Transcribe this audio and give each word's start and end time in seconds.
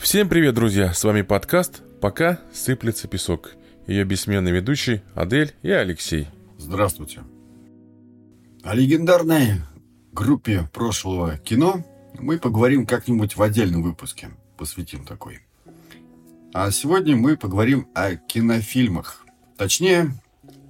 Всем 0.00 0.30
привет, 0.30 0.54
друзья! 0.54 0.94
С 0.94 1.04
вами 1.04 1.20
подкаст 1.20 1.82
«Пока 2.00 2.40
сыплется 2.54 3.06
песок». 3.06 3.52
Ее 3.86 4.04
бессменный 4.04 4.50
ведущий 4.50 5.02
Адель 5.14 5.52
и 5.60 5.70
Алексей. 5.70 6.26
Здравствуйте. 6.56 7.20
О 8.62 8.74
легендарной 8.74 9.60
группе 10.10 10.66
прошлого 10.72 11.36
кино 11.36 11.84
мы 12.18 12.38
поговорим 12.38 12.86
как-нибудь 12.86 13.36
в 13.36 13.42
отдельном 13.42 13.82
выпуске. 13.82 14.30
Посвятим 14.56 15.04
такой. 15.04 15.40
А 16.54 16.70
сегодня 16.70 17.14
мы 17.14 17.36
поговорим 17.36 17.86
о 17.94 18.16
кинофильмах. 18.16 19.26
Точнее, 19.58 20.18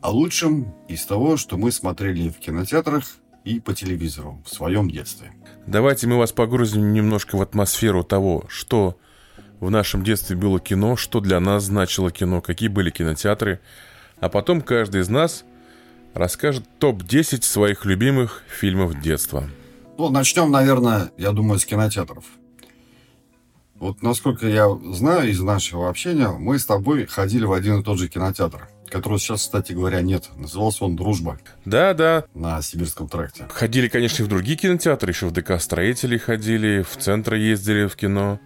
о 0.02 0.10
лучшем 0.10 0.74
из 0.88 1.06
того, 1.06 1.36
что 1.36 1.56
мы 1.56 1.70
смотрели 1.70 2.30
в 2.30 2.40
кинотеатрах 2.40 3.04
и 3.44 3.60
по 3.60 3.74
телевизору 3.74 4.42
в 4.44 4.52
своем 4.52 4.90
детстве. 4.90 5.32
Давайте 5.68 6.08
мы 6.08 6.18
вас 6.18 6.32
погрузим 6.32 6.92
немножко 6.92 7.36
в 7.36 7.42
атмосферу 7.42 8.02
того, 8.02 8.44
что 8.48 8.98
в 9.60 9.70
нашем 9.70 10.02
детстве 10.02 10.36
было 10.36 10.58
кино, 10.58 10.96
что 10.96 11.20
для 11.20 11.38
нас 11.38 11.64
значило 11.64 12.10
кино, 12.10 12.40
какие 12.40 12.68
были 12.68 12.90
кинотеатры. 12.90 13.60
А 14.18 14.28
потом 14.28 14.62
каждый 14.62 15.02
из 15.02 15.08
нас 15.08 15.44
расскажет 16.14 16.64
топ-10 16.78 17.42
своих 17.42 17.84
любимых 17.84 18.42
фильмов 18.48 19.00
детства. 19.00 19.48
Ну, 19.98 20.08
начнем, 20.08 20.50
наверное, 20.50 21.10
я 21.18 21.32
думаю, 21.32 21.58
с 21.58 21.66
кинотеатров. 21.66 22.24
Вот 23.74 24.02
насколько 24.02 24.46
я 24.46 24.68
знаю 24.92 25.30
из 25.30 25.40
нашего 25.40 25.88
общения, 25.88 26.28
мы 26.28 26.58
с 26.58 26.66
тобой 26.66 27.06
ходили 27.06 27.44
в 27.44 27.52
один 27.52 27.80
и 27.80 27.82
тот 27.82 27.98
же 27.98 28.08
кинотеатр, 28.08 28.68
которого 28.90 29.18
сейчас, 29.18 29.40
кстати 29.42 29.72
говоря, 29.72 30.02
нет. 30.02 30.28
Назывался 30.36 30.84
он 30.84 30.96
«Дружба». 30.96 31.38
Да, 31.64 31.94
да. 31.94 32.24
На 32.34 32.60
Сибирском 32.60 33.08
тракте. 33.08 33.46
Ходили, 33.50 33.88
конечно, 33.88 34.22
и 34.22 34.26
в 34.26 34.28
другие 34.28 34.58
кинотеатры, 34.58 35.10
еще 35.10 35.26
в 35.26 35.32
ДК 35.32 35.58
«Строители» 35.58 36.18
ходили, 36.18 36.82
в 36.82 36.96
центр 36.98 37.34
ездили 37.34 37.86
в 37.86 37.96
кино. 37.96 38.38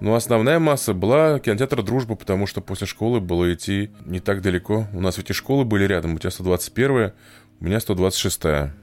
Но 0.00 0.14
основная 0.14 0.58
масса 0.58 0.92
была 0.92 1.38
кинотеатр 1.38 1.82
«Дружба», 1.82 2.16
потому 2.16 2.46
что 2.46 2.60
после 2.60 2.86
школы 2.86 3.20
было 3.20 3.52
идти 3.54 3.90
не 4.04 4.20
так 4.20 4.42
далеко. 4.42 4.86
У 4.92 5.00
нас 5.00 5.16
ведь 5.16 5.30
и 5.30 5.32
школы 5.32 5.64
были 5.64 5.84
рядом. 5.84 6.14
У 6.14 6.18
тебя 6.18 6.30
121 6.30 7.12
у 7.60 7.64
меня 7.64 7.78
126-я. 7.78 8.74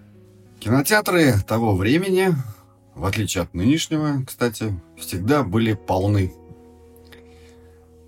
Кинотеатры 0.59 1.33
того 1.47 1.75
времени, 1.75 2.29
в 2.95 3.05
отличие 3.05 3.43
от 3.43 3.53
нынешнего, 3.53 4.23
кстати, 4.25 4.79
всегда 4.97 5.43
были 5.43 5.73
полны. 5.73 6.33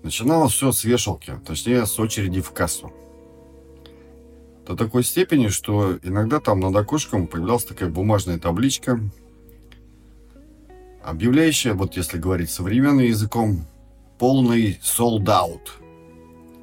Начиналось 0.02 0.52
все 0.52 0.72
с 0.72 0.84
вешалки, 0.84 1.34
точнее, 1.46 1.86
с 1.86 1.98
очереди 1.98 2.40
в 2.40 2.52
кассу. 2.52 2.92
До 4.66 4.76
такой 4.76 5.04
степени, 5.04 5.48
что 5.48 5.98
иногда 6.02 6.40
там 6.40 6.60
над 6.60 6.74
окошком 6.76 7.26
появлялась 7.26 7.64
такая 7.64 7.88
бумажная 7.90 8.38
табличка– 8.38 8.98
объявляющая, 11.04 11.74
вот 11.74 11.96
если 11.96 12.18
говорить 12.18 12.50
современным 12.50 13.04
языком, 13.04 13.66
полный 14.18 14.78
sold 14.82 15.24
out. 15.24 15.68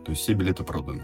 То 0.04 0.12
есть 0.12 0.24
все 0.24 0.34
билеты 0.34 0.64
проданы. 0.64 1.04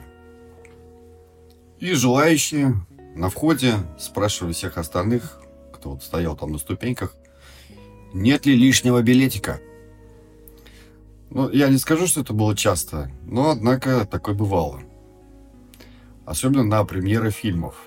И 1.80 1.94
желающие 1.94 2.74
на 3.16 3.30
входе 3.30 3.76
спрашивали 4.00 4.54
всех 4.54 4.78
остальных, 4.78 5.40
кто 5.74 5.92
вот 5.92 6.04
стоял 6.04 6.36
там 6.36 6.52
на 6.52 6.58
ступеньках, 6.58 7.16
нет 8.14 8.46
ли 8.46 8.56
лишнего 8.56 9.02
билетика. 9.02 9.60
Ну, 11.30 11.50
я 11.50 11.70
не 11.70 11.78
скажу, 11.78 12.08
что 12.08 12.22
это 12.22 12.34
было 12.34 12.56
часто, 12.56 13.12
но, 13.24 13.52
однако, 13.52 14.08
такое 14.10 14.34
бывало. 14.34 14.82
Особенно 16.26 16.64
на 16.64 16.84
премьеры 16.86 17.32
фильмов 17.32 17.87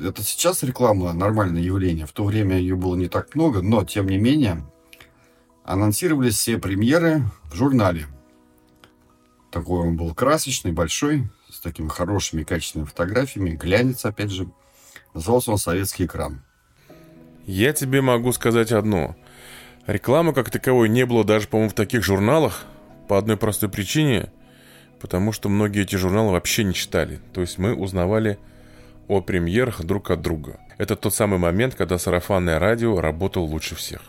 это 0.00 0.22
сейчас 0.22 0.62
реклама 0.62 1.12
нормальное 1.12 1.62
явление. 1.62 2.06
В 2.06 2.12
то 2.12 2.24
время 2.24 2.58
ее 2.58 2.76
было 2.76 2.96
не 2.96 3.08
так 3.08 3.34
много, 3.34 3.62
но 3.62 3.84
тем 3.84 4.08
не 4.08 4.18
менее 4.18 4.64
анонсировались 5.64 6.34
все 6.34 6.58
премьеры 6.58 7.22
в 7.44 7.54
журнале. 7.54 8.06
Такой 9.50 9.80
он 9.80 9.96
был 9.96 10.14
красочный, 10.14 10.72
большой, 10.72 11.30
с 11.50 11.60
такими 11.60 11.88
хорошими 11.88 12.42
качественными 12.42 12.88
фотографиями, 12.88 13.50
глянец, 13.50 14.04
опять 14.04 14.30
же. 14.30 14.50
Назывался 15.12 15.52
он 15.52 15.58
«Советский 15.58 16.06
экран». 16.06 16.42
Я 17.44 17.72
тебе 17.72 18.00
могу 18.00 18.32
сказать 18.32 18.72
одно. 18.72 19.16
Рекламы 19.86 20.32
как 20.32 20.50
таковой 20.50 20.88
не 20.88 21.04
было 21.04 21.24
даже, 21.24 21.48
по-моему, 21.48 21.70
в 21.70 21.74
таких 21.74 22.02
журналах 22.02 22.64
по 23.08 23.18
одной 23.18 23.36
простой 23.36 23.68
причине, 23.68 24.32
потому 25.00 25.32
что 25.32 25.48
многие 25.48 25.82
эти 25.82 25.96
журналы 25.96 26.32
вообще 26.32 26.62
не 26.64 26.72
читали. 26.72 27.20
То 27.34 27.40
есть 27.40 27.58
мы 27.58 27.74
узнавали 27.74 28.38
о 29.08 29.20
премьерах 29.20 29.84
друг 29.84 30.10
от 30.10 30.22
друга. 30.22 30.60
Это 30.78 30.96
тот 30.96 31.14
самый 31.14 31.38
момент, 31.38 31.74
когда 31.74 31.98
сарафанное 31.98 32.58
радио 32.58 33.00
работало 33.00 33.44
лучше 33.44 33.74
всех. 33.74 34.02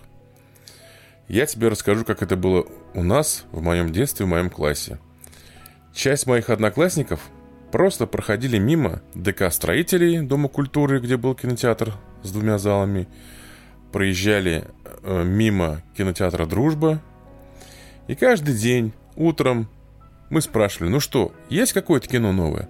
Я 1.28 1.46
тебе 1.46 1.70
расскажу, 1.70 2.06
как 2.06 2.22
это 2.22 2.36
было 2.36 2.66
у 2.94 3.04
нас, 3.04 3.46
в 3.52 3.62
моем 3.62 3.92
детстве, 3.92 4.26
в 4.26 4.30
моем 4.30 4.50
классе. 4.50 5.00
Часть 5.94 6.28
моих 6.28 6.50
одноклассников 6.50 7.22
просто 7.72 8.08
проходили 8.08 8.58
мимо 8.58 9.02
ДК 9.14 9.52
строителей 9.52 10.22
Дома 10.22 10.50
культуры, 10.50 11.00
где 11.00 11.18
был 11.18 11.36
кинотеатр 11.36 11.94
с 12.24 12.32
двумя 12.32 12.58
залами, 12.58 13.08
проезжали 13.92 14.66
э, 15.04 15.24
мимо 15.24 15.82
кинотеатра 15.96 16.46
«Дружба», 16.46 17.02
и 18.08 18.16
каждый 18.16 18.56
день 18.56 18.94
утром 19.16 19.70
мы 20.30 20.42
спрашивали, 20.42 20.90
ну 20.90 21.00
что, 21.00 21.32
есть 21.50 21.74
какое-то 21.74 22.08
кино 22.08 22.32
новое? 22.32 22.68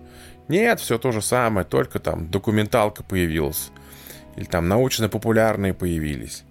Нет, 0.47 0.79
все 0.79 0.97
то 0.97 1.11
же 1.11 1.21
самое, 1.21 1.65
только 1.65 1.99
там 1.99 2.29
документалка 2.29 3.03
появилась. 3.03 3.71
Или 4.35 4.45
там 4.45 4.67
научно-популярные 4.67 5.73
появились. 5.73 6.43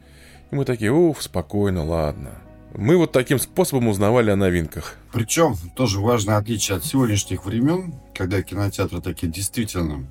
И 0.51 0.55
мы 0.55 0.65
такие, 0.65 0.93
уф, 0.93 1.23
спокойно, 1.23 1.85
ладно. 1.85 2.39
Мы 2.75 2.97
вот 2.97 3.13
таким 3.13 3.39
способом 3.39 3.89
узнавали 3.89 4.31
о 4.31 4.37
новинках. 4.37 4.97
Причем 5.13 5.57
тоже 5.77 6.01
важное 6.01 6.39
отличие 6.39 6.79
от 6.79 6.85
сегодняшних 6.85 7.45
времен, 7.45 7.95
когда 8.15 8.43
кинотеатры 8.43 9.03
такие 9.03 9.31
действительно 9.31 10.07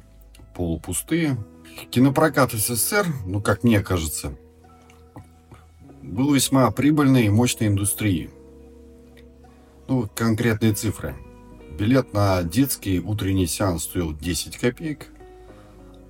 полупустые. 0.55 1.37
Кинопрокат 1.89 2.51
СССР, 2.51 3.07
ну, 3.25 3.41
как 3.41 3.63
мне 3.63 3.81
кажется, 3.81 4.35
был 6.03 6.33
весьма 6.33 6.69
прибыльной 6.69 7.25
и 7.25 7.29
мощной 7.29 7.69
индустрией. 7.69 8.29
Ну, 9.87 10.07
конкретные 10.13 10.73
цифры– 10.73 11.15
Билет 11.81 12.13
на 12.13 12.43
детский 12.43 12.99
утренний 12.99 13.47
сеанс 13.47 13.85
стоил 13.85 14.13
10 14.13 14.55
копеек, 14.57 15.07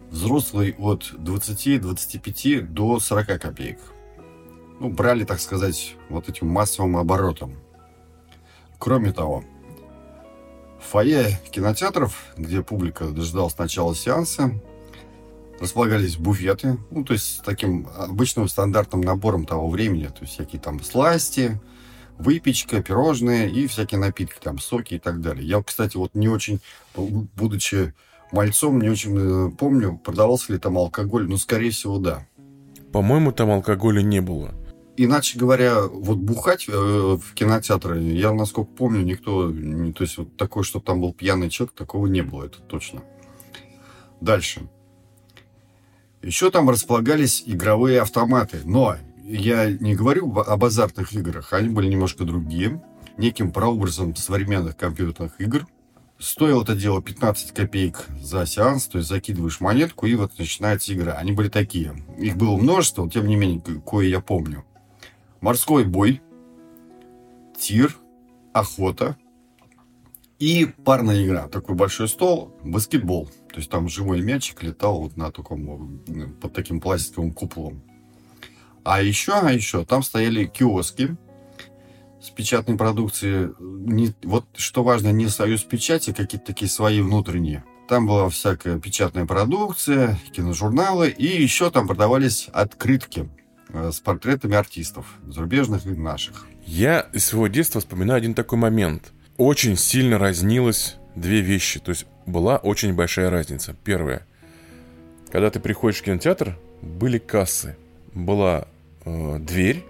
взрослый 0.09 0.75
от 0.77 1.13
20-25 1.13 2.59
до 2.63 2.99
40 2.99 3.41
копеек. 3.41 3.79
Ну, 4.81 4.89
брали, 4.89 5.23
так 5.23 5.39
сказать, 5.39 5.95
вот 6.09 6.27
этим 6.27 6.47
массовым 6.47 6.97
оборотом. 6.97 7.55
Кроме 8.79 9.13
того, 9.13 9.45
в 10.77 10.89
фойе 10.89 11.39
кинотеатров, 11.51 12.21
где 12.35 12.61
публика 12.63 13.05
дожидалась 13.05 13.57
начала 13.57 13.95
сеанса, 13.95 14.51
располагались 15.61 16.17
буфеты, 16.17 16.79
ну, 16.89 17.05
то 17.05 17.13
есть 17.13 17.37
с 17.37 17.37
таким 17.37 17.87
обычным 17.95 18.49
стандартным 18.49 18.99
набором 18.99 19.45
того 19.45 19.69
времени, 19.69 20.07
то 20.07 20.19
есть 20.19 20.33
всякие 20.33 20.61
там 20.61 20.83
сласти, 20.83 21.61
выпечка, 22.21 22.81
пирожные 22.81 23.49
и 23.49 23.67
всякие 23.67 23.99
напитки, 23.99 24.37
там, 24.41 24.59
соки 24.59 24.95
и 24.95 24.99
так 24.99 25.21
далее. 25.21 25.45
Я, 25.45 25.61
кстати, 25.61 25.97
вот 25.97 26.15
не 26.15 26.27
очень, 26.27 26.59
будучи 26.95 27.93
мальцом, 28.31 28.81
не 28.81 28.89
очень 28.89 29.17
э, 29.17 29.51
помню, 29.51 29.99
продавался 30.03 30.53
ли 30.53 30.59
там 30.59 30.77
алкоголь, 30.77 31.27
но, 31.27 31.37
скорее 31.37 31.71
всего, 31.71 31.97
да. 31.97 32.25
По-моему, 32.91 33.31
там 33.31 33.51
алкоголя 33.51 34.01
не 34.01 34.21
было. 34.21 34.53
Иначе 34.97 35.39
говоря, 35.39 35.83
вот 35.87 36.17
бухать 36.17 36.67
э, 36.67 36.71
в 36.71 37.33
кинотеатре, 37.33 38.13
я, 38.17 38.31
насколько 38.33 38.71
помню, 38.71 39.01
никто, 39.01 39.49
то 39.49 40.03
есть 40.03 40.17
вот 40.17 40.35
такой, 40.37 40.63
чтобы 40.63 40.85
там 40.85 41.01
был 41.01 41.13
пьяный 41.13 41.49
человек, 41.49 41.73
такого 41.75 42.07
не 42.07 42.21
было, 42.21 42.45
это 42.45 42.59
точно. 42.59 43.01
Дальше. 44.19 44.69
Еще 46.21 46.51
там 46.51 46.69
располагались 46.69 47.43
игровые 47.45 48.01
автоматы, 48.01 48.59
но 48.63 48.97
я 49.31 49.69
не 49.71 49.95
говорю 49.95 50.33
об 50.33 50.63
азартных 50.63 51.13
играх, 51.13 51.53
они 51.53 51.69
были 51.69 51.87
немножко 51.87 52.25
другие, 52.25 52.83
неким 53.17 53.51
прообразом 53.51 54.15
современных 54.15 54.75
компьютерных 54.75 55.39
игр. 55.39 55.67
Стоило 56.19 56.61
это 56.61 56.75
дело 56.75 57.01
15 57.01 57.51
копеек 57.51 58.05
за 58.21 58.45
сеанс, 58.45 58.85
то 58.85 58.99
есть 58.99 59.09
закидываешь 59.09 59.59
монетку, 59.59 60.05
и 60.05 60.13
вот 60.15 60.37
начинается 60.37 60.93
игра. 60.93 61.13
Они 61.13 61.31
были 61.31 61.49
такие. 61.49 61.95
Их 62.17 62.35
было 62.35 62.57
множество, 62.57 63.09
тем 63.09 63.25
не 63.25 63.35
менее, 63.35 63.61
кое 63.85 64.07
я 64.07 64.19
помню. 64.19 64.63
Морской 65.39 65.83
бой, 65.83 66.21
тир, 67.57 67.97
охота 68.53 69.17
и 70.37 70.65
парная 70.65 71.25
игра. 71.25 71.47
Такой 71.47 71.75
большой 71.75 72.07
стол, 72.07 72.55
баскетбол. 72.63 73.27
То 73.51 73.57
есть 73.57 73.71
там 73.71 73.89
живой 73.89 74.21
мячик 74.21 74.61
летал 74.61 74.99
вот 75.01 75.17
на 75.17 75.31
таком, 75.31 76.01
под 76.39 76.53
таким 76.53 76.79
пластиковым 76.79 77.31
куполом. 77.31 77.81
А 78.83 79.01
еще, 79.01 79.33
а 79.33 79.51
еще, 79.51 79.85
там 79.85 80.03
стояли 80.03 80.45
киоски 80.45 81.15
с 82.21 82.29
печатной 82.29 82.77
продукцией. 82.77 83.53
Не, 83.59 84.13
вот 84.23 84.45
что 84.55 84.83
важно, 84.83 85.11
не 85.11 85.27
союз 85.27 85.63
печати, 85.63 86.13
какие-то 86.13 86.47
такие 86.47 86.69
свои 86.69 87.01
внутренние. 87.01 87.63
Там 87.87 88.07
была 88.07 88.29
всякая 88.29 88.79
печатная 88.79 89.25
продукция, 89.25 90.17
киножурналы, 90.31 91.09
и 91.09 91.25
еще 91.25 91.69
там 91.71 91.87
продавались 91.87 92.47
открытки 92.53 93.29
э, 93.69 93.91
с 93.91 93.99
портретами 93.99 94.55
артистов, 94.55 95.05
зарубежных 95.27 95.85
и 95.85 95.89
наших. 95.89 96.47
Я 96.65 97.01
из 97.13 97.25
своего 97.25 97.47
детства 97.47 97.81
вспоминаю 97.81 98.17
один 98.17 98.33
такой 98.33 98.59
момент. 98.59 99.11
Очень 99.37 99.75
сильно 99.75 100.17
разнилось 100.17 100.95
две 101.15 101.41
вещи. 101.41 101.79
То 101.79 101.89
есть 101.89 102.05
была 102.25 102.57
очень 102.57 102.93
большая 102.93 103.29
разница. 103.29 103.75
Первое. 103.83 104.25
Когда 105.31 105.49
ты 105.49 105.59
приходишь 105.59 105.99
в 105.99 106.03
кинотеатр, 106.03 106.57
были 106.81 107.17
кассы. 107.17 107.75
Была 108.13 108.67
э, 109.05 109.37
дверь, 109.39 109.83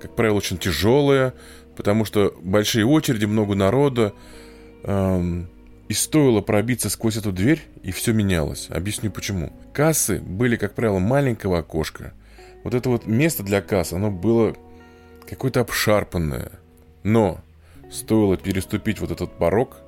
как 0.00 0.14
правило, 0.14 0.36
очень 0.36 0.58
тяжелая, 0.58 1.34
потому 1.76 2.04
что 2.04 2.34
большие 2.42 2.84
очереди, 2.84 3.24
много 3.24 3.54
народа. 3.54 4.14
Эм, 4.84 5.48
и 5.88 5.94
стоило 5.94 6.40
пробиться 6.40 6.90
сквозь 6.90 7.16
эту 7.16 7.32
дверь, 7.32 7.62
и 7.82 7.92
все 7.92 8.12
менялось. 8.12 8.68
Объясню 8.70 9.10
почему. 9.10 9.52
Кассы 9.72 10.20
были, 10.20 10.56
как 10.56 10.74
правило, 10.74 10.98
маленького 10.98 11.58
окошка. 11.58 12.12
Вот 12.62 12.74
это 12.74 12.90
вот 12.90 13.06
место 13.06 13.42
для 13.42 13.62
касс, 13.62 13.92
оно 13.92 14.10
было 14.10 14.54
какое-то 15.28 15.60
обшарпанное. 15.60 16.52
Но 17.02 17.40
стоило 17.90 18.36
переступить 18.36 19.00
вот 19.00 19.10
этот 19.10 19.38
порог, 19.38 19.78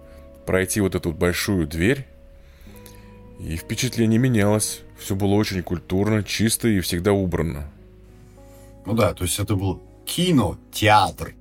пройти 0.46 0.80
вот 0.80 0.94
эту 0.94 1.12
большую 1.12 1.66
дверь, 1.66 2.06
и 3.42 3.56
впечатление 3.56 4.18
менялось. 4.18 4.82
Все 4.98 5.14
было 5.14 5.34
очень 5.34 5.62
культурно, 5.62 6.22
чисто 6.22 6.68
и 6.68 6.80
всегда 6.80 7.12
убрано. 7.12 7.70
Ну 8.84 8.94
да, 8.94 9.14
то 9.14 9.24
есть 9.24 9.38
это 9.38 9.56
был 9.56 9.82
кинотеатр. 10.04 11.34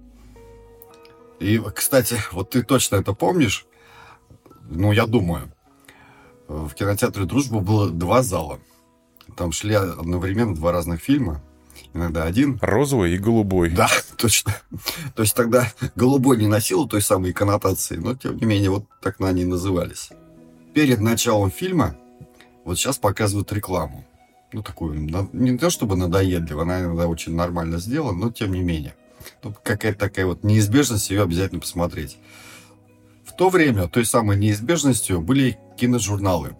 И, 1.40 1.62
кстати, 1.74 2.18
вот 2.32 2.52
ты 2.52 2.64
точно 2.64 2.98
это 2.98 3.14
помнишь? 3.14 3.66
Ну, 4.70 4.92
я 4.92 5.06
думаю. 5.06 5.52
В 6.48 6.74
кинотеатре 6.74 7.26
«Дружба» 7.26 7.60
было 7.60 7.90
два 7.90 8.24
зала. 8.24 8.60
Там 9.36 9.52
шли 9.52 9.76
одновременно 9.76 10.56
два 10.56 10.72
разных 10.72 11.02
фильма. 11.02 11.42
Иногда 11.94 12.24
один. 12.24 12.60
Розовый 12.62 13.14
и 13.14 13.18
голубой. 13.18 13.70
Да, 13.72 13.90
точно. 14.18 14.54
То 15.16 15.24
есть 15.24 15.36
тогда 15.36 15.72
голубой 15.96 16.38
не 16.38 16.48
носил 16.48 16.88
той 16.88 17.02
самой 17.02 17.34
коннотации, 17.34 17.98
но, 17.98 18.16
тем 18.16 18.38
не 18.38 18.46
менее, 18.46 18.70
вот 18.70 18.86
так 19.02 19.20
на 19.20 19.30
они 19.30 19.46
назывались. 19.46 20.10
Перед 20.74 21.00
началом 21.00 21.50
фильма 21.52 21.96
вот 22.64 22.78
сейчас 22.78 22.98
показывают 22.98 23.52
рекламу. 23.52 24.06
Ну, 24.52 24.64
такую, 24.64 25.00
не 25.34 25.58
то 25.58 25.70
чтобы 25.70 25.96
надоедливо, 25.96 26.64
она 26.64 26.82
иногда 26.82 27.08
очень 27.08 27.36
нормально 27.36 27.80
сделана, 27.80 28.18
но 28.18 28.32
тем 28.32 28.54
не 28.54 28.62
менее. 28.62 28.96
Тут 29.42 29.58
какая-то 29.64 30.00
такая 30.00 30.26
вот 30.26 30.44
неизбежность 30.44 31.10
ее 31.10 31.24
обязательно 31.24 31.60
посмотреть. 31.60 32.18
В 33.26 33.36
то 33.36 33.50
время 33.50 33.88
той 33.88 34.06
самой 34.06 34.38
неизбежностью 34.38 35.22
были 35.22 35.60
киножурналы. 35.78 36.56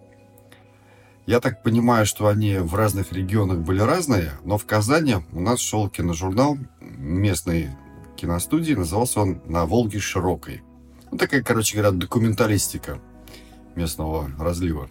Я 1.26 1.40
так 1.40 1.62
понимаю, 1.62 2.06
что 2.06 2.26
они 2.26 2.56
в 2.56 2.74
разных 2.74 3.12
регионах 3.12 3.58
были 3.58 3.80
разные, 3.80 4.32
но 4.44 4.58
в 4.58 4.66
Казани 4.66 5.16
у 5.32 5.40
нас 5.40 5.60
шел 5.60 5.88
киножурнал 5.88 6.58
местной 6.80 7.70
киностудии, 8.16 8.74
назывался 8.74 9.20
он 9.20 9.42
«На 9.46 9.66
Волге 9.66 10.00
широкой». 10.00 10.62
Ну, 11.10 11.18
такая, 11.18 11.42
короче 11.42 11.76
говоря, 11.76 11.92
документалистика 11.92 13.00
местного 13.76 14.30
разлива. 14.38 14.88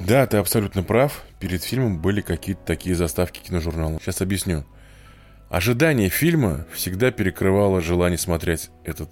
Да, 0.00 0.26
ты 0.26 0.38
абсолютно 0.38 0.82
прав. 0.82 1.24
Перед 1.38 1.62
фильмом 1.62 2.00
были 2.00 2.20
какие-то 2.20 2.64
такие 2.64 2.94
заставки 2.94 3.40
киножурнала. 3.40 3.98
Сейчас 4.00 4.20
объясню. 4.20 4.64
Ожидание 5.50 6.08
фильма 6.08 6.66
всегда 6.72 7.10
перекрывало 7.10 7.80
желание 7.80 8.18
смотреть 8.18 8.70
этот 8.82 9.08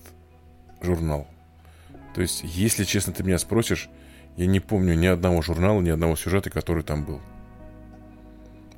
журнал. 0.81 1.29
То 2.15 2.21
есть, 2.21 2.41
если 2.43 2.85
честно 2.85 3.13
ты 3.13 3.23
меня 3.23 3.39
спросишь, 3.39 3.89
я 4.37 4.47
не 4.47 4.61
помню 4.61 4.95
ни 4.95 5.07
одного 5.07 5.43
журнала, 5.43 5.81
ни 5.81 5.91
одного 5.91 6.17
сюжета, 6.17 6.51
который 6.51 6.83
там 6.83 7.05
был. 7.05 7.21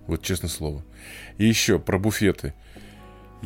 Вот 0.06 0.22
честное 0.22 0.50
слово. 0.50 0.82
И 1.38 1.46
еще 1.46 1.78
про 1.78 1.98
буфеты. 1.98 2.52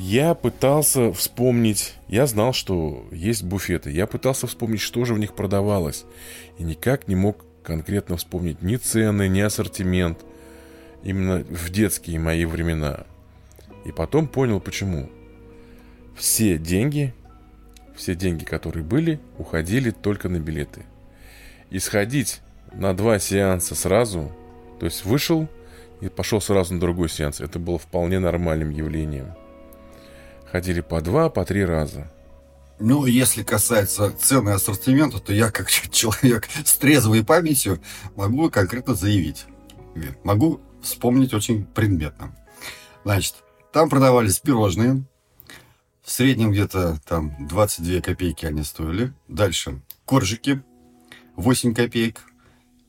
Я 0.01 0.35
пытался 0.35 1.13
вспомнить, 1.13 1.97
я 2.07 2.29
знал, 2.29 2.53
что 2.53 3.05
есть 3.11 3.43
буфеты. 3.43 3.91
Я 3.91 4.07
пытался 4.07 4.47
вспомнить, 4.47 4.81
что 4.81 5.05
же 5.05 5.13
в 5.13 5.19
них 5.19 5.35
продавалось. 5.35 6.05
И 6.57 6.63
никак 6.63 7.09
не 7.09 7.17
мог 7.17 7.45
конкретно 7.65 8.17
вспомнить 8.17 8.63
ни 8.63 8.77
цены, 8.77 9.27
ни 9.27 9.41
ассортимент. 9.41 10.21
Именно 11.03 11.39
в 11.51 11.71
детские 11.71 12.21
мои 12.21 12.45
времена. 12.45 13.07
И 13.85 13.91
потом 13.91 14.29
понял, 14.29 14.61
почему. 14.61 15.11
Все 16.17 16.59
деньги, 16.59 17.13
все 17.97 18.15
деньги, 18.15 18.45
которые 18.45 18.85
были, 18.85 19.19
уходили 19.37 19.91
только 19.91 20.29
на 20.29 20.39
билеты. 20.39 20.85
И 21.71 21.81
сходить 21.81 22.41
на 22.73 22.97
два 22.97 23.19
сеанса 23.19 23.75
сразу, 23.75 24.31
то 24.79 24.87
есть 24.87 25.05
вышел 25.05 25.49
и 26.01 26.09
пошел 26.09 26.41
сразу 26.41 26.75
на 26.75 26.79
другой 26.79 27.09
сеанс, 27.09 27.41
это 27.41 27.59
было 27.59 27.81
вполне 27.81 28.21
нормальным 28.21 28.71
явлением. 28.71 29.35
Ходили 30.51 30.81
по 30.81 31.01
два, 31.01 31.29
по 31.29 31.45
три 31.45 31.65
раза. 31.65 32.11
Ну, 32.81 33.07
если 33.07 33.43
касается 33.43 34.13
цены 34.17 34.51
ассортимента, 34.51 35.19
то 35.19 35.33
я, 35.33 35.51
как 35.51 35.71
человек 35.91 36.49
с 36.65 36.77
трезвой 36.77 37.25
памятью, 37.25 37.81
могу 38.17 38.51
конкретно 38.51 38.95
заявить. 38.95 39.47
Могу 40.23 40.61
вспомнить 40.83 41.35
очень 41.35 41.65
предметно. 41.65 42.37
Значит, 43.05 43.37
там 43.73 43.91
продавались 43.91 44.39
пирожные. 44.39 45.05
В 46.03 46.11
среднем 46.11 46.53
где-то 46.53 47.01
там 47.07 47.35
22 47.49 48.01
копейки 48.01 48.47
они 48.47 48.63
стоили. 48.63 49.13
Дальше 49.27 49.83
коржики 50.05 50.63
8 51.37 51.75
копеек. 51.75 52.23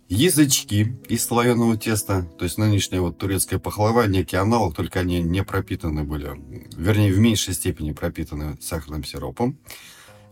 Язычки 0.10 0.98
из 1.08 1.24
слоеного 1.24 1.78
теста, 1.78 2.24
то 2.40 2.44
есть 2.44 2.58
нынешнее 2.58 3.00
вот 3.00 3.20
турецкое 3.20 3.60
пахлава, 3.60 4.08
некий 4.08 4.38
аналог, 4.38 4.76
только 4.76 5.02
они 5.02 5.22
не 5.22 5.44
пропитаны 5.44 6.04
были, 6.04 6.32
вернее, 6.76 7.14
в 7.14 7.20
меньшей 7.20 7.54
степени 7.54 7.92
пропитаны 7.92 8.58
сахарным 8.60 9.04
сиропом. 9.04 9.60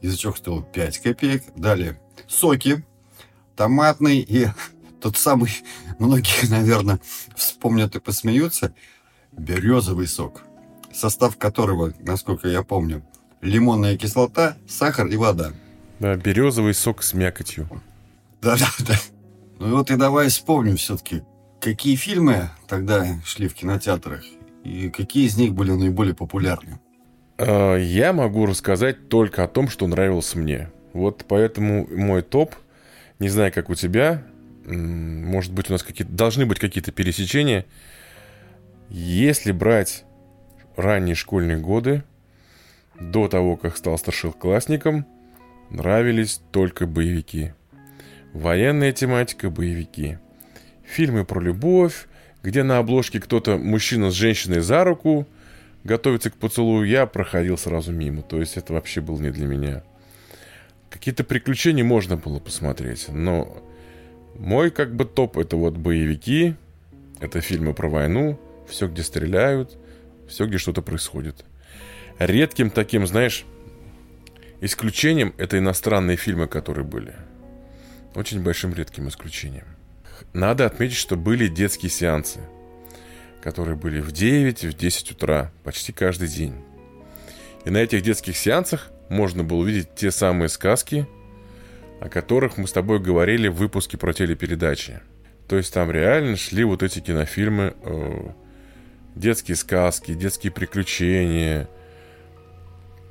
Язычок 0.02 0.38
стоил 0.38 0.64
5 0.64 0.98
копеек. 0.98 1.44
Далее 1.56 2.02
соки, 2.28 2.84
томатный 3.56 4.18
и 4.18 4.48
тот 5.00 5.16
самый, 5.16 5.52
многие, 6.00 6.48
наверное, 6.50 7.00
вспомнят 7.36 7.96
и 7.96 8.00
посмеются, 8.00 8.74
березовый 9.32 10.08
сок, 10.08 10.42
состав 10.92 11.38
которого, 11.38 11.94
насколько 12.00 12.48
я 12.48 12.64
помню, 12.64 13.06
лимонная 13.42 13.96
кислота, 13.96 14.58
сахар 14.68 15.06
и 15.06 15.18
вода. 15.18 15.54
Да, 16.00 16.16
березовый 16.16 16.74
сок 16.74 17.04
с 17.04 17.14
мякотью. 17.14 17.70
Да-да-да. 18.42 18.96
Ну 19.60 19.78
вот 19.78 19.90
и 19.90 19.96
давай 19.96 20.30
вспомним 20.30 20.78
все-таки, 20.78 21.24
какие 21.60 21.96
фильмы 21.96 22.50
тогда 22.68 23.06
шли 23.26 23.48
в 23.48 23.56
кинотеатрах 23.56 24.24
и 24.64 24.90
какие 24.90 25.26
из 25.26 25.38
них 25.38 25.54
были 25.54 25.72
наиболее 25.72 26.14
популярны. 26.14 26.80
А, 27.38 27.76
я 27.76 28.14
могу 28.14 28.46
рассказать 28.46 29.10
только 29.10 29.44
о 29.44 29.48
том, 29.48 29.68
что 29.70 29.88
нравилось 29.88 30.36
мне. 30.36 30.70
Вот 30.94 31.26
поэтому 31.28 31.88
мой 31.88 32.22
топ, 32.22 32.56
не 33.20 33.30
знаю, 33.30 33.52
как 33.52 33.70
у 33.70 33.76
тебя, 33.76 34.24
может 34.66 35.54
быть, 35.54 35.70
у 35.70 35.74
нас 35.74 35.84
какие-то 35.84 36.14
должны 36.14 36.46
быть 36.46 36.60
какие-то 36.60 36.92
пересечения. 36.92 37.66
Если 38.90 39.52
брать 39.52 40.04
ранние 40.76 41.16
школьные 41.16 41.58
годы, 41.58 42.04
до 43.00 43.28
того, 43.28 43.58
как 43.58 43.78
стал 43.78 43.98
старшеклассником, 43.98 45.06
нравились 45.70 46.42
только 46.52 46.88
боевики. 46.88 47.54
Военная 48.38 48.92
тематика, 48.92 49.50
боевики. 49.50 50.20
Фильмы 50.84 51.26
про 51.26 51.42
любовь, 51.42 52.08
где 52.44 52.62
на 52.62 52.78
обложке 52.78 53.20
кто-то, 53.20 53.58
мужчина 53.58 54.12
с 54.12 54.14
женщиной 54.14 54.60
за 54.60 54.84
руку, 54.84 55.28
готовится 55.84 56.30
к 56.30 56.36
поцелую, 56.36 56.88
я 56.88 57.08
проходил 57.08 57.58
сразу 57.58 57.92
мимо. 57.92 58.22
То 58.22 58.40
есть 58.40 58.56
это 58.56 58.74
вообще 58.74 59.02
было 59.02 59.20
не 59.20 59.32
для 59.32 59.48
меня. 59.48 59.84
Какие-то 60.92 61.24
приключения 61.24 61.84
можно 61.84 62.16
было 62.16 62.38
посмотреть, 62.38 63.08
но 63.10 63.58
мой 64.36 64.70
как 64.70 64.96
бы 64.96 65.06
топ 65.06 65.40
это 65.40 65.58
вот 65.58 65.76
боевики, 65.76 66.54
это 67.20 67.42
фильмы 67.42 67.74
про 67.74 67.90
войну, 67.90 68.40
все, 68.70 68.88
где 68.88 69.02
стреляют, 69.02 69.76
все, 70.30 70.46
где 70.46 70.60
что-то 70.60 70.84
происходит. 70.84 71.44
Редким 72.20 72.70
таким, 72.70 73.08
знаешь, 73.08 73.46
исключением 74.62 75.34
это 75.40 75.58
иностранные 75.58 76.18
фильмы, 76.18 76.48
которые 76.48 76.86
были. 76.86 77.16
Очень 78.18 78.42
большим 78.42 78.74
редким 78.74 79.08
исключением. 79.10 79.68
Надо 80.34 80.66
отметить, 80.66 80.98
что 80.98 81.16
были 81.16 81.48
детские 81.48 81.92
сеансы, 81.92 82.40
которые 83.44 83.76
были 83.76 84.02
в 84.02 84.12
9, 84.12 84.64
в 84.64 84.74
10 84.74 85.12
утра, 85.12 85.52
почти 85.64 85.92
каждый 85.92 86.28
день. 86.28 86.56
И 87.64 87.70
на 87.70 87.78
этих 87.78 88.02
детских 88.02 88.36
сеансах 88.36 88.90
можно 89.10 89.44
было 89.44 89.60
увидеть 89.60 89.94
те 89.94 90.10
самые 90.10 90.50
сказки, 90.50 91.08
о 92.02 92.10
которых 92.10 92.58
мы 92.58 92.68
с 92.68 92.72
тобой 92.72 93.00
говорили 93.00 93.50
в 93.50 93.54
выпуске 93.54 94.00
про 94.00 94.14
телепередачи. 94.14 95.00
То 95.48 95.56
есть 95.56 95.72
там 95.72 95.92
реально 95.92 96.38
шли 96.38 96.64
вот 96.64 96.82
эти 96.82 97.00
кинофильмы, 97.00 97.76
э, 97.84 98.30
детские 99.14 99.56
сказки, 99.56 100.16
детские 100.16 100.52
приключения. 100.52 101.70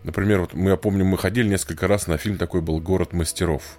Например, 0.03 0.41
вот 0.41 0.55
мы, 0.55 0.71
я 0.71 0.77
помню, 0.77 1.05
мы 1.05 1.17
ходили 1.17 1.47
несколько 1.47 1.87
раз 1.87 2.09
на 2.09 2.17
фильм 2.17 2.39
такой 2.39 2.61
был 2.61 2.81
«Город 2.81 3.13
мастеров». 3.13 3.79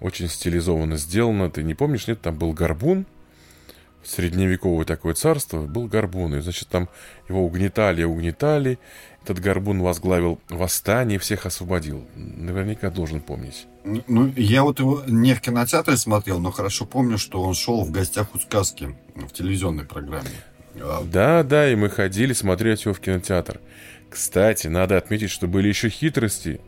Очень 0.00 0.28
стилизованно 0.28 0.96
сделано. 0.96 1.50
Ты 1.50 1.62
не 1.62 1.74
помнишь, 1.74 2.06
нет? 2.06 2.20
Там 2.20 2.36
был 2.36 2.52
горбун. 2.52 3.06
средневековое 4.04 4.84
такое 4.84 5.14
царство, 5.14 5.62
был 5.62 5.86
горбун. 5.86 6.34
И, 6.36 6.40
значит, 6.40 6.68
там 6.68 6.88
его 7.28 7.44
угнетали, 7.44 8.04
угнетали. 8.04 8.78
Этот 9.24 9.40
горбун 9.40 9.82
возглавил 9.82 10.40
восстание 10.48 11.18
всех 11.18 11.44
освободил. 11.46 12.06
Наверняка 12.14 12.90
должен 12.90 13.20
помнить. 13.20 13.66
Ну, 13.84 14.32
я 14.36 14.62
вот 14.62 14.78
его 14.78 15.02
не 15.06 15.34
в 15.34 15.40
кинотеатре 15.40 15.96
смотрел, 15.96 16.38
но 16.38 16.50
хорошо 16.50 16.86
помню, 16.86 17.18
что 17.18 17.42
он 17.42 17.54
шел 17.54 17.84
в 17.84 17.90
гостях 17.90 18.34
у 18.34 18.38
сказки 18.38 18.96
в 19.14 19.30
телевизионной 19.32 19.84
программе. 19.84 20.30
А 20.80 21.02
да, 21.04 21.42
да, 21.42 21.70
и 21.70 21.74
мы 21.74 21.90
ходили 21.90 22.32
смотреть 22.32 22.84
его 22.84 22.94
в 22.94 23.00
кинотеатр. 23.00 23.60
Кстати, 24.08 24.68
надо 24.68 24.96
отметить, 24.96 25.30
что 25.30 25.46
были 25.46 25.68
еще 25.68 25.88
хитрости 25.90 26.60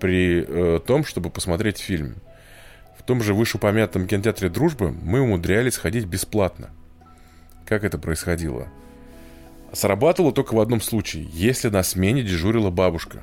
при 0.00 0.44
э, 0.46 0.80
том, 0.84 1.04
чтобы 1.04 1.30
посмотреть 1.30 1.78
фильм. 1.78 2.16
Том 3.06 3.22
же 3.22 3.34
вышеупомянутом 3.34 4.08
кинотеатре 4.08 4.48
«Дружбы» 4.48 4.90
мы 4.90 5.20
умудрялись 5.20 5.76
ходить 5.76 6.06
бесплатно. 6.06 6.70
Как 7.64 7.84
это 7.84 7.98
происходило? 7.98 8.66
Срабатывало 9.72 10.32
только 10.32 10.54
в 10.54 10.60
одном 10.60 10.80
случае, 10.80 11.28
если 11.32 11.68
на 11.68 11.84
смене 11.84 12.22
дежурила 12.22 12.70
бабушка. 12.70 13.22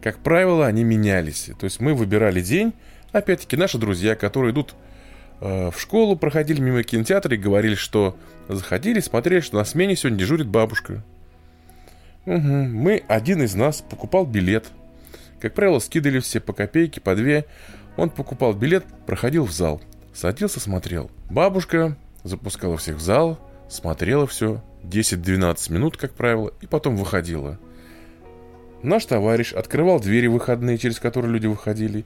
Как 0.00 0.18
правило, 0.18 0.66
они 0.66 0.84
менялись. 0.84 1.50
То 1.58 1.64
есть 1.64 1.80
мы 1.80 1.94
выбирали 1.94 2.40
день, 2.40 2.74
опять-таки 3.10 3.56
наши 3.56 3.78
друзья, 3.78 4.14
которые 4.14 4.52
идут 4.52 4.74
э, 5.40 5.70
в 5.70 5.80
школу, 5.80 6.14
проходили 6.14 6.60
мимо 6.60 6.82
кинотеатра 6.84 7.34
и 7.34 7.38
говорили, 7.38 7.74
что 7.74 8.16
заходили, 8.48 9.00
смотрели, 9.00 9.40
что 9.40 9.56
на 9.56 9.64
смене 9.64 9.96
сегодня 9.96 10.18
дежурит 10.18 10.46
бабушка. 10.46 11.02
Угу. 12.26 12.38
Мы, 12.38 13.02
один 13.08 13.42
из 13.42 13.54
нас, 13.54 13.82
покупал 13.82 14.26
билет. 14.26 14.66
Как 15.40 15.54
правило, 15.54 15.78
скидывали 15.78 16.20
все 16.20 16.40
по 16.40 16.52
копейке, 16.52 17.00
по 17.00 17.16
две. 17.16 17.46
Он 17.96 18.10
покупал 18.10 18.52
билет, 18.54 18.84
проходил 19.06 19.44
в 19.44 19.52
зал. 19.52 19.80
Садился, 20.12 20.60
смотрел. 20.60 21.10
Бабушка 21.30 21.96
запускала 22.22 22.76
всех 22.76 22.96
в 22.96 23.00
зал, 23.00 23.38
смотрела 23.68 24.26
все, 24.26 24.62
10-12 24.82 25.72
минут, 25.72 25.96
как 25.96 26.12
правило, 26.12 26.52
и 26.60 26.66
потом 26.66 26.96
выходила. 26.96 27.58
Наш 28.82 29.06
товарищ 29.06 29.52
открывал 29.52 29.98
двери 30.00 30.26
выходные, 30.26 30.78
через 30.78 31.00
которые 31.00 31.32
люди 31.32 31.46
выходили, 31.46 32.04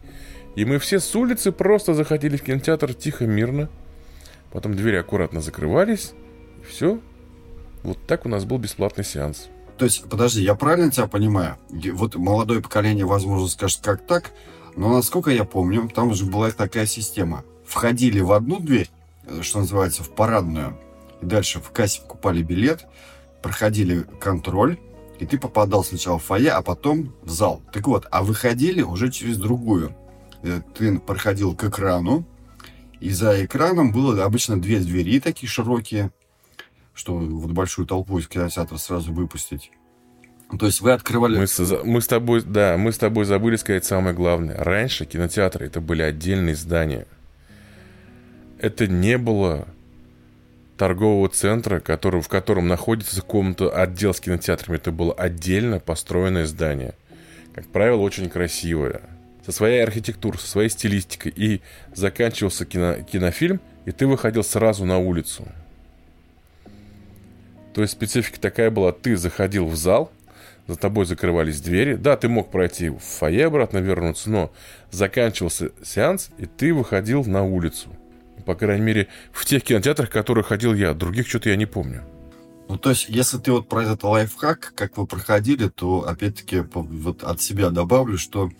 и 0.54 0.64
мы 0.64 0.78
все 0.78 1.00
с 1.00 1.14
улицы 1.14 1.52
просто 1.52 1.94
заходили 1.94 2.36
в 2.36 2.42
кинотеатр 2.42 2.94
тихо, 2.94 3.26
мирно. 3.26 3.68
Потом 4.52 4.74
двери 4.74 4.96
аккуратно 4.96 5.40
закрывались, 5.40 6.12
и 6.62 6.64
все. 6.64 7.00
Вот 7.82 7.98
так 8.06 8.26
у 8.26 8.28
нас 8.28 8.44
был 8.44 8.58
бесплатный 8.58 9.04
сеанс. 9.04 9.48
То 9.76 9.84
есть, 9.84 10.08
подожди, 10.08 10.42
я 10.42 10.54
правильно 10.54 10.90
тебя 10.90 11.06
понимаю? 11.06 11.56
Вот 11.92 12.16
молодое 12.16 12.60
поколение, 12.60 13.04
возможно, 13.04 13.46
скажет, 13.48 13.80
как 13.82 14.06
так, 14.06 14.32
но 14.78 14.90
насколько 14.90 15.32
я 15.32 15.44
помню, 15.44 15.90
там 15.92 16.10
уже 16.10 16.24
была 16.24 16.52
такая 16.52 16.86
система. 16.86 17.44
Входили 17.66 18.20
в 18.20 18.30
одну 18.30 18.60
дверь, 18.60 18.88
э, 19.24 19.42
что 19.42 19.58
называется, 19.58 20.04
в 20.04 20.10
парадную, 20.10 20.78
и 21.20 21.26
дальше 21.26 21.58
в 21.58 21.70
кассе 21.70 22.00
покупали 22.00 22.44
билет, 22.44 22.86
проходили 23.42 24.06
контроль, 24.20 24.78
и 25.18 25.26
ты 25.26 25.36
попадал 25.36 25.82
сначала 25.82 26.20
в 26.20 26.24
фойе, 26.24 26.52
а 26.52 26.62
потом 26.62 27.12
в 27.22 27.30
зал. 27.30 27.60
Так 27.72 27.88
вот, 27.88 28.06
а 28.12 28.22
выходили 28.22 28.80
уже 28.80 29.10
через 29.10 29.36
другую. 29.36 29.96
Э, 30.44 30.60
ты 30.76 31.00
проходил 31.00 31.56
к 31.56 31.64
экрану, 31.64 32.24
и 33.00 33.10
за 33.10 33.44
экраном 33.44 33.90
было 33.90 34.24
обычно 34.24 34.62
две 34.62 34.78
двери 34.78 35.18
такие 35.18 35.50
широкие, 35.50 36.12
что 36.94 37.14
вот 37.14 37.50
большую 37.50 37.84
толпу 37.88 38.16
из 38.20 38.28
кинотеатра 38.28 38.76
сразу 38.76 39.12
выпустить. 39.12 39.72
То 40.56 40.66
есть 40.66 40.80
вы 40.80 40.92
открывали... 40.92 41.38
Мы 41.38 41.46
с, 41.46 41.84
мы 41.84 42.00
с 42.00 42.06
тобой, 42.06 42.42
да, 42.42 42.78
мы 42.78 42.92
с 42.92 42.98
тобой 42.98 43.26
забыли 43.26 43.56
сказать 43.56 43.84
самое 43.84 44.14
главное. 44.14 44.56
Раньше 44.56 45.04
кинотеатры 45.04 45.66
это 45.66 45.80
были 45.80 46.00
отдельные 46.02 46.54
здания. 46.54 47.06
Это 48.58 48.86
не 48.86 49.18
было 49.18 49.68
торгового 50.78 51.28
центра, 51.28 51.80
который, 51.80 52.22
в 52.22 52.28
котором 52.28 52.66
находится 52.66 53.20
комната 53.20 53.68
отдел 53.68 54.14
с 54.14 54.20
кинотеатрами. 54.20 54.76
Это 54.76 54.90
было 54.90 55.12
отдельно 55.12 55.80
построенное 55.80 56.46
здание. 56.46 56.94
Как 57.54 57.66
правило, 57.66 58.00
очень 58.00 58.30
красивое. 58.30 59.02
Со 59.44 59.52
своей 59.52 59.82
архитектурой, 59.82 60.38
со 60.38 60.46
своей 60.46 60.70
стилистикой. 60.70 61.32
И 61.36 61.60
заканчивался 61.94 62.64
кино, 62.64 62.94
кинофильм, 63.02 63.60
и 63.84 63.92
ты 63.92 64.06
выходил 64.06 64.42
сразу 64.42 64.86
на 64.86 64.98
улицу. 64.98 65.46
То 67.74 67.82
есть 67.82 67.92
специфика 67.92 68.40
такая 68.40 68.70
была, 68.70 68.92
ты 68.92 69.16
заходил 69.16 69.66
в 69.66 69.76
зал, 69.76 70.10
за 70.68 70.76
тобой 70.76 71.06
закрывались 71.06 71.60
двери. 71.60 71.94
Да, 71.94 72.16
ты 72.16 72.28
мог 72.28 72.50
пройти 72.50 72.90
в 72.90 72.98
фойе 72.98 73.46
обратно 73.46 73.78
вернуться, 73.78 74.30
но 74.30 74.52
заканчивался 74.90 75.72
сеанс, 75.82 76.30
и 76.38 76.46
ты 76.46 76.72
выходил 76.72 77.24
на 77.24 77.42
улицу. 77.42 77.88
По 78.46 78.54
крайней 78.54 78.84
мере, 78.84 79.08
в 79.32 79.44
тех 79.44 79.64
кинотеатрах, 79.64 80.10
в 80.10 80.12
которые 80.12 80.44
ходил 80.44 80.74
я. 80.74 80.94
Других 80.94 81.26
что-то 81.26 81.48
я 81.48 81.56
не 81.56 81.66
помню. 81.66 82.04
Ну, 82.68 82.76
то 82.76 82.90
есть, 82.90 83.06
если 83.08 83.38
ты 83.38 83.50
вот 83.50 83.68
про 83.68 83.82
этот 83.82 84.02
лайфхак, 84.02 84.72
как 84.74 84.98
вы 84.98 85.06
проходили, 85.06 85.68
то, 85.68 86.06
опять-таки, 86.06 86.62
вот 86.74 87.24
от 87.24 87.40
себя 87.40 87.70
добавлю, 87.70 88.18
что 88.18 88.50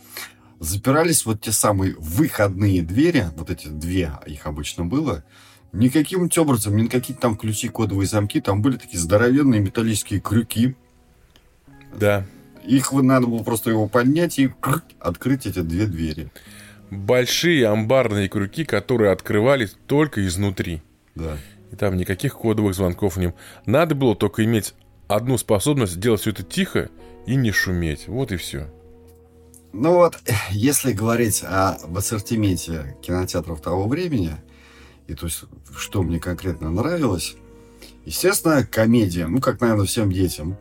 запирались 0.60 1.26
вот 1.26 1.42
те 1.42 1.52
самые 1.52 1.94
выходные 1.98 2.82
двери, 2.82 3.26
вот 3.36 3.50
эти 3.50 3.68
две, 3.68 4.12
их 4.26 4.46
обычно 4.46 4.86
было, 4.86 5.24
никаким 5.72 6.30
образом, 6.38 6.76
ни 6.76 6.86
какие 6.86 7.16
там 7.16 7.36
ключи, 7.36 7.68
кодовые 7.68 8.08
замки, 8.08 8.40
там 8.40 8.62
были 8.62 8.78
такие 8.78 8.98
здоровенные 8.98 9.60
металлические 9.60 10.20
крюки. 10.20 10.74
Да. 11.96 12.26
Их 12.64 12.92
надо 12.92 13.26
было 13.26 13.42
просто 13.42 13.70
его 13.70 13.88
поднять 13.88 14.38
и 14.38 14.50
открыть 15.00 15.46
эти 15.46 15.60
две 15.60 15.86
двери 15.86 16.30
большие 16.90 17.66
амбарные 17.66 18.28
крюки, 18.28 18.64
которые 18.64 19.12
открывались 19.12 19.76
только 19.86 20.26
изнутри. 20.26 20.82
Да. 21.14 21.36
И 21.72 21.76
там 21.76 21.96
никаких 21.96 22.34
кодовых 22.34 22.74
звонков 22.74 23.16
не 23.16 23.34
Надо 23.66 23.94
было 23.94 24.16
только 24.16 24.44
иметь 24.44 24.74
одну 25.06 25.38
способность 25.38 26.00
делать 26.00 26.20
все 26.20 26.30
это 26.30 26.42
тихо 26.42 26.90
и 27.26 27.36
не 27.36 27.52
шуметь. 27.52 28.08
Вот 28.08 28.32
и 28.32 28.36
все. 28.36 28.68
Ну 29.72 29.94
вот, 29.94 30.18
если 30.50 30.92
говорить 30.92 31.44
об 31.44 31.96
ассортименте 31.96 32.96
кинотеатров 33.02 33.60
того 33.60 33.86
времени, 33.86 34.36
и 35.06 35.14
то 35.14 35.26
есть, 35.26 35.44
что 35.76 36.02
мне 36.02 36.18
конкретно 36.18 36.70
нравилось, 36.70 37.36
естественно, 38.04 38.64
комедия, 38.64 39.26
ну, 39.26 39.40
как, 39.40 39.60
наверное, 39.60 39.86
всем 39.86 40.12
детям. 40.12 40.56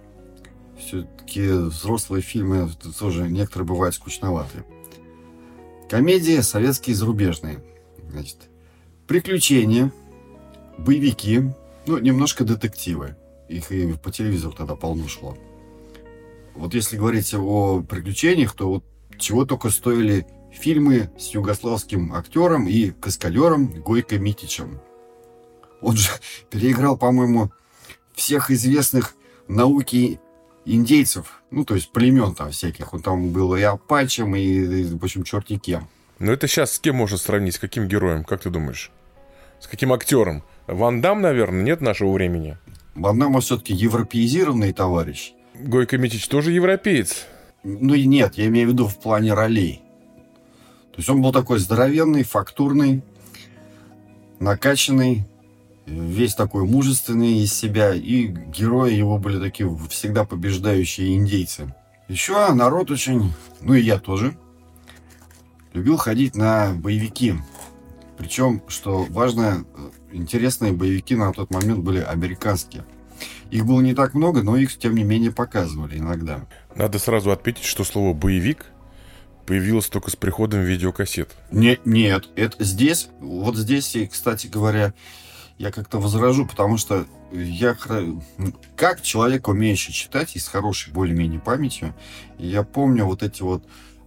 Все-таки 0.79 1.48
взрослые 1.48 2.22
фильмы 2.22 2.69
тоже 3.00 3.29
некоторые 3.29 3.67
бывают 3.67 3.96
скучноватые. 3.96 4.63
Комедии 5.89 6.39
советские 6.41 6.93
и 6.93 6.98
зарубежные. 6.98 7.63
Значит, 8.10 8.50
приключения, 9.07 9.91
боевики, 10.77 11.43
ну, 11.86 11.98
немножко 11.98 12.43
детективы. 12.43 13.15
Их 13.50 13.72
и 13.72 13.93
по 13.93 14.12
телевизору 14.12 14.53
тогда 14.53 14.75
полно 14.75 15.07
шло. 15.07 15.38
Вот 16.55 16.74
если 16.74 16.98
говорить 16.98 17.34
о 17.34 17.81
приключениях, 17.81 18.53
то 18.53 18.69
вот 18.69 18.84
чего 19.17 19.46
только 19.46 19.69
стоили 19.69 20.27
фильмы 20.51 21.10
с 21.17 21.27
югославским 21.29 22.13
актером 22.13 22.67
и 22.67 22.91
каскалером 22.91 23.67
Гойко 23.81 24.17
Митичем. 24.17 24.79
Он 25.81 25.96
же 25.96 26.10
переиграл, 26.50 26.98
по-моему, 26.98 27.51
всех 28.15 28.51
известных 28.51 29.15
науки 29.48 30.19
индейцев, 30.67 31.41
ну, 31.50 31.65
то 31.65 31.75
есть 31.75 31.91
племен 31.91 32.36
там 32.36 32.51
всяких. 32.51 32.93
Он 32.93 33.01
там 33.01 33.29
был 33.29 33.55
и 33.55 33.62
апачем, 33.62 34.36
и, 34.36 34.41
и 34.41 34.83
в 34.83 35.03
общем, 35.03 35.24
черти 35.24 35.57
кем. 35.57 35.88
Ну, 36.19 36.31
это 36.31 36.47
сейчас 36.47 36.74
с 36.74 36.79
кем 36.79 36.97
можно 36.97 37.17
сравнить? 37.17 37.55
С 37.55 37.59
каким 37.59 37.88
героем? 37.88 38.24
Как 38.24 38.41
ты 38.41 38.50
думаешь? 38.50 38.91
С 39.59 39.67
каким 39.67 39.93
актером? 39.93 40.43
Ван 40.67 41.01
Дам, 41.01 41.21
наверное, 41.21 41.63
нет 41.63 41.81
нашего 41.81 42.12
времени? 42.12 42.57
Ван 42.95 43.19
Дам 43.19 43.39
все-таки 43.39 43.74
европеизированный 43.74 44.74
товарищ. 44.74 45.33
Гойко 45.53 45.97
Митич 45.97 46.27
тоже 46.27 46.51
европеец? 46.51 47.25
Ну, 47.63 47.93
и 47.93 48.05
нет, 48.05 48.36
я 48.36 48.47
имею 48.47 48.69
в 48.69 48.71
виду 48.71 48.88
в 48.88 49.00
плане 49.00 49.33
ролей. 49.33 49.81
То 50.91 50.97
есть 50.97 51.09
он 51.09 51.21
был 51.21 51.31
такой 51.31 51.59
здоровенный, 51.59 52.24
фактурный, 52.24 53.03
накачанный, 54.39 55.25
весь 55.88 56.36
такой 56.36 56.65
мужественный 56.65 57.39
из 57.39 57.53
себя, 57.53 57.96
и 57.96 58.27
герои 58.27 58.94
его 58.94 59.17
были 59.17 59.39
такие 59.39 59.75
всегда 59.89 60.25
побеждающие 60.25 61.15
индейцы. 61.15 61.74
Еще 62.08 62.53
народ 62.53 62.91
очень, 62.91 63.34
ну 63.62 63.74
и 63.74 63.82
я 63.82 63.98
тоже, 63.98 64.38
любил 65.74 65.98
ходить 65.98 66.36
на 66.36 66.74
боевики. 66.74 67.36
Причем, 68.17 68.62
что 68.67 69.06
важно, 69.10 69.65
интересные 70.12 70.74
боевики 70.74 71.15
на 71.15 71.32
тот 71.32 71.51
момент 71.51 71.79
были 71.79 72.00
американские. 72.00 72.84
Их 73.50 73.65
было 73.65 73.82
не 73.82 73.94
так 73.94 74.13
много, 74.13 74.44
но 74.44 74.58
их, 74.58 74.77
тем 74.77 74.96
не 74.96 75.03
менее, 75.03 75.32
показывали 75.32 75.98
иногда. 75.98 76.46
Надо 76.75 77.00
сразу 77.00 77.32
отметить, 77.32 77.63
что 77.63 77.84
слово 77.84 78.13
«боевик» 78.13 78.65
появилось 79.46 79.88
только 79.88 80.12
с 80.12 80.15
приходом 80.15 80.62
видеокассет. 80.62 81.36
Нет, 81.51 81.86
нет, 81.86 82.27
это 82.36 82.63
здесь, 82.63 83.08
вот 83.22 83.56
здесь, 83.56 83.96
кстати 84.12 84.48
говоря, 84.48 84.94
я 85.58 85.72
как-то 85.72 86.00
возражу, 86.00 86.46
потому 86.46 86.78
что 86.78 87.06
я 87.32 87.76
как 88.76 89.02
человек, 89.02 89.48
умеющий 89.48 89.94
читать 89.94 90.36
и 90.36 90.40
с 90.40 90.48
хорошей 90.48 90.94
более-менее 90.94 91.40
памятью, 91.40 91.96
я 92.38 92.64
помню 92.64 93.06
вот 93.06 93.24
эти 93.24 93.42
вот 93.42 93.64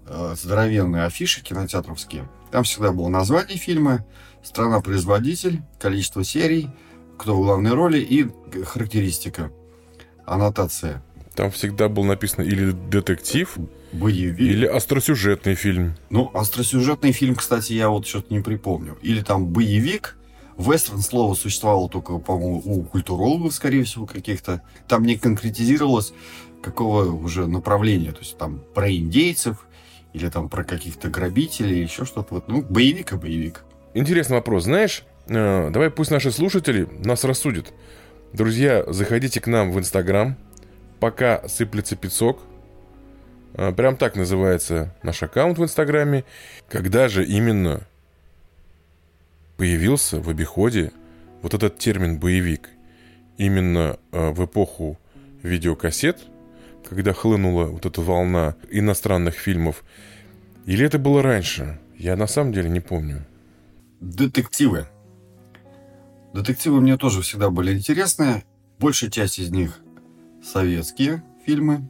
э, 0.07 0.35
здоровенные 0.37 1.05
афиши 1.05 1.43
кинотеатровские. 1.43 2.29
Там 2.51 2.65
всегда 2.65 2.93
было 2.93 3.09
название 3.09 3.59
фильма, 3.59 4.05
страна-производитель, 4.43 5.63
количество 5.79 6.25
серий, 6.25 6.71
кто 7.19 7.37
в 7.37 7.43
главной 7.43 7.73
роли 7.73 7.99
и 7.99 8.29
характеристика, 8.65 9.51
аннотация. 10.25 11.03
Там 11.35 11.51
всегда 11.51 11.89
был 11.89 12.05
написано 12.05 12.43
или 12.43 12.71
детектив, 12.71 13.57
Боевик. 13.93 14.41
или 14.41 14.67
остросюжетный 14.67 15.55
фильм. 15.55 15.95
Ну, 16.11 16.31
остросюжетный 16.33 17.13
фильм, 17.13 17.35
кстати, 17.35 17.73
я 17.73 17.89
вот 17.89 18.07
что-то 18.07 18.33
не 18.33 18.41
припомню. 18.41 18.99
Или 19.03 19.23
там 19.23 19.47
боевик. 19.47 20.17
Вестерн 20.61 21.01
слово 21.01 21.35
существовало 21.35 21.89
только, 21.89 22.19
по-моему, 22.19 22.63
у 22.65 22.83
культурологов, 22.83 23.55
скорее 23.55 23.85
всего, 23.85 24.07
каких-то. 24.07 24.63
Там 24.89 25.05
не 25.05 25.17
конкретизировалось, 25.17 26.13
какого 26.63 27.11
уже 27.11 27.47
направления. 27.47 28.13
То 28.13 28.21
есть 28.21 28.37
там 28.37 28.63
про 28.75 28.93
индейцев, 28.93 29.67
или 30.13 30.29
там 30.29 30.49
про 30.49 30.65
каких-то 30.65 31.09
грабителей, 31.09 31.83
еще 31.83 32.05
что-то. 32.05 32.35
Вот, 32.35 32.49
ну, 32.49 32.63
боевик 32.63 33.13
и 33.13 33.17
боевик. 33.17 33.65
Интересный 33.95 34.37
вопрос. 34.37 34.65
Знаешь, 34.65 35.05
э, 35.27 35.71
давай 35.71 35.91
пусть 35.91 36.11
наши 36.11 36.31
слушатели 36.31 36.89
нас 37.05 37.25
рассудят. 37.25 37.73
Друзья, 38.33 38.85
заходите 38.87 39.41
к 39.41 39.47
нам 39.47 39.73
в 39.73 39.79
Инстаграм, 39.79 40.37
пока 41.01 41.47
сыплется 41.49 41.97
песок. 41.97 42.41
Э, 43.55 43.73
Прям 43.73 43.97
так 43.97 44.17
называется 44.17 44.95
наш 45.03 45.23
аккаунт 45.23 45.59
в 45.59 45.65
Инстаграме. 45.65 46.25
Когда 46.69 47.09
же 47.09 47.25
именно 47.25 47.87
появился 49.61 50.23
в 50.23 50.31
обиходе 50.31 50.91
вот 51.43 51.53
этот 51.53 51.77
термин 51.77 52.19
«боевик»? 52.19 52.71
Именно 53.37 53.99
э, 54.11 54.31
в 54.31 54.47
эпоху 54.47 54.99
видеокассет, 55.43 56.19
когда 56.89 57.13
хлынула 57.13 57.67
вот 57.67 57.85
эта 57.85 58.01
волна 58.01 58.57
иностранных 58.71 59.35
фильмов, 59.35 59.85
или 60.65 60.87
это 60.87 60.99
было 60.99 61.23
раньше? 61.23 61.79
Я 61.99 62.17
на 62.17 62.27
самом 62.27 62.55
деле 62.55 62.71
не 62.71 62.81
помню. 62.81 63.27
Детективы. 64.01 64.87
Детективы 66.33 66.81
мне 66.81 66.97
тоже 66.97 67.21
всегда 67.21 67.51
были 67.51 67.75
интересны. 67.75 68.45
Большая 68.79 69.11
часть 69.11 69.39
из 69.39 69.51
них 69.51 69.79
советские 70.43 71.23
фильмы, 71.45 71.87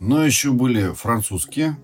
но 0.00 0.22
еще 0.22 0.52
были 0.52 0.92
французские. 0.92 1.78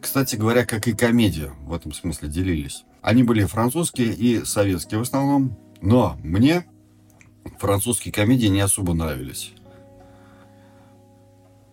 Кстати 0.00 0.36
говоря, 0.36 0.64
как 0.64 0.88
и 0.88 0.94
комедия 0.94 1.52
в 1.66 1.74
этом 1.74 1.92
смысле 1.92 2.30
делились. 2.30 2.86
Они 3.02 3.22
были 3.22 3.44
французские 3.44 4.12
и 4.12 4.44
советские 4.44 4.98
в 4.98 5.02
основном. 5.02 5.56
Но 5.80 6.18
мне 6.22 6.66
французские 7.58 8.12
комедии 8.12 8.46
не 8.46 8.60
особо 8.60 8.94
нравились. 8.94 9.52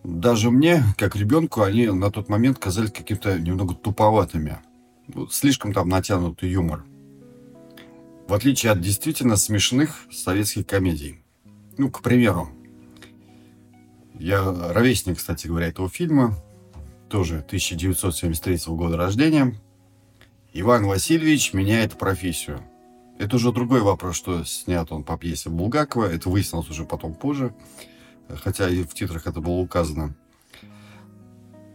Даже 0.04 0.50
мне, 0.50 0.82
как 0.96 1.16
ребенку, 1.16 1.62
они 1.62 1.86
на 1.88 2.10
тот 2.10 2.28
момент 2.28 2.58
казались 2.58 2.92
каким-то 2.92 3.38
немного 3.38 3.74
туповатыми. 3.74 4.58
Вот 5.08 5.34
Слишком 5.34 5.72
там 5.72 5.88
натянутый 5.88 6.50
юмор. 6.50 6.84
В 8.26 8.32
отличие 8.32 8.72
от 8.72 8.80
действительно 8.80 9.36
смешных 9.36 10.06
советских 10.10 10.66
комедий. 10.66 11.22
Ну, 11.76 11.90
к 11.90 12.02
примеру, 12.02 12.50
я 14.18 14.42
ровесник, 14.72 15.18
кстати 15.18 15.46
говоря, 15.46 15.68
этого 15.68 15.88
фильма. 15.88 16.34
Тоже 17.08 17.38
1973 17.38 18.74
года 18.74 18.96
рождения. 18.96 19.54
Иван 20.52 20.86
Васильевич 20.86 21.52
меняет 21.52 21.98
профессию. 21.98 22.60
Это 23.18 23.36
уже 23.36 23.52
другой 23.52 23.80
вопрос, 23.80 24.16
что 24.16 24.44
снят 24.44 24.90
он 24.90 25.04
по 25.04 25.18
пьесе 25.18 25.50
Булгакова. 25.50 26.06
Это 26.06 26.30
выяснилось 26.30 26.70
уже 26.70 26.84
потом 26.84 27.14
позже. 27.14 27.54
Хотя 28.28 28.68
и 28.68 28.82
в 28.82 28.94
титрах 28.94 29.26
это 29.26 29.40
было 29.40 29.56
указано. 29.56 30.14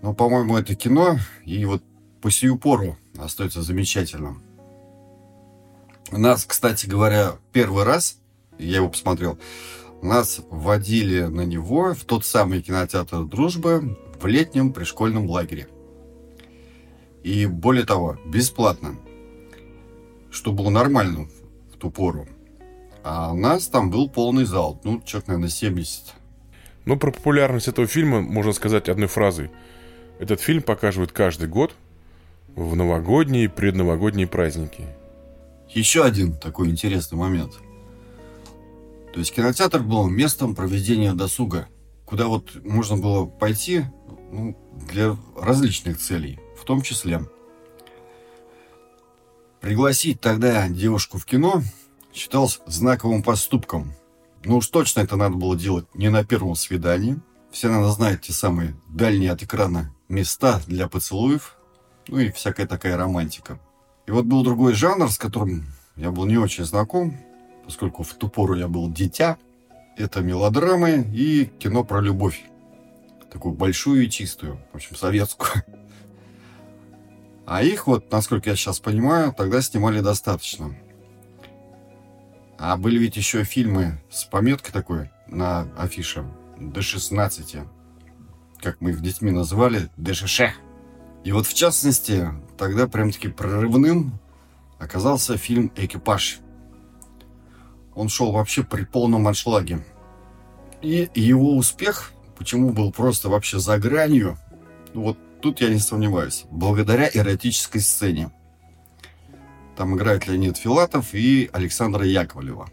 Но, 0.02 0.14
по-моему, 0.14 0.58
это 0.58 0.76
кино. 0.76 1.18
И 1.46 1.66
вот 1.66 1.84
по 2.22 2.32
сию 2.32 2.58
пору 2.58 2.98
остается 3.18 3.62
замечательным. 3.62 4.42
Нас, 6.12 6.46
кстати 6.46 6.86
говоря, 6.86 7.34
первый 7.52 7.84
раз, 7.84 8.18
я 8.58 8.78
его 8.78 8.90
посмотрел, 8.90 9.40
нас 10.02 10.42
вводили 10.50 11.24
на 11.24 11.42
него 11.42 11.94
в 11.94 12.04
тот 12.04 12.26
самый 12.26 12.62
кинотеатр 12.62 13.24
«Дружбы» 13.24 13.98
в 14.20 14.26
летнем 14.26 14.74
пришкольном 14.74 15.30
лагере. 15.30 15.68
И 17.24 17.46
более 17.46 17.86
того, 17.86 18.18
бесплатно. 18.26 18.96
Что 20.30 20.52
было 20.52 20.70
нормально 20.70 21.28
в 21.74 21.78
ту 21.78 21.90
пору. 21.90 22.28
А 23.04 23.34
у 23.34 23.38
нас 23.38 23.68
там 23.68 23.90
был 23.90 24.10
полный 24.10 24.46
зал. 24.46 24.80
Ну, 24.84 25.02
человек, 25.02 25.28
наверное, 25.28 25.50
70. 25.50 26.14
Ну, 26.86 26.98
про 26.98 27.12
популярность 27.12 27.68
этого 27.68 27.88
фильма 27.88 28.22
можно 28.22 28.54
сказать 28.54 28.90
одной 28.90 29.08
фразой. 29.08 29.52
Этот 30.20 30.42
фильм 30.42 30.62
показывают 30.62 31.12
каждый 31.12 31.48
год 31.48 31.74
в 32.56 32.76
новогодние 32.76 33.46
и 33.46 33.48
предновогодние 33.48 34.28
праздники. 34.28 34.86
Еще 35.70 36.04
один 36.04 36.34
такой 36.34 36.70
интересный 36.70 37.18
момент. 37.18 37.54
То 39.14 39.20
есть 39.20 39.34
кинотеатр 39.34 39.82
был 39.82 40.08
местом 40.08 40.56
проведения 40.56 41.14
досуга, 41.14 41.68
куда 42.06 42.28
вот 42.28 42.64
можно 42.64 42.98
было 42.98 43.26
пойти 43.26 43.84
ну, 44.32 44.58
для 44.88 45.16
различных 45.36 46.00
целей, 46.00 46.40
в 46.64 46.66
том 46.66 46.82
числе 46.82 47.22
пригласить 49.60 50.22
тогда 50.22 50.70
девушку 50.70 51.18
в 51.18 51.26
кино 51.26 51.62
считалось 52.14 52.62
знаковым 52.66 53.22
поступком. 53.22 53.94
Ну 54.46 54.58
уж 54.58 54.68
точно 54.68 55.02
это 55.02 55.18
надо 55.18 55.36
было 55.36 55.58
делать 55.58 55.86
не 55.94 56.08
на 56.08 56.24
первом 56.24 56.56
свидании. 56.56 57.20
Все 57.52 57.68
надо 57.68 57.90
знать 57.92 58.22
те 58.22 58.32
самые 58.32 58.78
дальние 58.88 59.34
от 59.34 59.44
экрана 59.44 59.94
места 60.08 60.62
для 60.68 60.88
поцелуев, 60.88 61.58
ну 62.08 62.20
и 62.20 62.32
всякая 62.32 62.66
такая 62.66 62.96
романтика. 62.96 63.60
И 64.06 64.12
вот 64.12 64.24
был 64.24 64.42
другой 64.44 64.74
жанр, 64.74 65.12
с 65.12 65.18
которым 65.18 65.66
я 65.98 66.12
был 66.12 66.26
не 66.26 66.38
очень 66.38 66.64
знаком, 66.64 67.18
поскольку 67.66 68.04
в 68.04 68.14
ту 68.14 68.30
пору 68.30 68.56
я 68.56 68.70
был 68.70 68.90
дитя. 68.90 69.38
Это 69.98 70.22
мелодрамы 70.22 71.10
и 71.14 71.46
кино 71.60 71.84
про 71.84 72.00
любовь. 72.00 72.42
Такую 73.30 73.54
большую 73.54 74.06
и 74.06 74.10
чистую, 74.10 74.60
в 74.72 74.76
общем, 74.76 74.96
советскую. 74.96 75.62
А 77.46 77.62
их 77.62 77.88
вот, 77.88 78.12
насколько 78.12 78.50
я 78.50 78.56
сейчас 78.56 78.80
понимаю, 78.80 79.34
тогда 79.34 79.62
снимали 79.62 80.00
достаточно. 80.00 80.76
А 82.58 82.78
были 82.78 82.98
ведь 82.98 83.18
еще 83.18 83.44
фильмы 83.44 84.02
с 84.10 84.24
пометкой 84.24 84.72
такой 84.72 85.10
на 85.28 85.68
афише 85.78 86.26
до 86.58 86.82
16, 86.82 87.58
как 88.62 88.80
мы 88.80 88.92
их 88.92 89.02
детьми 89.02 89.32
называли, 89.32 89.90
ДШШ. 89.98 90.42
И 91.26 91.32
вот 91.32 91.46
в 91.46 91.54
частности, 91.54 92.30
тогда 92.58 92.88
прям-таки 92.88 93.28
прорывным 93.28 94.20
оказался 94.80 95.38
фильм 95.38 95.72
«Экипаж». 95.76 96.40
Он 97.96 98.10
шел 98.10 98.32
вообще 98.32 98.64
при 98.64 98.86
полном 98.86 99.28
аншлаге. 99.28 99.86
И 100.82 101.10
его 101.16 101.56
успех, 101.56 102.14
почему 102.38 102.72
был 102.72 102.92
просто 102.92 103.30
вообще 103.30 103.60
за 103.60 103.78
гранью, 103.78 104.38
ну 104.94 105.04
вот 105.04 105.18
тут 105.44 105.60
я 105.60 105.70
не 105.70 105.78
сомневаюсь, 105.78 106.46
благодаря 106.50 107.10
эротической 107.14 107.82
сцене. 107.82 108.32
Там 109.76 109.94
играет 109.94 110.26
Леонид 110.26 110.56
Филатов 110.56 111.14
и 111.14 111.50
Александра 111.52 112.06
Яковлева. 112.06 112.70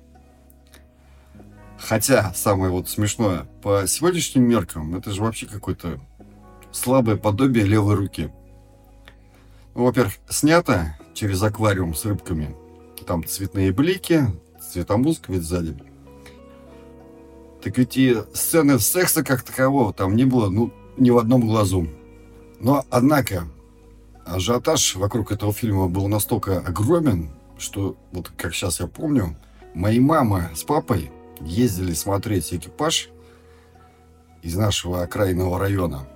Хотя, 1.76 2.32
самое 2.32 2.70
вот 2.70 2.88
смешное, 2.88 3.48
по 3.60 3.88
сегодняшним 3.88 4.44
меркам, 4.44 4.94
это 4.94 5.10
же 5.10 5.20
вообще 5.20 5.46
какое-то 5.46 5.98
слабое 6.70 7.16
подобие 7.16 7.64
левой 7.64 7.96
руки. 7.96 8.30
Ну, 9.74 9.84
во-первых, 9.84 10.14
снято 10.28 10.96
через 11.12 11.42
аквариум 11.42 11.96
с 11.96 12.04
рыбками. 12.04 12.54
Там 13.04 13.24
цветные 13.26 13.72
блики, 13.72 14.26
цветомузыка 14.70 15.32
ведь 15.32 15.42
сзади. 15.42 15.76
Так 17.64 17.76
ведь 17.78 17.96
и 17.96 18.16
сцены 18.32 18.78
секса 18.78 19.24
как 19.24 19.42
такового 19.42 19.92
там 19.92 20.14
не 20.14 20.24
было, 20.24 20.50
ну, 20.50 20.72
ни 20.98 21.10
в 21.10 21.18
одном 21.18 21.48
глазу. 21.48 21.88
Но, 22.60 22.84
однако, 22.90 23.48
ажиотаж 24.26 24.94
вокруг 24.96 25.32
этого 25.32 25.52
фильма 25.52 25.88
был 25.88 26.08
настолько 26.08 26.58
огромен, 26.58 27.30
что, 27.58 27.96
вот 28.12 28.30
как 28.36 28.54
сейчас 28.54 28.80
я 28.80 28.86
помню, 28.86 29.34
мои 29.74 29.98
мама 29.98 30.50
с 30.54 30.62
папой 30.62 31.10
ездили 31.40 31.94
смотреть 31.94 32.52
экипаж 32.52 33.08
из 34.42 34.56
нашего 34.56 35.02
окраинного 35.02 35.58
района 35.58 36.06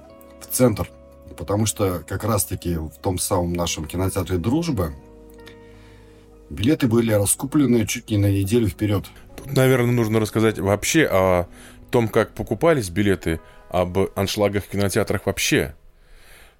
в 0.40 0.46
центр, 0.54 0.90
потому 1.37 1.64
что 1.64 2.02
как 2.07 2.24
раз-таки 2.24 2.76
в 2.76 2.92
том 3.02 3.18
самом 3.18 3.54
нашем 3.54 3.87
кинотеатре 3.87 4.37
«Дружба» 4.37 4.92
билеты 6.50 6.88
были 6.88 7.12
раскуплены 7.12 7.87
чуть 7.87 8.11
не 8.11 8.18
на 8.18 8.30
неделю 8.30 8.68
вперед. 8.68 9.07
Тут, 9.37 9.54
наверное, 9.54 9.92
нужно 9.92 10.20
рассказать 10.20 10.59
вообще 10.59 11.07
о 11.11 11.48
том, 11.90 12.09
как 12.09 12.35
покупались 12.35 12.90
билеты, 12.90 13.40
об 13.70 13.98
аншлагах 14.14 14.64
в 14.64 14.68
кинотеатрах 14.68 15.26
вообще. 15.26 15.74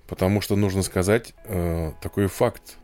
Потому 0.07 0.41
что 0.41 0.57
нужно 0.57 0.83
сказать 0.83 1.35
э, 1.45 1.93
такой 2.03 2.27
факт. 2.27 2.79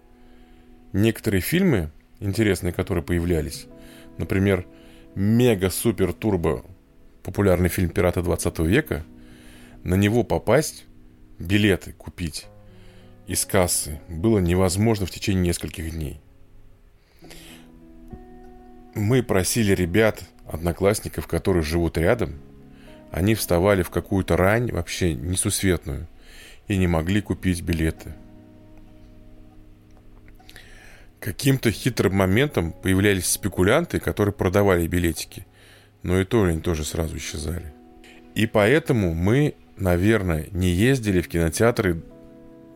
Некоторые 0.93 1.41
фильмы, 1.41 1.91
интересные, 2.19 2.73
которые 2.73 3.05
появлялись, 3.05 3.67
например, 4.19 4.67
мега-супер-турбо 5.15 6.65
популярный 7.23 7.69
фильм 7.69 7.91
«Пираты 7.91 8.23
20 8.23 8.59
века», 8.61 9.05
на 9.85 9.95
него 9.95 10.25
попасть, 10.25 10.85
билеты 11.39 11.93
купить 11.93 12.47
из 13.31 13.47
кассы 13.47 14.01
было 14.09 14.41
невозможно 14.41 15.07
в 15.07 15.13
течение 15.13 15.45
нескольких 15.45 15.93
дней. 15.93 16.21
мы 18.97 19.23
просили 19.23 19.73
ребят, 19.73 20.25
одноклассников, 20.47 21.29
которые 21.29 21.63
живут 21.63 21.97
рядом, 21.97 22.41
они 23.13 23.37
вставали 23.37 23.83
в 23.83 23.91
какую-то 23.91 24.37
рань, 24.37 24.73
вообще 24.73 25.15
несусветную, 25.15 26.09
и 26.71 26.77
не 26.77 26.87
могли 26.87 27.21
купить 27.21 27.63
билеты. 27.63 28.15
Каким-то 31.19 31.73
хитрым 31.73 32.15
моментом 32.15 32.73
появлялись 32.73 33.27
спекулянты, 33.27 33.99
которые 33.99 34.33
продавали 34.33 34.87
билетики. 34.87 35.47
Но 36.05 36.21
и 36.21 36.25
то 36.25 36.45
они 36.45 36.61
тоже 36.61 36.85
сразу 36.85 37.17
исчезали. 37.17 37.75
И 38.37 38.47
поэтому 38.47 39.15
мы, 39.15 39.57
наверное, 39.77 40.47
не 40.53 40.69
ездили 40.69 41.21
в 41.21 41.29
кинотеатры 41.29 42.05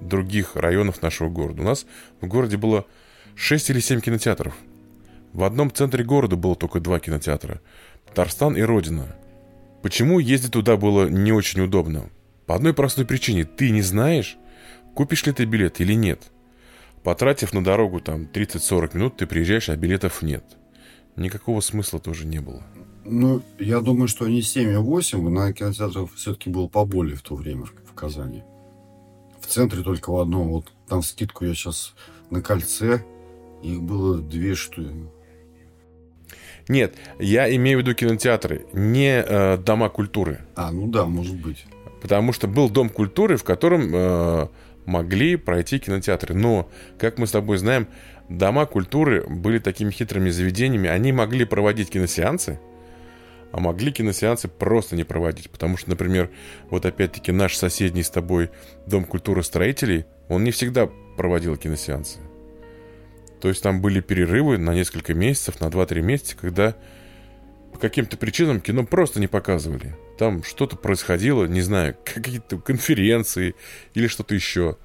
других 0.01 0.57
районов 0.57 1.01
нашего 1.01 1.29
города. 1.29 1.63
У 1.63 1.65
нас 1.65 1.87
в 2.21 2.27
городе 2.27 2.57
было 2.57 2.87
6 3.37 3.71
или 3.71 3.79
7 3.79 4.01
кинотеатров. 4.01 4.57
В 5.33 5.45
одном 5.45 5.73
центре 5.73 6.03
города 6.03 6.35
было 6.35 6.57
только 6.57 6.81
два 6.81 6.99
кинотеатра. 6.99 7.61
Татарстан 8.07 8.57
и 8.57 8.63
Родина. 8.63 9.15
Почему 9.83 10.19
ездить 10.19 10.51
туда 10.51 10.77
было 10.77 11.09
не 11.09 11.31
очень 11.31 11.61
удобно? 11.61 12.11
По 12.47 12.55
одной 12.55 12.75
простой 12.75 13.07
причине. 13.07 13.45
Ты 13.45 13.71
не 13.71 13.83
знаешь, 13.83 14.37
купишь 14.95 15.27
ли 15.27 15.33
ты 15.33 15.45
билет 15.45 15.81
или 15.81 15.95
нет. 15.95 16.31
Потратив 17.03 17.53
на 17.53 17.63
дорогу 17.63 18.01
там 18.01 18.23
30-40 18.23 18.97
минут, 18.97 19.17
ты 19.17 19.27
приезжаешь, 19.27 19.69
а 19.69 19.77
билетов 19.77 20.23
нет. 20.23 20.45
Никакого 21.17 21.61
смысла 21.61 22.01
тоже 22.01 22.27
не 22.27 22.41
было. 22.41 22.63
Ну, 23.05 23.43
я 23.59 23.81
думаю, 23.81 24.09
что 24.09 24.27
не 24.27 24.43
7, 24.43 24.75
а 24.75 24.81
8. 24.81 25.29
На 25.29 25.53
кинотеатрах 25.53 26.13
все-таки 26.15 26.51
было 26.51 26.69
поболее 26.69 27.17
в 27.17 27.23
то 27.23 27.35
время 27.35 27.65
в, 27.65 27.95
Казани. 27.95 28.43
В 29.41 29.47
центре 29.47 29.83
только 29.83 30.11
в 30.11 30.19
одном. 30.19 30.49
Вот 30.49 30.73
там 30.89 31.03
скидку 31.03 31.45
я 31.45 31.55
сейчас 31.55 31.95
на 32.31 32.43
кольце. 32.43 33.05
Их 33.63 33.83
было 33.83 34.19
две 34.19 34.55
штуки. 34.55 34.91
Нет, 36.67 36.95
я 37.19 37.55
имею 37.55 37.79
в 37.79 37.83
виду 37.83 37.95
кинотеатры, 37.95 38.67
не 38.73 39.23
э, 39.23 39.59
дома 39.59 39.91
культуры. 39.91 40.41
А, 40.57 40.73
ну 40.73 40.87
да, 40.87 41.05
может 41.05 41.37
быть. 41.37 41.67
Потому 42.05 42.35
что 42.35 42.47
был 42.47 42.69
дом 42.69 42.91
культуры, 42.91 43.39
в 43.39 43.45
котором 43.45 43.91
э, 43.91 44.49
могли 44.85 45.37
пройти 45.37 45.79
кинотеатры. 45.79 46.35
Но, 46.35 46.69
как 46.99 47.17
мы 47.17 47.27
с 47.27 47.31
тобой 47.31 47.57
знаем, 47.57 47.89
дома 48.29 48.67
культуры 48.67 49.25
были 49.27 49.59
такими 49.59 49.91
хитрыми 49.91 50.29
заведениями. 50.29 50.91
Они 50.91 51.13
могли 51.13 51.47
проводить 51.47 51.89
киносеансы, 51.89 52.61
а 53.53 53.59
могли 53.59 53.91
киносеансы 53.91 54.49
просто 54.49 54.97
не 54.97 55.05
проводить. 55.05 55.49
Потому 55.49 55.79
что, 55.79 55.89
например, 55.89 56.29
вот 56.69 56.85
опять-таки 56.85 57.33
наш 57.33 57.57
соседний 57.57 58.03
с 58.03 58.11
тобой 58.11 58.51
Дом 58.87 59.07
культуры 59.07 59.43
строителей, 59.43 60.05
он 60.29 60.45
не 60.45 60.51
всегда 60.51 60.91
проводил 61.17 61.57
киносеансы. 61.57 62.19
То 63.41 63.49
есть 63.49 63.63
там 63.63 63.81
были 63.81 64.03
перерывы 64.03 64.59
на 64.59 64.75
несколько 64.75 65.15
месяцев, 65.15 65.59
на 65.59 65.69
2-3 65.69 66.03
месяца, 66.03 66.37
когда 66.37 66.77
по 67.75 67.81
каким-то 67.81 68.17
причинам 68.17 68.61
кино 68.61 68.87
просто 68.87 69.21
не 69.21 69.27
показывали. 69.27 69.97
Там 70.17 70.43
что-то 70.43 70.77
происходило, 70.77 71.45
не 71.45 71.61
знаю, 71.61 71.97
какие-то 72.05 72.57
конференции 72.59 73.55
или 73.93 74.07
что-то 74.07 74.35
еще. 74.35 74.79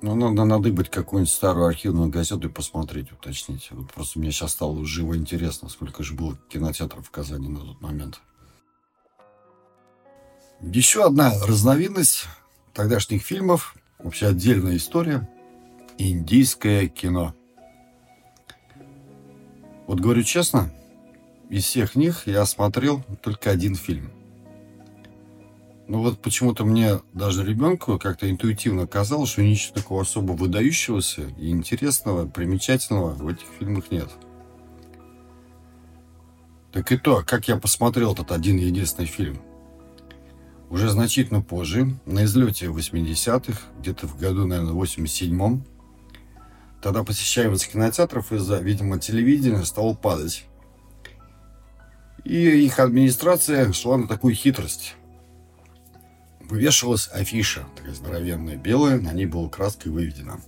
Ну, 0.00 0.14
надо 0.14 0.44
надыбать 0.44 0.90
какую-нибудь 0.90 1.32
старую 1.32 1.66
архивную 1.66 2.08
газету 2.08 2.48
и 2.48 2.50
посмотреть, 2.50 3.12
уточнить. 3.12 3.68
Вот 3.72 3.92
просто 3.92 4.18
мне 4.18 4.30
сейчас 4.30 4.52
стало 4.52 4.84
живо 4.86 5.16
интересно, 5.16 5.68
сколько 5.68 6.02
же 6.02 6.14
было 6.14 6.38
кинотеатров 6.48 7.06
в 7.06 7.10
Казани 7.10 7.48
на 7.48 7.60
тот 7.60 7.80
момент. 7.80 8.20
Еще 10.60 11.04
одна 11.04 11.32
разновидность 11.44 12.26
тогдашних 12.72 13.22
фильмов, 13.22 13.74
вообще 13.98 14.28
отдельная 14.28 14.76
история, 14.76 15.28
индийское 15.98 16.88
кино– 16.88 17.34
вот 19.86 20.00
говорю 20.00 20.24
честно, 20.24 20.70
из 21.48 21.64
всех 21.64 21.94
них 21.94 22.26
я 22.26 22.44
смотрел 22.46 23.02
только 23.22 23.50
один 23.50 23.74
фильм. 23.74 24.10
Ну 25.88 26.02
вот 26.02 26.20
почему-то 26.20 26.64
мне 26.64 27.00
даже 27.12 27.44
ребенку 27.44 27.98
как-то 27.98 28.28
интуитивно 28.28 28.86
казалось, 28.86 29.30
что 29.30 29.42
ничего 29.42 29.74
такого 29.74 30.02
особо 30.02 30.32
выдающегося 30.32 31.22
и 31.38 31.50
интересного, 31.50 32.26
примечательного 32.26 33.14
в 33.14 33.28
этих 33.28 33.46
фильмах 33.58 33.90
нет. 33.90 34.10
Так 36.72 36.90
и 36.90 36.96
то, 36.96 37.22
как 37.24 37.46
я 37.48 37.56
посмотрел 37.56 38.14
этот 38.14 38.32
один 38.32 38.56
единственный 38.56 39.06
фильм. 39.06 39.38
Уже 40.68 40.88
значительно 40.88 41.40
позже, 41.42 41.96
на 42.04 42.24
излете 42.24 42.66
80-х, 42.66 43.60
где-то 43.78 44.08
в 44.08 44.18
году, 44.18 44.46
наверное, 44.46 44.74
87-м, 44.74 45.64
Тогда 46.86 47.02
посещаемость 47.02 47.72
кинотеатров 47.72 48.32
из-за, 48.32 48.58
видимо, 48.58 49.00
телевидения 49.00 49.64
стала 49.64 49.94
падать. 49.94 50.44
И 52.26 52.66
их 52.66 52.80
администрация 52.80 53.72
шла 53.72 53.98
на 53.98 54.08
такую 54.08 54.34
хитрость. 54.34 54.96
Вывешивалась 56.40 57.08
афиша, 57.12 57.68
такая 57.76 57.94
здоровенная, 57.94 58.56
белая, 58.56 58.98
на 58.98 59.12
ней 59.12 59.26
была 59.26 59.48
краской 59.48 59.92
выведена. 59.92 60.40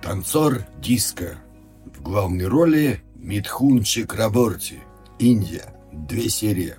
Танцор 0.00 0.62
диско. 0.80 1.36
В 1.84 2.00
главной 2.00 2.46
роли 2.46 3.02
Митхун 3.14 3.82
Чакраборти. 3.82 4.78
Индия. 5.18 5.74
Две 5.92 6.30
серии. 6.30 6.76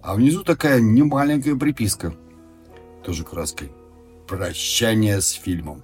А 0.00 0.14
внизу 0.14 0.42
такая 0.42 0.80
немаленькая 0.80 1.54
приписка. 1.54 2.14
Тоже 3.04 3.24
краской. 3.24 3.70
Прощание 4.26 5.20
с 5.20 5.32
фильмом. 5.32 5.82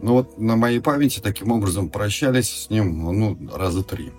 Ну 0.00 0.12
вот 0.12 0.38
на 0.38 0.54
моей 0.54 0.78
памяти 0.78 1.18
таким 1.18 1.50
образом 1.50 1.88
прощались 1.88 2.50
с 2.50 2.70
ним, 2.70 3.02
ну, 3.02 3.36
раза 3.52 3.82
три. 3.82 4.12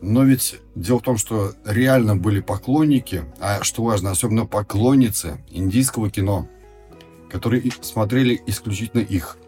Но 0.00 0.22
ведь 0.22 0.60
дело 0.74 1.00
в 1.00 1.02
том, 1.02 1.16
что 1.16 1.52
реально 1.64 2.16
были 2.16 2.40
поклонники, 2.40 3.24
а 3.40 3.62
что 3.64 3.82
важно, 3.82 4.10
особенно 4.10 4.46
поклонницы 4.46 5.38
индийского 5.50 6.10
кино, 6.10 6.48
которые 7.30 7.62
смотрели 7.82 8.40
исключительно 8.46 9.00
их. 9.00 9.38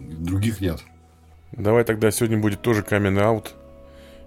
Других 0.00 0.60
нет. 0.60 0.82
Давай 1.52 1.84
тогда 1.84 2.10
сегодня 2.10 2.38
будет 2.38 2.62
тоже 2.62 2.82
камен 2.82 3.18
аут. 3.18 3.54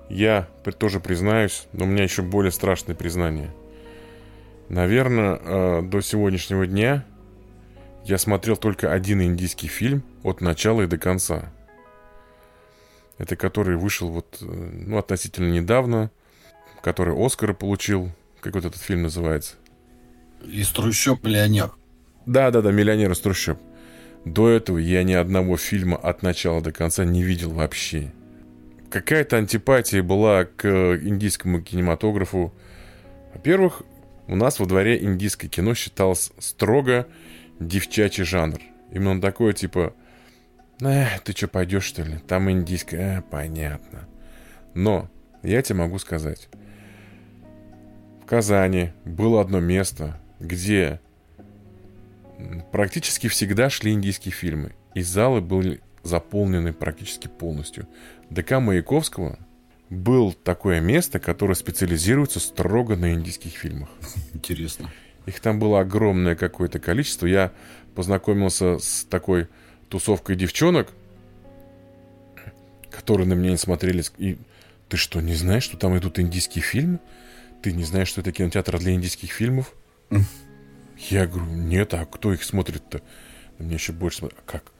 Я 0.09 0.47
тоже 0.79 0.99
признаюсь, 0.99 1.67
но 1.73 1.85
у 1.85 1.87
меня 1.87 2.03
еще 2.03 2.21
более 2.21 2.51
страшное 2.51 2.95
признание. 2.95 3.51
Наверное, 4.69 5.39
э, 5.41 5.81
до 5.81 6.01
сегодняшнего 6.01 6.65
дня 6.67 7.05
я 8.05 8.17
смотрел 8.17 8.55
только 8.55 8.93
один 8.93 9.21
индийский 9.21 9.67
фильм 9.67 10.03
от 10.23 10.39
начала 10.39 10.83
и 10.83 10.87
до 10.87 10.97
конца. 10.97 11.51
Это 13.17 13.35
который 13.35 13.77
вышел 13.77 14.09
вот, 14.09 14.37
э, 14.41 14.45
ну, 14.45 14.97
относительно 14.97 15.51
недавно, 15.51 16.11
который 16.81 17.15
Оскара 17.15 17.53
получил. 17.53 18.11
Как 18.41 18.53
вот 18.53 18.65
этот 18.65 18.81
фильм 18.81 19.03
называется? 19.03 19.55
Из 20.45 20.69
трущоб 20.69 21.23
миллионер. 21.23 21.71
Да, 22.25 22.51
да, 22.51 22.61
да, 22.61 22.71
миллионер 22.71 23.11
из 23.11 23.19
трущоб. 23.19 23.57
До 24.25 24.49
этого 24.49 24.77
я 24.77 25.03
ни 25.03 25.13
одного 25.13 25.57
фильма 25.57 25.97
от 25.97 26.21
начала 26.21 26.61
до 26.61 26.71
конца 26.71 27.05
не 27.05 27.23
видел 27.23 27.51
вообще. 27.51 28.11
Какая-то 28.89 29.37
антипатия 29.37 30.03
была 30.03 30.45
к 30.45 30.65
индийскому 31.01 31.61
кинематографу. 31.61 32.53
Во-первых, 33.33 33.83
у 34.27 34.35
нас 34.35 34.59
во 34.59 34.65
дворе 34.65 35.01
индийское 35.01 35.49
кино 35.49 35.73
считалось 35.73 36.31
строго 36.39 37.07
девчачий 37.59 38.23
жанр. 38.23 38.59
Именно 38.91 39.21
такое, 39.21 39.53
типа, 39.53 39.93
э, 40.81 41.19
ты 41.23 41.33
что, 41.33 41.47
пойдешь, 41.47 41.83
что 41.83 42.03
ли? 42.03 42.17
Там 42.27 42.49
индийское, 42.51 43.19
э, 43.19 43.21
понятно. 43.21 44.07
Но 44.73 45.09
я 45.43 45.61
тебе 45.61 45.79
могу 45.79 45.99
сказать, 45.99 46.49
в 48.21 48.25
Казани 48.25 48.91
было 49.05 49.41
одно 49.41 49.59
место, 49.59 50.19
где 50.39 50.99
практически 52.71 53.27
всегда 53.27 53.69
шли 53.69 53.93
индийские 53.93 54.33
фильмы. 54.33 54.73
И 54.93 55.01
залы 55.01 55.41
были 55.41 55.81
заполнены 56.03 56.73
практически 56.73 57.27
полностью. 57.27 57.87
ДК 58.29 58.59
Маяковского 58.59 59.37
был 59.89 60.33
такое 60.33 60.79
место, 60.79 61.19
которое 61.19 61.55
специализируется 61.55 62.39
строго 62.39 62.95
на 62.95 63.13
индийских 63.13 63.51
фильмах. 63.51 63.89
Интересно. 64.33 64.91
Их 65.25 65.39
там 65.39 65.59
было 65.59 65.81
огромное 65.81 66.35
какое-то 66.35 66.79
количество. 66.79 67.25
Я 67.25 67.51
познакомился 67.95 68.79
с 68.79 69.05
такой 69.09 69.47
тусовкой 69.89 70.35
девчонок, 70.35 70.93
которые 72.89 73.27
на 73.27 73.33
меня 73.33 73.51
не 73.51 73.57
смотрели. 73.57 74.03
И 74.17 74.37
ты 74.89 74.97
что, 74.97 75.21
не 75.21 75.35
знаешь, 75.35 75.63
что 75.63 75.77
там 75.77 75.97
идут 75.97 76.19
индийские 76.19 76.63
фильмы? 76.63 76.99
Ты 77.61 77.71
не 77.73 77.83
знаешь, 77.83 78.07
что 78.07 78.21
это 78.21 78.31
кинотеатр 78.31 78.79
для 78.79 78.93
индийских 78.93 79.31
фильмов? 79.31 79.73
Я 81.09 81.27
говорю, 81.27 81.51
нет, 81.51 81.93
а 81.93 82.05
кто 82.05 82.33
их 82.33 82.43
смотрит-то? 82.43 83.01
Меня 83.59 83.73
еще 83.75 83.91
больше 83.91 84.19
смотрят. 84.19 84.39
А 84.45 84.49
как? 84.49 84.71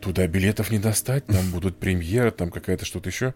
Туда 0.00 0.26
билетов 0.26 0.70
не 0.70 0.78
достать, 0.78 1.26
там 1.26 1.50
будут 1.50 1.78
премьеры, 1.78 2.30
там 2.30 2.50
какая-то 2.50 2.84
что-то 2.84 3.08
еще. 3.08 3.34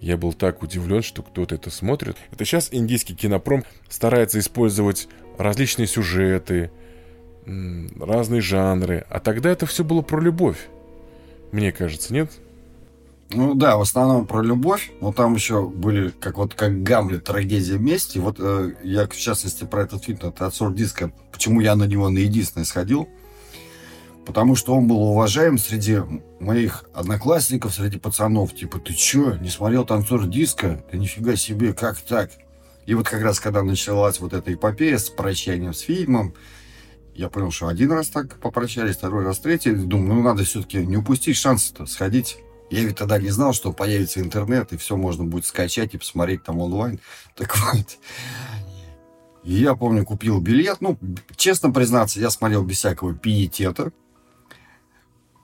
Я 0.00 0.16
был 0.16 0.32
так 0.32 0.62
удивлен, 0.62 1.02
что 1.02 1.22
кто-то 1.22 1.54
это 1.54 1.70
смотрит. 1.70 2.16
Это 2.30 2.44
сейчас 2.44 2.68
индийский 2.72 3.14
кинопром 3.14 3.64
старается 3.88 4.38
использовать 4.38 5.08
различные 5.38 5.86
сюжеты, 5.86 6.70
разные 7.46 8.40
жанры. 8.40 9.04
А 9.10 9.20
тогда 9.20 9.50
это 9.50 9.66
все 9.66 9.84
было 9.84 10.02
про 10.02 10.20
любовь. 10.20 10.68
Мне 11.52 11.72
кажется, 11.72 12.12
нет? 12.12 12.30
Ну 13.30 13.54
да, 13.54 13.76
в 13.76 13.80
основном 13.80 14.26
про 14.26 14.42
любовь, 14.42 14.92
но 15.00 15.12
там 15.12 15.34
еще 15.34 15.66
были, 15.66 16.10
как 16.10 16.36
вот 16.38 16.54
как 16.54 16.82
Гамлет, 16.82 17.24
трагедия 17.24 17.78
мести. 17.78 18.18
Вот 18.18 18.36
э, 18.38 18.74
я, 18.82 19.06
в 19.06 19.16
частности, 19.16 19.64
про 19.64 19.82
этот 19.82 20.04
фильм, 20.04 20.18
это 20.22 20.46
от 20.46 20.74
диска, 20.74 21.10
почему 21.32 21.60
я 21.60 21.74
на 21.74 21.84
него 21.84 22.08
на 22.10 22.18
единственное 22.18 22.64
сходил. 22.64 23.08
Потому 24.26 24.56
что 24.56 24.74
он 24.74 24.88
был 24.88 25.02
уважаем 25.02 25.58
среди 25.58 25.98
моих 26.40 26.84
одноклассников, 26.94 27.74
среди 27.74 27.98
пацанов. 27.98 28.54
Типа, 28.54 28.78
ты 28.78 28.94
че, 28.94 29.36
не 29.40 29.50
смотрел 29.50 29.84
танцор 29.84 30.26
диска? 30.26 30.82
Да 30.90 30.96
нифига 30.96 31.36
себе, 31.36 31.74
как 31.74 31.98
так? 31.98 32.30
И 32.86 32.94
вот 32.94 33.08
как 33.08 33.22
раз, 33.22 33.40
когда 33.40 33.62
началась 33.62 34.20
вот 34.20 34.32
эта 34.32 34.52
эпопея 34.52 34.98
с 34.98 35.10
прощанием 35.10 35.74
с 35.74 35.80
фильмом, 35.80 36.34
я 37.14 37.28
понял, 37.28 37.50
что 37.50 37.68
один 37.68 37.92
раз 37.92 38.08
так 38.08 38.36
попрощались, 38.40 38.96
второй 38.96 39.24
раз 39.24 39.38
третий. 39.38 39.72
Думаю, 39.72 40.14
ну 40.14 40.22
надо 40.22 40.44
все-таки 40.44 40.84
не 40.84 40.96
упустить 40.96 41.36
шанс-то 41.36 41.86
сходить. 41.86 42.38
Я 42.70 42.82
ведь 42.82 42.96
тогда 42.96 43.18
не 43.18 43.30
знал, 43.30 43.52
что 43.52 43.72
появится 43.72 44.20
интернет, 44.20 44.72
и 44.72 44.76
все 44.76 44.96
можно 44.96 45.24
будет 45.24 45.46
скачать 45.46 45.94
и 45.94 45.98
посмотреть 45.98 46.42
там 46.42 46.60
онлайн. 46.60 47.00
Так 47.36 47.56
вот, 47.56 47.98
я 49.44 49.74
помню, 49.74 50.04
купил 50.04 50.40
билет. 50.40 50.80
Ну, 50.80 50.98
честно 51.36 51.70
признаться, 51.70 52.18
я 52.18 52.30
смотрел 52.30 52.64
без 52.64 52.78
всякого 52.78 53.14
пиетета. 53.14 53.92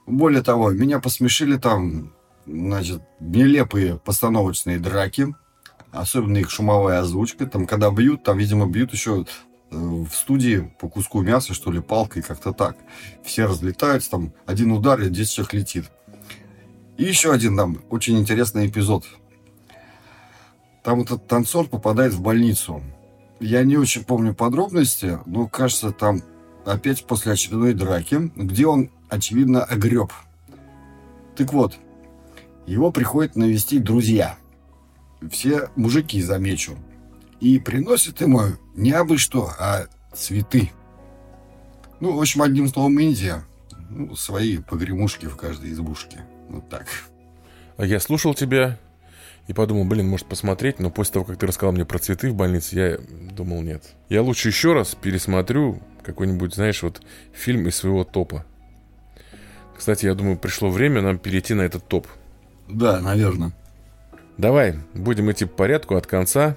Более 0.05 0.41
того, 0.41 0.71
меня 0.71 0.99
посмешили 0.99 1.57
там, 1.57 2.13
значит, 2.45 3.01
нелепые 3.19 3.97
постановочные 3.97 4.79
драки. 4.79 5.33
Особенно 5.91 6.37
их 6.37 6.49
шумовая 6.49 6.99
озвучка. 6.99 7.45
Там, 7.45 7.67
когда 7.67 7.91
бьют, 7.91 8.23
там, 8.23 8.37
видимо, 8.37 8.65
бьют 8.65 8.91
еще 8.91 9.25
в 9.71 10.09
студии 10.11 10.71
по 10.79 10.89
куску 10.89 11.21
мяса, 11.21 11.53
что 11.53 11.71
ли, 11.71 11.79
палкой, 11.81 12.21
как-то 12.21 12.51
так. 12.51 12.77
Все 13.23 13.45
разлетаются, 13.45 14.11
там 14.11 14.33
один 14.45 14.71
удар, 14.71 15.01
и 15.01 15.09
10 15.09 15.31
человек 15.31 15.53
летит. 15.53 15.85
И 16.97 17.03
еще 17.03 17.31
один 17.31 17.57
там 17.57 17.81
очень 17.89 18.19
интересный 18.19 18.67
эпизод. 18.67 19.05
Там 20.83 21.01
этот 21.01 21.27
танцор 21.27 21.67
попадает 21.67 22.13
в 22.13 22.21
больницу. 22.21 22.81
Я 23.39 23.63
не 23.63 23.77
очень 23.77 24.03
помню 24.03 24.35
подробности, 24.35 25.19
но 25.25 25.47
кажется, 25.47 25.91
там 25.91 26.21
опять 26.65 27.05
после 27.05 27.31
очередной 27.31 27.73
драки, 27.73 28.31
где 28.35 28.67
он, 28.67 28.91
очевидно, 29.09 29.63
огреб. 29.63 30.11
Так 31.35 31.53
вот, 31.53 31.77
его 32.67 32.91
приходят 32.91 33.35
навестить 33.35 33.83
друзья. 33.83 34.37
Все 35.31 35.69
мужики, 35.75 36.21
замечу. 36.21 36.77
И 37.41 37.57
приносят 37.57 38.21
ему 38.21 38.41
не 38.75 38.91
абы 38.91 39.17
что, 39.17 39.51
а 39.59 39.87
цветы. 40.13 40.71
Ну, 41.99 42.15
в 42.15 42.21
общем, 42.21 42.43
одним 42.43 42.67
словом, 42.67 42.99
Индия. 42.99 43.43
Ну, 43.89 44.15
свои 44.15 44.59
погремушки 44.59 45.25
в 45.25 45.35
каждой 45.35 45.71
избушке. 45.71 46.23
Вот 46.49 46.69
так. 46.69 46.85
А 47.77 47.85
я 47.85 47.99
слушал 47.99 48.35
тебя 48.35 48.79
и 49.47 49.53
подумал, 49.53 49.85
блин, 49.85 50.07
может 50.07 50.27
посмотреть, 50.27 50.79
но 50.79 50.91
после 50.91 51.13
того, 51.13 51.25
как 51.25 51.37
ты 51.37 51.47
рассказал 51.47 51.73
мне 51.73 51.83
про 51.83 51.97
цветы 51.97 52.29
в 52.29 52.35
больнице, 52.35 52.75
я 52.75 52.97
думал, 53.33 53.61
нет. 53.61 53.83
Я 54.07 54.21
лучше 54.21 54.49
еще 54.49 54.73
раз 54.73 54.95
пересмотрю 54.95 55.81
какой-нибудь, 56.03 56.53
знаешь, 56.53 56.83
вот 56.83 57.01
фильм 57.33 57.67
из 57.67 57.75
своего 57.75 58.03
топа. 58.03 58.45
Кстати, 59.75 60.05
я 60.05 60.13
думаю, 60.13 60.37
пришло 60.37 60.69
время 60.69 61.01
нам 61.01 61.17
перейти 61.17 61.55
на 61.55 61.61
этот 61.63 61.87
топ. 61.87 62.07
Да, 62.67 63.01
наверное. 63.01 63.51
Давай, 64.37 64.75
будем 64.93 65.31
идти 65.31 65.45
по 65.45 65.55
порядку 65.55 65.95
от 65.95 66.05
конца 66.05 66.55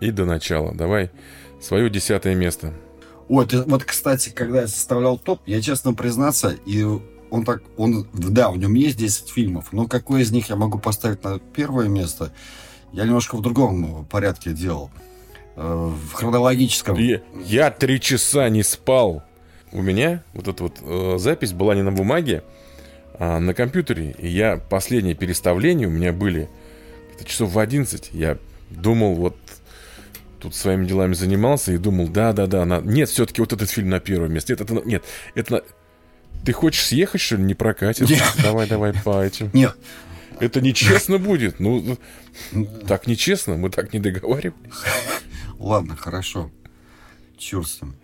и 0.00 0.10
до 0.10 0.24
начала. 0.24 0.74
Давай, 0.74 1.10
свое 1.60 1.90
десятое 1.90 2.34
место. 2.34 2.72
Ой, 3.28 3.46
ты, 3.46 3.62
вот, 3.62 3.84
кстати, 3.84 4.30
когда 4.30 4.62
я 4.62 4.68
составлял 4.68 5.18
топ, 5.18 5.40
я, 5.46 5.60
честно 5.60 5.94
признаться, 5.94 6.54
и 6.64 6.84
он 7.30 7.44
так, 7.44 7.62
он, 7.76 8.06
да, 8.12 8.50
в 8.50 8.58
нем 8.58 8.74
есть 8.74 8.96
10 8.96 9.30
фильмов, 9.30 9.72
но 9.72 9.86
какой 9.86 10.22
из 10.22 10.30
них 10.30 10.48
я 10.48 10.56
могу 10.56 10.78
поставить 10.78 11.24
на 11.24 11.38
первое 11.38 11.88
место, 11.88 12.32
я 12.92 13.04
немножко 13.04 13.36
в 13.36 13.42
другом 13.42 14.04
порядке 14.06 14.52
делал. 14.52 14.90
Э, 15.56 15.90
в 15.90 16.12
хронологическом. 16.12 16.96
Я, 16.96 17.22
я 17.44 17.70
три 17.70 18.00
часа 18.00 18.48
не 18.48 18.62
спал. 18.62 19.22
У 19.72 19.82
меня 19.82 20.22
вот 20.34 20.48
эта 20.48 20.62
вот 20.62 20.78
э, 20.82 21.16
запись 21.18 21.52
была 21.52 21.74
не 21.74 21.82
на 21.82 21.92
бумаге, 21.92 22.44
а 23.18 23.40
на 23.40 23.54
компьютере. 23.54 24.14
И 24.18 24.28
я 24.28 24.58
последние 24.58 25.14
переставления 25.14 25.88
у 25.88 25.90
меня 25.90 26.12
были 26.12 26.48
часов 27.24 27.52
в 27.52 27.58
11. 27.58 28.10
Я 28.12 28.38
думал, 28.70 29.14
вот 29.14 29.36
тут 30.38 30.54
своими 30.54 30.86
делами 30.86 31.14
занимался 31.14 31.72
и 31.72 31.78
думал, 31.78 32.08
да-да-да, 32.08 32.64
на... 32.64 32.80
нет, 32.80 33.08
все-таки 33.08 33.40
вот 33.40 33.52
этот 33.52 33.70
фильм 33.70 33.90
на 33.90 34.00
первом 34.00 34.32
месте. 34.32 34.52
Нет, 34.52 34.60
это, 34.60 34.74
нет, 34.86 35.04
это 35.34 35.52
на... 35.54 35.62
Ты 36.44 36.52
хочешь 36.52 36.84
съехать, 36.84 37.20
что 37.20 37.36
ли? 37.36 37.42
Не 37.42 37.54
прокатит? 37.54 38.08
Нет. 38.08 38.22
Давай, 38.42 38.68
давай 38.68 38.92
по 38.92 39.22
этим. 39.22 39.50
Нет. 39.52 39.74
Это 40.38 40.60
нечестно 40.60 41.18
будет. 41.18 41.60
Ну, 41.60 41.98
так 42.86 43.06
нечестно, 43.06 43.56
мы 43.56 43.70
так 43.70 43.92
не 43.92 44.00
договаривались. 44.00 44.54
Ладно, 45.58 45.96
хорошо. 45.96 46.50
Черт 47.38 47.66
с 47.66 47.82
ним. 47.82 47.96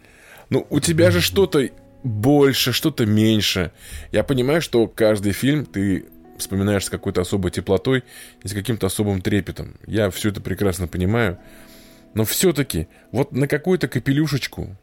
Ну, 0.51 0.67
у 0.71 0.81
тебя 0.81 1.11
же 1.11 1.21
что-то 1.21 1.69
больше, 2.03 2.73
что-то 2.73 3.07
меньше. 3.07 3.73
Я 4.11 4.25
понимаю, 4.25 4.61
что 4.61 4.87
каждый 4.87 5.33
фильм 5.33 5.65
ты 5.65 6.07
вспоминаешь 6.39 6.87
с 6.87 6.91
какой-то 6.91 7.21
особой 7.21 7.51
теплотой 7.51 8.05
и 8.43 8.49
с 8.49 8.53
каким-то 8.53 8.87
особым 8.87 9.23
трепетом. 9.23 9.77
Я 9.87 10.11
все 10.11 10.31
это 10.31 10.41
прекрасно 10.41 10.89
понимаю. 10.89 11.39
Но 12.15 12.25
все-таки, 12.25 12.89
вот 13.11 13.33
на 13.33 13.49
какую-то 13.49 13.89
капелюшечку 13.89 14.77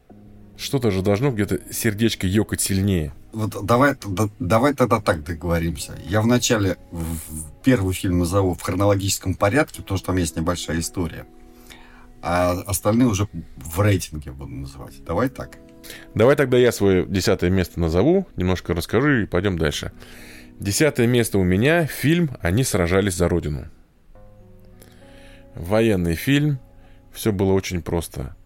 что-то 0.56 0.90
же 0.90 1.02
должно 1.02 1.30
где-то 1.30 1.60
сердечко 1.72 2.26
ёкать 2.26 2.60
сильнее. 2.60 3.12
Вот 3.32 3.64
давай, 3.64 3.94
да, 4.06 4.28
давай 4.38 4.74
тогда 4.74 5.00
так 5.00 5.24
договоримся. 5.24 5.96
Я 6.06 6.20
вначале 6.20 6.76
в 6.90 7.50
первый 7.62 7.94
фильм 7.94 8.18
назову 8.18 8.54
в 8.54 8.60
хронологическом 8.60 9.34
порядке, 9.34 9.82
потому 9.82 9.98
что 9.98 10.08
там 10.08 10.16
есть 10.16 10.36
небольшая 10.36 10.80
история. 10.80 11.26
А 12.22 12.52
остальные 12.66 13.08
уже 13.08 13.28
в 13.56 13.80
рейтинге 13.80 14.32
буду 14.32 14.52
называть. 14.52 15.02
Давай 15.04 15.28
так. 15.28 15.58
Давай 16.14 16.36
тогда 16.36 16.58
я 16.58 16.72
свое 16.72 17.06
десятое 17.06 17.48
место 17.48 17.80
назову, 17.80 18.26
немножко 18.36 18.74
расскажу 18.74 19.22
и 19.22 19.26
пойдем 19.26 19.58
дальше. 19.58 19.92
Десятое 20.58 21.06
место 21.06 21.38
у 21.38 21.42
меня 21.42 21.86
фильм 21.86 22.36
«Они 22.42 22.64
сражались 22.64 23.14
за 23.14 23.30
Родину». 23.30 23.68
Военный 25.54 26.16
фильм. 26.16 26.58
Все 27.12 27.32
было 27.32 27.52
очень 27.52 27.82
просто. 27.82 28.36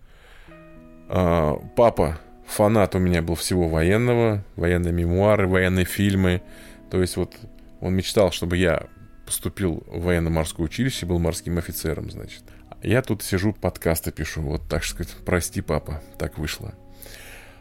А, 1.09 1.57
папа 1.77 2.19
фанат 2.47 2.95
у 2.95 2.99
меня 2.99 3.23
был 3.23 3.35
всего 3.35 3.69
военного, 3.69 4.45
военные 4.57 4.93
мемуары, 4.93 5.47
военные 5.47 5.85
фильмы. 5.85 6.43
То 6.91 7.01
есть 7.01 7.17
вот 7.17 7.35
он 7.81 7.95
мечтал, 7.95 8.33
чтобы 8.33 8.57
я 8.57 8.87
поступил 9.27 9.83
в 9.87 10.03
военно-морское 10.03 10.67
училище, 10.67 11.07
был 11.07 11.19
морским 11.19 11.59
офицером, 11.59 12.11
значит. 12.11 12.43
Я 12.83 13.01
тут 13.01 13.23
сижу, 13.23 13.55
подкасты 13.55 14.13
пишу, 14.13 14.43
вот 14.43 14.63
так 14.69 14.85
сказать, 14.85 15.15
прости, 15.25 15.63
папа, 15.63 16.03
так 16.19 16.37
вышло. 16.37 16.75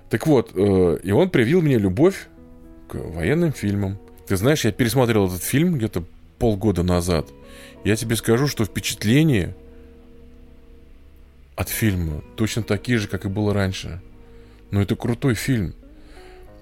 Так 0.09 0.27
вот, 0.27 0.51
э, 0.53 0.99
и 1.01 1.11
он 1.11 1.29
привил 1.29 1.61
мне 1.61 1.77
любовь 1.77 2.27
к 2.89 2.95
военным 2.95 3.53
фильмам. 3.53 3.97
Ты 4.27 4.35
знаешь, 4.35 4.65
я 4.65 4.71
пересмотрел 4.71 5.27
этот 5.27 5.41
фильм 5.41 5.75
где-то 5.75 6.03
полгода 6.39 6.83
назад. 6.83 7.29
Я 7.85 7.95
тебе 7.95 8.15
скажу, 8.15 8.47
что 8.47 8.65
впечатление 8.65 9.55
от 11.55 11.69
фильма 11.69 12.23
точно 12.35 12.63
такие 12.63 12.97
же, 12.97 13.07
как 13.07 13.25
и 13.25 13.29
было 13.29 13.53
раньше. 13.53 14.01
Но 14.71 14.81
это 14.81 14.95
крутой 14.95 15.35
фильм. 15.35 15.75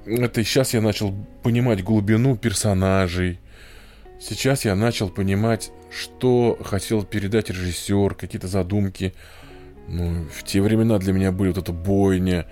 Это 0.06 0.44
сейчас 0.44 0.74
я 0.74 0.82
начал 0.82 1.14
понимать 1.44 1.84
глубину 1.84 2.36
персонажей. 2.36 3.40
Сейчас 4.20 4.66
я 4.66 4.76
начал 4.76 5.10
понимать, 5.10 5.72
что 5.92 6.58
хотел 6.64 7.04
передать 7.04 7.50
режиссер, 7.50 8.16
какие-то 8.16 8.48
задумки. 8.48 9.14
Ну, 9.88 10.26
в 10.26 10.44
те 10.44 10.62
времена 10.62 10.98
для 11.00 11.14
меня 11.14 11.32
были 11.32 11.50
вот 11.50 11.58
эта 11.58 11.72
бойня, 11.72 12.48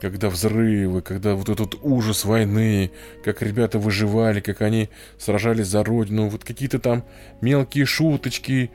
когда 0.00 0.30
взрывы, 0.30 1.00
когда 1.00 1.34
вот 1.34 1.48
этот 1.48 1.76
ужас 1.82 2.24
войны, 2.24 2.90
как 3.24 3.40
ребята 3.42 3.78
выживали, 3.78 4.40
как 4.40 4.62
они 4.62 4.88
сражались 5.18 5.68
за 5.68 5.84
родину, 5.84 6.28
вот 6.28 6.44
какие-то 6.44 6.78
там 6.78 7.04
мелкие 7.40 7.86
шуточки. 7.86 8.70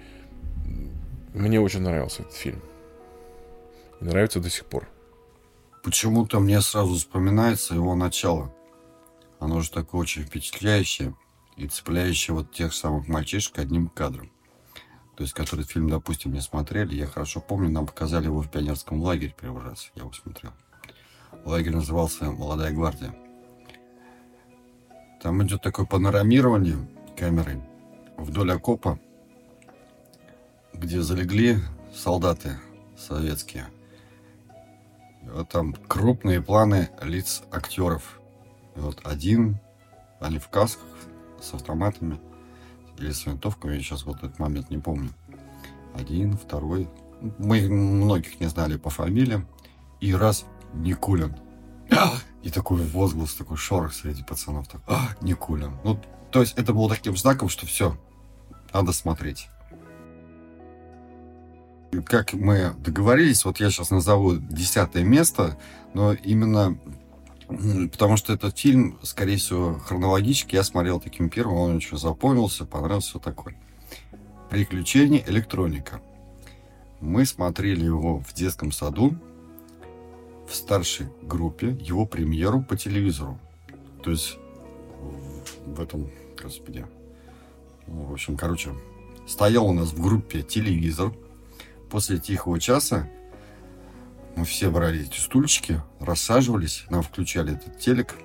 Мне 1.34 1.60
очень 1.60 1.82
нравился 1.82 2.22
этот 2.22 2.34
фильм. 2.34 2.62
И 4.00 4.06
нравится 4.06 4.40
до 4.40 4.50
сих 4.50 4.66
пор. 4.66 4.88
Почему-то 5.84 6.40
мне 6.40 6.62
сразу 6.62 6.96
вспоминается 6.96 7.74
его 7.74 7.96
начало. 7.96 8.54
Оно 9.40 9.62
же 9.62 9.72
такое 9.72 10.02
очень 10.02 10.24
впечатляющее 10.24 11.16
и 11.56 11.68
цепляющее 11.68 12.36
вот 12.36 12.52
тех 12.52 12.74
самых 12.74 13.08
мальчишек 13.08 13.60
одним 13.60 13.88
кадром. 13.88 14.32
То 15.16 15.24
есть, 15.24 15.34
который 15.34 15.66
фильм, 15.66 15.90
допустим, 15.90 16.34
не 16.34 16.42
смотрели. 16.42 16.94
Я 16.94 17.08
хорошо 17.08 17.40
помню, 17.40 17.70
нам 17.70 17.88
показали 17.88 18.26
его 18.26 18.42
в 18.42 18.52
пионерском 18.52 19.02
лагере 19.02 19.34
первый 19.40 19.64
раз. 19.64 19.92
Я 19.96 20.02
его 20.04 20.14
смотрел. 20.14 20.52
Лагерь 21.46 21.74
назывался 21.74 22.26
«Молодая 22.26 22.72
гвардия». 22.72 23.16
Там 25.22 25.42
идет 25.44 25.64
такое 25.64 25.88
панорамирование 25.88 26.78
камерой 27.18 27.64
вдоль 28.18 28.52
окопа, 28.52 29.00
где 30.74 31.02
залегли 31.02 31.58
солдаты 31.92 32.58
советские– 32.96 33.68
вот 35.34 35.50
там 35.50 35.74
крупные 35.74 36.42
планы 36.42 36.90
лиц 37.02 37.44
актеров. 37.52 38.20
вот 38.76 39.02
один, 39.06 39.60
Они 40.20 40.40
в 40.40 40.50
касках 40.50 40.88
с 41.42 41.54
автоматами 41.54 42.20
или 42.98 43.12
с 43.12 43.26
винтовками, 43.26 43.76
я 43.76 43.80
сейчас 43.80 44.06
вот 44.06 44.18
этот 44.18 44.40
момент 44.40 44.70
не 44.70 44.78
помню. 44.78 45.10
Один, 45.94 46.38
второй. 46.38 46.90
Мы 47.38 47.68
многих 47.70 48.40
не 48.40 48.48
знали 48.48 48.78
по 48.78 48.90
фамилиям. 48.90 49.48
И 50.00 50.14
раз 50.14 50.46
Никулин. 50.74 51.36
И 52.44 52.50
такой 52.50 52.82
возглас, 52.82 53.34
такой 53.34 53.58
шорох 53.58 53.94
среди 53.94 54.24
пацанов. 54.24 54.68
Так, 54.68 54.82
а, 54.88 55.10
Никулин. 55.22 55.74
Ну, 55.84 56.00
то 56.32 56.42
есть 56.42 56.58
это 56.58 56.74
было 56.74 56.90
таким 56.90 57.18
знаком, 57.18 57.50
что 57.50 57.66
все, 57.66 57.98
надо 58.74 58.94
смотреть. 58.94 59.50
Как 62.06 62.34
мы 62.34 62.76
договорились, 62.80 63.46
вот 63.46 63.60
я 63.60 63.70
сейчас 63.70 63.90
назову 63.92 64.36
десятое 64.36 65.04
место, 65.04 65.58
но 65.94 66.14
именно 66.14 66.78
потому 67.48 68.18
что 68.18 68.34
этот 68.34 68.58
фильм, 68.58 69.00
скорее 69.04 69.38
всего, 69.38 69.76
хронологически 69.80 70.56
я 70.56 70.64
смотрел 70.64 71.00
таким 71.00 71.30
первым, 71.30 71.56
он 71.58 71.76
очень 71.78 71.98
запомнился, 71.98 72.66
понравился, 72.66 73.12
все 73.12 73.20
такое. 73.20 73.56
«Приключения 74.50 75.24
электроника». 75.28 76.02
Мы 77.00 77.26
смотрели 77.26 77.86
его 77.86 78.20
в 78.20 78.34
детском 78.34 78.72
саду, 78.72 79.16
в 80.48 80.56
старшей 80.56 81.08
группе, 81.22 81.78
его 81.80 82.06
премьеру 82.06 82.64
по 82.64 82.76
телевизору. 82.76 83.40
То 84.04 84.12
есть 84.12 84.38
в 85.66 85.80
этом, 85.80 86.10
господи, 86.42 86.86
в 87.86 88.14
общем, 88.14 88.36
короче, 88.36 88.72
стоял 89.28 89.68
у 89.68 89.74
нас 89.74 89.90
в 89.90 90.02
группе 90.02 90.42
телевизор. 90.42 91.14
После 91.90 92.18
тихого 92.18 92.60
часа 92.60 93.08
мы 94.36 94.46
все 94.46 94.70
брали 94.70 95.02
эти 95.02 95.20
стульчики, 95.20 95.82
рассаживались, 96.00 96.86
нам 96.90 97.02
включали 97.02 97.54
этот 97.54 97.80
телек 97.80 98.16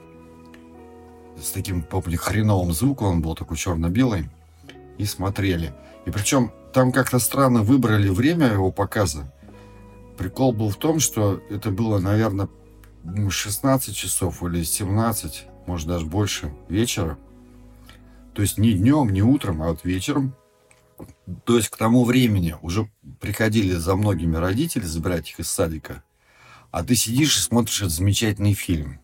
с 1.40 1.50
таким, 1.50 1.82
помню, 1.82 2.18
хреновым 2.18 2.72
звуком, 2.72 3.08
он 3.08 3.22
был 3.22 3.34
такой 3.34 3.56
черно-белый, 3.56 4.28
и 4.98 5.04
смотрели. 5.04 5.72
И 6.06 6.10
причем 6.10 6.52
там 6.72 6.92
как-то 6.92 7.18
странно 7.18 7.62
выбрали 7.62 8.08
время 8.08 8.48
его 8.48 8.70
показа. 8.70 9.32
Прикол 10.16 10.52
был 10.52 10.70
в 10.70 10.76
том, 10.76 11.00
что 11.00 11.40
это 11.50 11.70
было, 11.70 11.98
наверное, 11.98 12.48
16 13.28 13.94
часов 13.94 14.42
или 14.42 14.62
17, 14.62 15.46
может 15.66 15.88
даже 15.88 16.06
больше 16.06 16.52
вечера. 16.68 17.18
То 18.34 18.42
есть 18.42 18.58
не 18.58 18.72
днем, 18.72 19.10
не 19.10 19.22
утром, 19.22 19.62
а 19.62 19.68
вот 19.68 19.84
вечером. 19.84 20.34
То 21.44 21.56
есть 21.56 21.68
к 21.68 21.76
тому 21.76 22.04
времени 22.04 22.56
уже 22.62 22.90
приходили 23.20 23.74
за 23.74 23.96
многими 23.96 24.36
родители 24.36 24.84
забирать 24.84 25.30
их 25.30 25.40
из 25.40 25.48
садика. 25.48 26.02
А 26.70 26.82
ты 26.82 26.94
сидишь 26.94 27.36
и 27.36 27.40
смотришь 27.40 27.82
этот 27.82 27.92
замечательный 27.92 28.54
фильм 28.54 29.00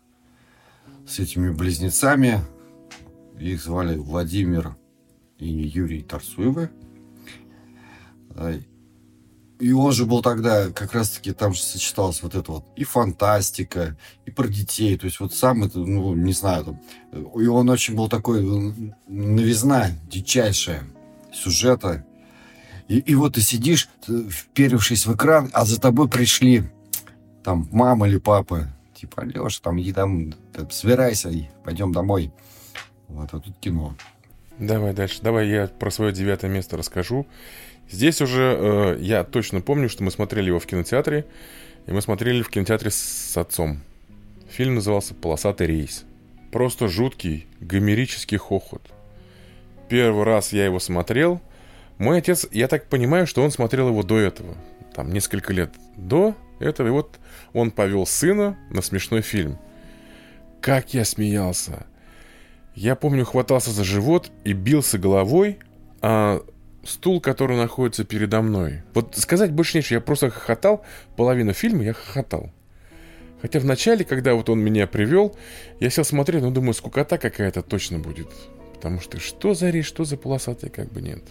с 1.06 1.18
этими 1.18 1.50
близнецами. 1.50 2.42
Их 3.38 3.62
звали 3.62 3.96
Владимир 3.96 4.76
и 5.38 5.46
Юрий 5.46 6.02
Тарсуевы. 6.02 6.70
И 9.60 9.72
он 9.72 9.92
же 9.92 10.06
был 10.06 10.22
тогда, 10.22 10.70
как 10.70 10.92
раз-таки 10.92 11.32
там 11.32 11.52
же 11.52 11.60
сочеталось 11.60 12.22
вот 12.22 12.36
это 12.36 12.52
вот 12.52 12.64
и 12.76 12.84
фантастика, 12.84 13.98
и 14.24 14.30
про 14.30 14.46
детей. 14.46 14.96
То 14.96 15.06
есть 15.06 15.18
вот 15.18 15.34
сам 15.34 15.64
это, 15.64 15.80
ну, 15.80 16.14
не 16.14 16.32
знаю, 16.32 16.64
там, 16.64 16.80
и 17.40 17.46
он 17.46 17.68
очень 17.68 17.96
был 17.96 18.08
такой, 18.08 18.40
новизна 19.08 19.90
дичайшая 20.08 20.84
сюжета. 21.34 22.04
И, 22.88 22.98
и 22.98 23.14
вот 23.14 23.34
ты 23.34 23.42
сидишь, 23.42 23.88
вперевшись 24.30 25.06
в 25.06 25.14
экран, 25.14 25.50
а 25.52 25.64
за 25.64 25.80
тобой 25.80 26.08
пришли 26.08 26.64
там 27.44 27.68
мама 27.70 28.08
или 28.08 28.18
папа. 28.18 28.68
Типа, 28.94 29.20
Леша, 29.20 29.60
там, 29.62 29.80
иди 29.80 29.92
там, 29.92 30.34
собирайся, 30.70 31.28
и 31.28 31.44
пойдем 31.64 31.92
домой. 31.92 32.32
Вот, 33.08 33.28
а 33.32 33.38
тут 33.38 33.56
кино. 33.58 33.94
Давай 34.58 34.92
дальше. 34.92 35.20
Давай 35.22 35.48
я 35.48 35.68
про 35.68 35.90
свое 35.90 36.12
девятое 36.12 36.50
место 36.50 36.76
расскажу. 36.76 37.26
Здесь 37.90 38.20
уже 38.20 38.56
э, 38.58 38.98
я 39.00 39.22
точно 39.22 39.60
помню, 39.60 39.88
что 39.88 40.02
мы 40.02 40.10
смотрели 40.10 40.48
его 40.48 40.58
в 40.58 40.66
кинотеатре, 40.66 41.26
и 41.86 41.92
мы 41.92 42.02
смотрели 42.02 42.42
в 42.42 42.50
кинотеатре 42.50 42.90
с 42.90 43.36
отцом. 43.36 43.80
Фильм 44.50 44.74
назывался 44.74 45.14
«Полосатый 45.14 45.68
рейс». 45.68 46.04
Просто 46.50 46.88
жуткий, 46.88 47.46
гомерический 47.60 48.36
хохот. 48.36 48.82
Первый 49.88 50.24
раз 50.24 50.52
я 50.52 50.64
его 50.64 50.80
смотрел. 50.80 51.40
Мой 51.98 52.18
отец, 52.18 52.46
я 52.52 52.68
так 52.68 52.86
понимаю, 52.86 53.26
что 53.26 53.42
он 53.42 53.50
смотрел 53.50 53.88
его 53.88 54.02
до 54.02 54.18
этого. 54.18 54.56
Там 54.94 55.12
несколько 55.12 55.52
лет 55.52 55.70
до 55.96 56.34
этого. 56.60 56.88
И 56.88 56.90
вот 56.90 57.18
он 57.52 57.70
повел 57.70 58.06
сына 58.06 58.56
на 58.70 58.82
смешной 58.82 59.20
фильм. 59.22 59.58
Как 60.60 60.94
я 60.94 61.04
смеялся. 61.04 61.86
Я 62.74 62.94
помню, 62.94 63.24
хватался 63.24 63.72
за 63.72 63.82
живот 63.82 64.30
и 64.44 64.52
бился 64.52 64.98
головой, 64.98 65.58
а 66.00 66.40
стул, 66.84 67.20
который 67.20 67.56
находится 67.56 68.04
передо 68.04 68.40
мной. 68.42 68.82
Вот 68.94 69.16
сказать 69.16 69.52
больше 69.52 69.78
нечего, 69.78 69.94
я 69.94 70.00
просто 70.00 70.30
хохотал, 70.30 70.84
половину 71.16 71.52
фильма 71.52 71.82
я 71.82 71.92
хохотал. 71.92 72.50
Хотя 73.42 73.60
в 73.60 73.64
начале, 73.64 74.04
когда 74.04 74.34
вот 74.34 74.48
он 74.48 74.60
меня 74.60 74.86
привел, 74.86 75.36
я 75.80 75.90
сел 75.90 76.04
смотреть, 76.04 76.42
ну 76.42 76.50
думаю, 76.50 76.74
скукота 76.74 77.18
какая-то 77.18 77.62
точно 77.62 77.98
будет. 77.98 78.28
Потому 78.74 79.00
что 79.00 79.18
что 79.18 79.54
за 79.54 79.70
речь, 79.70 79.86
что 79.86 80.04
за 80.04 80.16
полосатый, 80.16 80.70
как 80.70 80.92
бы 80.92 81.02
нет. 81.02 81.22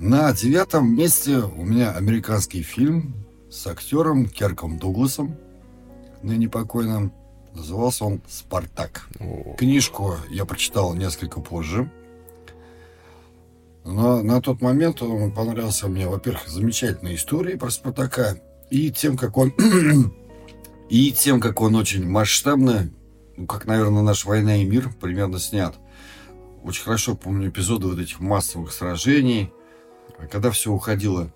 На 0.00 0.32
девятом 0.32 0.96
месте 0.96 1.40
у 1.40 1.62
меня 1.62 1.92
американский 1.92 2.62
фильм 2.62 3.14
с 3.50 3.66
актером 3.66 4.26
Керком 4.26 4.78
Дугласом, 4.78 5.36
ныне 6.22 6.48
покойным. 6.48 7.12
Назывался 7.54 8.06
он 8.06 8.22
«Спартак». 8.26 9.06
О. 9.20 9.56
Книжку 9.58 10.16
я 10.30 10.46
прочитал 10.46 10.94
несколько 10.94 11.40
позже. 11.40 11.92
Но 13.84 14.22
на 14.22 14.40
тот 14.40 14.62
момент 14.62 15.02
он 15.02 15.32
понравился 15.32 15.86
мне, 15.86 16.08
во-первых, 16.08 16.48
замечательной 16.48 17.16
историей 17.16 17.58
про 17.58 17.68
Спартака 17.68 18.38
и 18.70 18.90
тем, 18.90 19.18
как 19.18 19.36
он 19.36 19.52
и 20.88 21.12
тем, 21.12 21.42
как 21.42 21.60
он 21.60 21.74
очень 21.74 22.08
масштабно, 22.08 22.90
ну, 23.36 23.46
как, 23.46 23.66
наверное, 23.66 24.00
наш 24.00 24.24
«Война 24.24 24.56
и 24.56 24.64
мир» 24.64 24.94
примерно 24.98 25.38
снят. 25.38 25.74
Очень 26.62 26.84
хорошо 26.84 27.16
помню 27.16 27.50
эпизоды 27.50 27.86
вот 27.86 27.98
этих 27.98 28.18
массовых 28.20 28.72
сражений. 28.72 29.52
А 30.20 30.26
когда 30.26 30.50
все 30.50 30.70
уходило 30.70 31.32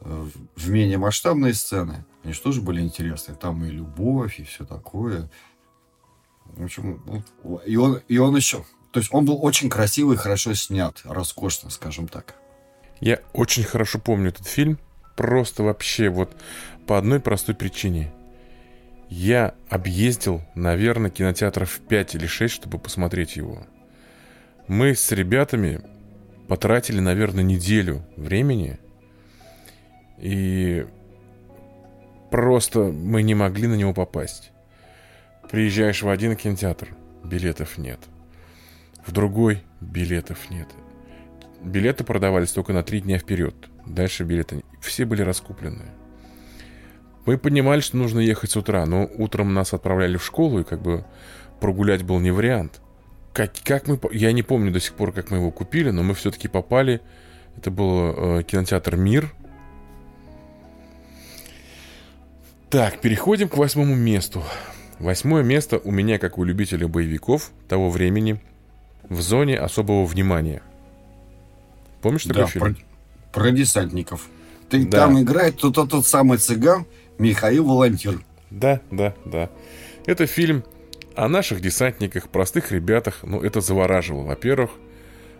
э, 0.00 0.28
в 0.56 0.70
менее 0.70 0.98
масштабные 0.98 1.54
сцены, 1.54 2.04
они 2.22 2.32
же 2.32 2.40
тоже 2.40 2.60
были 2.60 2.80
интересны. 2.80 3.34
Там 3.34 3.64
и 3.64 3.70
любовь, 3.70 4.38
и 4.38 4.44
все 4.44 4.64
такое. 4.64 5.30
В 6.44 6.64
общем, 6.64 7.24
и 7.66 7.76
он, 7.76 8.00
и 8.08 8.18
он 8.18 8.36
еще 8.36 8.64
то 8.92 8.98
есть 8.98 9.12
он 9.12 9.24
был 9.24 9.38
очень 9.44 9.70
красивый, 9.70 10.16
хорошо 10.16 10.54
снят, 10.54 11.00
роскошно, 11.04 11.70
скажем 11.70 12.08
так. 12.08 12.34
Я 13.00 13.20
очень 13.32 13.62
хорошо 13.62 13.98
помню 13.98 14.28
этот 14.28 14.46
фильм. 14.46 14.78
Просто 15.16 15.62
вообще 15.62 16.08
вот 16.08 16.34
по 16.86 16.98
одной 16.98 17.20
простой 17.20 17.54
причине. 17.54 18.12
Я 19.08 19.54
объездил, 19.68 20.42
наверное, 20.54 21.10
кинотеатров 21.10 21.80
5 21.88 22.14
или 22.14 22.26
6, 22.26 22.54
чтобы 22.54 22.78
посмотреть 22.78 23.36
его. 23.36 23.66
Мы 24.66 24.94
с 24.94 25.10
ребятами 25.12 25.82
потратили, 26.50 27.00
наверное, 27.00 27.42
неделю 27.42 28.04
времени. 28.18 28.78
И 30.18 30.86
просто 32.30 32.80
мы 32.80 33.22
не 33.22 33.34
могли 33.34 33.68
на 33.68 33.74
него 33.74 33.94
попасть. 33.94 34.52
Приезжаешь 35.50 36.02
в 36.02 36.10
один 36.10 36.36
кинотеатр, 36.36 36.88
билетов 37.24 37.78
нет– 37.78 38.00
в 39.06 39.12
другой 39.12 39.62
билетов 39.80 40.50
нет. 40.50 40.68
Билеты 41.62 42.04
продавались 42.04 42.52
только 42.52 42.72
на 42.72 42.82
три 42.82 43.00
дня 43.00 43.18
вперед. 43.18 43.54
Дальше 43.86 44.24
билеты... 44.24 44.62
Все 44.80 45.04
были 45.04 45.22
раскуплены. 45.22 45.86
Мы 47.26 47.38
понимали, 47.38 47.80
что 47.80 47.96
нужно 47.96 48.20
ехать 48.20 48.50
с 48.50 48.56
утра, 48.56 48.84
но 48.86 49.08
утром 49.18 49.52
нас 49.52 49.74
отправляли 49.74 50.16
в 50.16 50.24
школу, 50.24 50.60
и 50.60 50.64
как 50.64 50.80
бы 50.80 51.04
прогулять 51.60 52.02
был 52.02 52.18
не 52.18 52.30
вариант. 52.30 52.80
Как, 53.32 53.52
как 53.64 53.86
мы... 53.86 53.98
Я 54.12 54.32
не 54.32 54.42
помню 54.42 54.72
до 54.72 54.80
сих 54.80 54.94
пор, 54.94 55.12
как 55.12 55.30
мы 55.30 55.38
его 55.38 55.50
купили, 55.50 55.90
но 55.90 56.02
мы 56.02 56.14
все-таки 56.14 56.48
попали. 56.48 57.00
Это 57.56 57.70
был 57.70 58.38
э, 58.38 58.42
кинотеатр 58.42 58.96
«Мир». 58.96 59.32
Так, 62.70 63.00
переходим 63.00 63.48
к 63.48 63.56
восьмому 63.56 63.96
месту. 63.96 64.44
Восьмое 65.00 65.42
место 65.42 65.80
у 65.82 65.90
меня, 65.90 66.18
как 66.18 66.38
у 66.38 66.44
любителя 66.44 66.86
боевиков 66.86 67.50
того 67.68 67.90
времени, 67.90 68.40
в 69.08 69.20
зоне 69.20 69.58
особого 69.58 70.04
внимания. 70.04 70.62
Помнишь 72.00 72.24
такой 72.24 72.42
да, 72.42 72.48
фильм? 72.48 72.76
Про, 73.32 73.42
про 73.42 73.50
десантников. 73.50 74.28
Ты, 74.68 74.86
да. 74.86 74.98
Там 74.98 75.20
играет 75.20 75.56
тот, 75.56 75.74
тот, 75.74 75.90
тот 75.90 76.06
самый 76.06 76.38
цыган 76.38 76.86
Михаил 77.18 77.66
Волонтер. 77.66 78.20
Да, 78.50 78.80
да, 78.90 79.14
да. 79.24 79.50
Это 80.06 80.26
фильм 80.26 80.64
о 81.14 81.28
наших 81.28 81.60
десантниках, 81.60 82.28
простых 82.28 82.72
ребятах. 82.72 83.20
Ну, 83.22 83.40
это 83.40 83.60
завораживало. 83.60 84.24
Во-первых, 84.24 84.70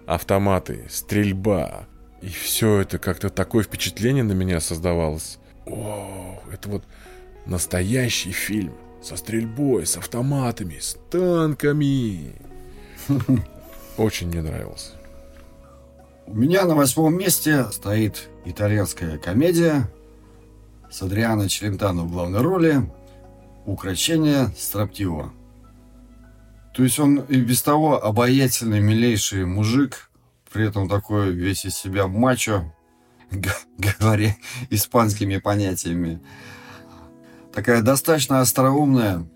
автоматы, 0.07 0.87
стрельба. 0.91 1.87
И 2.23 2.29
все 2.29 2.81
это 2.81 2.99
как-то 2.99 3.31
такое 3.31 3.65
впечатление 3.65 4.25
на 4.25 4.33
меня 4.33 4.61
создавалось. 4.61 5.39
О, 5.67 6.43
это 6.53 6.69
вот 6.69 6.85
настоящий 7.47 8.33
фильм 8.33 8.75
со 9.03 9.17
стрельбой, 9.17 9.87
с 9.87 9.97
автоматами, 9.97 10.79
с 10.79 10.97
танками. 11.11 12.35
Очень 13.97 14.29
мне 14.29 14.43
нравился. 14.43 14.93
У 16.27 16.35
меня 16.35 16.65
на 16.65 16.75
восьмом 16.75 17.17
месте 17.17 17.65
стоит 17.73 18.29
итальянская 18.45 19.19
комедия 19.19 19.91
с 20.91 21.03
Адриано 21.03 21.49
Челентано 21.49 22.03
в 22.03 22.13
главной 22.13 22.41
роли 22.41 22.83
«Украшение 23.65 24.49
строптивого». 24.57 25.33
То 26.81 26.85
есть 26.85 26.99
он 26.99 27.19
и 27.19 27.43
без 27.43 27.61
того 27.61 28.03
обаятельный, 28.03 28.81
милейший 28.81 29.45
мужик, 29.45 30.11
при 30.51 30.67
этом 30.67 30.89
такой 30.89 31.31
весь 31.31 31.67
из 31.67 31.77
себя 31.77 32.07
мачо, 32.07 32.75
говоря 33.77 34.35
испанскими 34.71 35.37
понятиями. 35.37 36.23
Такая 37.53 37.83
достаточно 37.83 38.41
остроумная, 38.41 39.29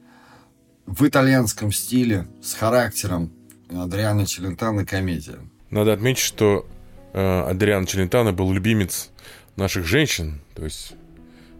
в 0.86 1.07
итальянском 1.07 1.70
стиле, 1.70 2.26
с 2.42 2.55
характером 2.55 3.30
Адриана 3.68 4.24
Челентано 4.24 4.86
комедия. 4.86 5.36
Надо 5.68 5.92
отметить, 5.92 6.22
что 6.22 6.66
э, 7.12 7.40
Адриан 7.42 7.84
Челентано 7.84 8.32
был 8.32 8.55
любимец 8.55 9.11
наших 9.57 9.84
женщин, 9.84 10.40
то 10.55 10.64
есть 10.64 10.95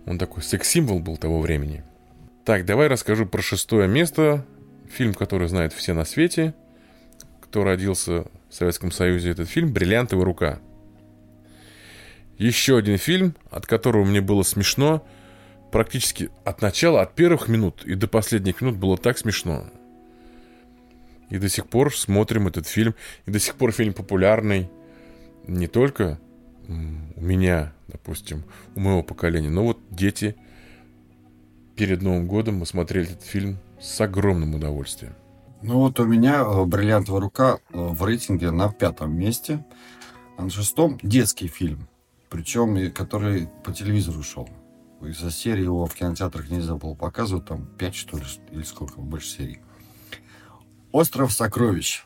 он 0.07 0.16
такой 0.16 0.45
секс-символ 0.45 1.01
был 1.01 1.18
того 1.18 1.43
времени. 1.43 1.85
Так, 2.47 2.64
давай 2.64 2.89
расскажу 2.89 3.26
про 3.26 3.43
шестое 3.43 3.87
место. 3.87 4.47
Фильм, 4.89 5.14
который 5.14 5.49
знают 5.49 5.72
все 5.72 5.93
на 5.93 6.05
свете. 6.05 6.55
Кто 7.41 7.64
родился 7.64 8.26
в 8.49 8.55
Советском 8.55 8.91
Союзе, 8.91 9.30
этот 9.30 9.49
фильм 9.49 9.72
«Бриллиантовая 9.72 10.24
рука». 10.24 10.61
Еще 12.39 12.76
один 12.76 12.99
фильм, 12.99 13.35
от 13.51 13.66
которого 13.66 14.05
мне 14.05 14.20
было 14.20 14.43
смешно, 14.43 15.07
практически 15.70 16.30
от 16.45 16.62
начала, 16.62 17.03
от 17.03 17.14
первых 17.14 17.49
минут 17.49 17.85
и 17.85 17.95
до 17.95 18.09
последних 18.09 18.61
минут 18.61 18.76
было 18.76 18.97
так 18.97 19.18
смешно. 19.18 19.66
И 21.30 21.39
до 21.39 21.49
сих 21.49 21.68
пор 21.68 21.97
смотрим 21.97 22.49
этот 22.49 22.66
фильм, 22.66 22.95
и 23.26 23.30
до 23.30 23.39
сих 23.39 23.55
пор 23.55 23.72
фильм 23.72 23.93
популярный 23.93 24.68
не 25.47 25.66
только 25.66 26.18
у 26.68 27.20
меня, 27.20 27.72
допустим, 27.89 28.45
у 28.74 28.80
моего 28.80 29.03
поколения, 29.03 29.51
но 29.51 29.64
вот 29.64 29.78
дети 29.91 30.37
перед 31.77 32.03
Новым 32.03 32.27
годом 32.27 32.59
мы 32.59 32.66
смотрели 32.66 33.12
этот 33.12 33.22
фильм 33.22 33.59
с 33.81 34.01
огромным 34.01 34.55
удовольствием. 34.55 35.14
Ну 35.62 35.81
вот 35.81 35.99
у 36.01 36.05
меня 36.05 36.43
э, 36.43 36.64
«Бриллиантовая 36.64 37.20
рука» 37.20 37.59
э, 37.72 37.79
в 37.79 38.05
рейтинге 38.05 38.51
на 38.51 38.70
пятом 38.70 39.16
месте, 39.16 39.64
а 40.37 40.45
на 40.45 40.51
шестом 40.51 40.99
детский 41.03 41.49
фильм, 41.49 41.89
причем 42.29 42.93
который 42.93 43.49
по 43.64 43.72
телевизору 43.72 44.22
шел. 44.22 44.49
Из-за 45.03 45.31
серии 45.31 45.64
его 45.64 45.87
в 45.87 45.95
кинотеатрах 45.95 46.49
нельзя 46.51 46.75
было 46.75 46.95
показывать, 46.95 47.47
там 47.47 47.66
пять 47.79 47.95
что 47.95 48.16
ли, 48.18 48.25
или 48.51 48.62
сколько, 48.62 49.01
больше 49.01 49.29
серий. 49.29 49.61
«Остров 50.93 51.33
сокровищ» 51.33 52.05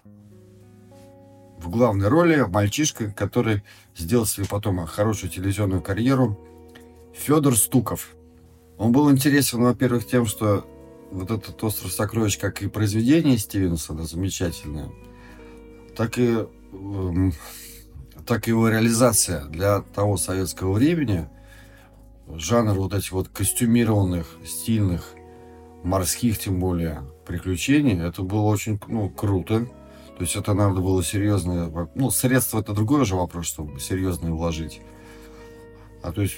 в 1.58 1.68
главной 1.70 2.08
роли 2.08 2.44
мальчишка, 2.48 3.10
который 3.10 3.62
сделал 3.96 4.26
себе 4.26 4.46
потом 4.48 4.84
хорошую 4.86 5.30
телевизионную 5.30 5.82
карьеру, 5.82 6.38
Федор 7.12 7.56
Стуков. 7.56 8.14
Он 8.78 8.92
был 8.92 9.10
интересен, 9.10 9.62
во-первых, 9.62 10.06
тем, 10.06 10.26
что 10.26 10.64
вот 11.10 11.30
этот 11.30 11.62
«Остров 11.64 11.92
сокровищ», 11.92 12.38
как 12.38 12.62
и 12.62 12.68
произведение 12.68 13.38
Стивенсона, 13.38 14.04
замечательное, 14.04 14.90
так 15.96 16.18
и, 16.18 16.46
э, 16.72 17.30
так 18.24 18.46
и 18.46 18.50
его 18.50 18.68
реализация 18.68 19.44
для 19.46 19.80
того 19.80 20.16
советского 20.16 20.72
времени, 20.72 21.28
жанр 22.32 22.74
вот 22.74 22.94
этих 22.94 23.12
вот 23.12 23.28
костюмированных, 23.28 24.26
стильных, 24.46 25.14
морских 25.82 26.38
тем 26.38 26.60
более, 26.60 27.02
приключений, 27.26 28.00
это 28.00 28.22
было 28.22 28.42
очень 28.42 28.80
ну, 28.86 29.08
круто. 29.10 29.66
То 30.16 30.24
есть 30.24 30.34
это 30.34 30.52
надо 30.54 30.80
было 30.80 31.02
серьезное... 31.04 31.70
Ну, 31.94 32.10
средства 32.10 32.60
это 32.60 32.72
другой 32.72 33.02
уже 33.02 33.14
вопрос, 33.14 33.46
чтобы 33.46 33.78
серьезное 33.78 34.32
вложить. 34.32 34.80
А 36.02 36.12
то 36.12 36.22
есть 36.22 36.36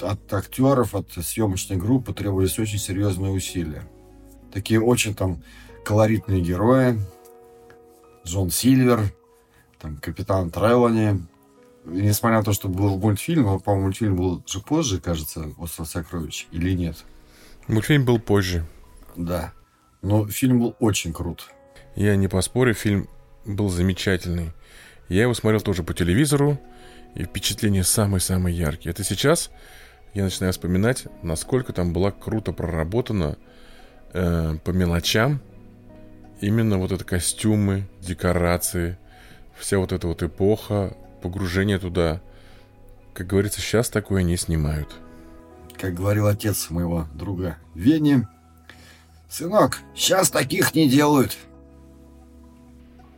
от 0.00 0.32
актеров, 0.32 0.94
от 0.94 1.12
съемочной 1.12 1.76
группы 1.76 2.12
требовались 2.12 2.58
очень 2.58 2.78
серьезные 2.78 3.32
усилия. 3.32 3.82
Такие 4.52 4.80
очень 4.80 5.14
там 5.14 5.42
колоритные 5.84 6.40
герои. 6.40 6.98
Джон 8.24 8.50
Сильвер, 8.50 9.12
там 9.78 9.98
капитан 9.98 10.50
Трелани. 10.50 11.22
И 11.84 12.02
несмотря 12.02 12.38
на 12.38 12.44
то, 12.44 12.52
что 12.52 12.68
был 12.68 12.98
мультфильм, 12.98 13.60
по-моему, 13.60 13.84
мультфильм 13.84 14.16
был 14.16 14.42
же 14.46 14.60
позже, 14.60 15.00
кажется, 15.00 15.52
«Остров 15.58 15.88
сокровищ», 15.88 16.48
или 16.50 16.72
нет? 16.72 17.04
Мультфильм 17.68 18.04
был 18.04 18.18
позже. 18.18 18.66
Да. 19.14 19.52
Но 20.02 20.26
фильм 20.26 20.58
был 20.60 20.76
очень 20.80 21.12
крут. 21.12 21.48
Я 21.94 22.16
не 22.16 22.28
поспорю, 22.28 22.74
фильм 22.74 23.08
был 23.44 23.68
замечательный. 23.68 24.50
Я 25.08 25.22
его 25.22 25.34
смотрел 25.34 25.60
тоже 25.60 25.84
по 25.84 25.94
телевизору, 25.94 26.58
и 27.16 27.24
впечатления 27.24 27.82
самые-самые 27.82 28.56
яркие. 28.56 28.92
Это 28.92 29.02
сейчас 29.02 29.50
я 30.14 30.24
начинаю 30.24 30.52
вспоминать, 30.52 31.06
насколько 31.22 31.72
там 31.72 31.92
была 31.92 32.10
круто 32.10 32.52
проработана 32.52 33.36
э, 34.12 34.56
по 34.64 34.70
мелочам 34.70 35.40
именно 36.40 36.78
вот 36.78 36.92
это 36.92 37.04
костюмы, 37.04 37.88
декорации, 38.00 38.98
вся 39.58 39.78
вот 39.78 39.92
эта 39.92 40.06
вот 40.06 40.22
эпоха, 40.22 40.96
погружение 41.22 41.78
туда. 41.78 42.20
Как 43.14 43.26
говорится, 43.26 43.60
сейчас 43.60 43.88
такое 43.88 44.22
не 44.22 44.36
снимают. 44.36 44.94
Как 45.78 45.94
говорил 45.94 46.26
отец 46.26 46.70
моего 46.70 47.06
друга 47.14 47.56
Вени, 47.74 48.26
«Сынок, 49.28 49.80
сейчас 49.94 50.30
таких 50.30 50.74
не 50.74 50.88
делают». 50.88 51.36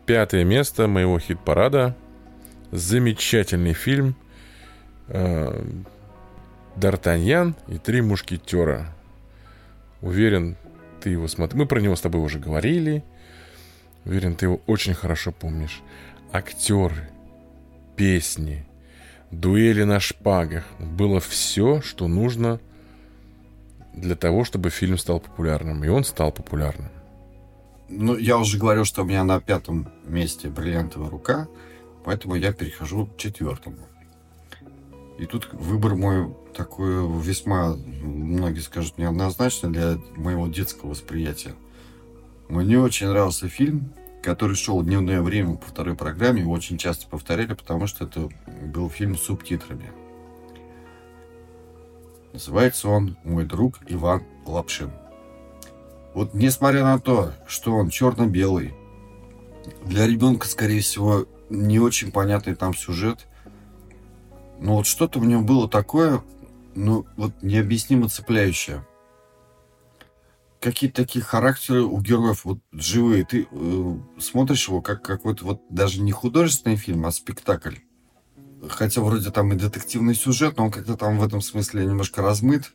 Пятое 0.07 0.43
место 0.43 0.89
моего 0.89 1.19
хит-парада. 1.19 1.97
Замечательный 2.71 3.73
фильм. 3.73 4.15
Э, 5.09 5.65
Д'Артаньян 6.77 7.55
и 7.67 7.79
три 7.79 8.03
мушкетера. 8.03 8.95
Уверен, 10.01 10.57
ты 11.01 11.11
его 11.11 11.29
смотрел. 11.29 11.61
Мы 11.61 11.67
про 11.67 11.81
него 11.81 11.97
с 11.97 12.01
тобой 12.01 12.21
уже 12.21 12.39
говорили. 12.39 13.03
Уверен, 14.05 14.37
ты 14.37 14.47
его 14.47 14.61
очень 14.67 14.95
хорошо 14.95 15.33
помнишь. 15.33 15.81
Актеры, 16.33 17.09
песни, 17.97 18.67
дуэли 19.31 19.83
на 19.83 19.99
шпагах. 19.99 20.65
Было 20.79 21.21
все, 21.21 21.81
что 21.81 22.07
нужно 22.07 22.61
для 23.93 24.15
того, 24.15 24.45
чтобы 24.45 24.71
фильм 24.71 24.99
стал 24.99 25.21
популярным. 25.21 25.83
И 25.85 25.89
он 25.89 26.05
стал 26.05 26.33
популярным. 26.33 26.91
Ну, 27.89 28.17
я 28.17 28.39
уже 28.39 28.59
говорил, 28.59 28.85
что 28.85 29.03
у 29.03 29.05
меня 29.05 29.25
на 29.25 29.41
пятом 29.41 29.89
месте 30.05 30.49
бриллиантовая 30.49 31.09
рука, 31.09 31.49
поэтому 32.09 32.37
я 32.37 32.55
перехожу 32.55 33.05
к 33.05 33.19
четвертому. 33.19 33.77
И 35.19 35.27
тут 35.27 35.53
выбор 35.53 35.95
мой 35.95 36.35
такой 36.55 37.07
весьма, 37.21 37.77
многие 37.77 38.61
скажут, 38.61 38.97
неоднозначный 38.97 39.69
для 39.69 39.99
моего 40.17 40.49
детского 40.49 40.89
восприятия. 40.89 41.55
Мне 42.49 42.81
очень 42.81 43.09
нравился 43.09 43.51
фильм, 43.51 43.93
который 44.23 44.57
шел 44.57 44.83
дневное 44.83 45.21
время 45.21 45.57
по 45.57 45.67
второй 45.67 45.97
программе, 45.97 46.41
его 46.41 46.53
очень 46.53 46.79
часто 46.79 47.07
повторяли, 47.07 47.53
потому 47.53 47.87
что 47.87 48.07
это 48.07 48.31
был 48.63 48.89
фильм 48.89 49.15
с 49.15 49.25
субтитрами. 49.25 49.93
Называется 52.33 52.89
он 52.89 53.19
«Мой 53.23 53.45
друг 53.45 53.81
Иван 53.87 54.23
Лапшин». 54.47 54.93
Вот 56.15 56.33
несмотря 56.33 56.85
на 56.85 56.99
то, 56.99 57.35
что 57.47 57.75
он 57.75 57.91
черно-белый, 57.91 58.73
для 59.85 60.07
ребенка, 60.07 60.49
скорее 60.49 60.81
всего, 60.81 61.27
не 61.51 61.79
очень 61.79 62.13
понятный 62.13 62.55
там 62.55 62.75
сюжет, 62.75 63.27
но 64.61 64.77
вот 64.77 64.87
что-то 64.87 65.19
в 65.21 65.25
нем 65.25 65.47
было 65.47 65.69
такое, 65.69 66.23
ну, 66.75 67.07
вот 67.17 67.43
необъяснимо 67.43 68.09
цепляющее. 68.09 68.87
Какие-то 70.61 71.03
такие 71.03 71.25
характеры 71.25 71.83
у 71.83 72.01
героев 72.01 72.45
вот 72.45 72.59
живые. 72.73 73.25
Ты 73.25 73.47
э, 73.49 73.99
смотришь 74.19 74.67
его 74.67 74.83
как 74.83 75.03
какой-то 75.03 75.45
вот 75.45 75.63
даже 75.71 76.01
не 76.01 76.11
художественный 76.11 76.77
фильм, 76.77 77.07
а 77.07 77.13
спектакль. 77.13 77.77
Хотя 78.69 79.01
вроде 79.01 79.31
там 79.31 79.53
и 79.53 79.57
детективный 79.57 80.17
сюжет, 80.17 80.57
но 80.57 80.65
он 80.65 80.71
как-то 80.73 80.97
там 80.97 81.19
в 81.19 81.25
этом 81.25 81.41
смысле 81.41 81.87
немножко 81.87 82.23
размыт. 82.23 82.75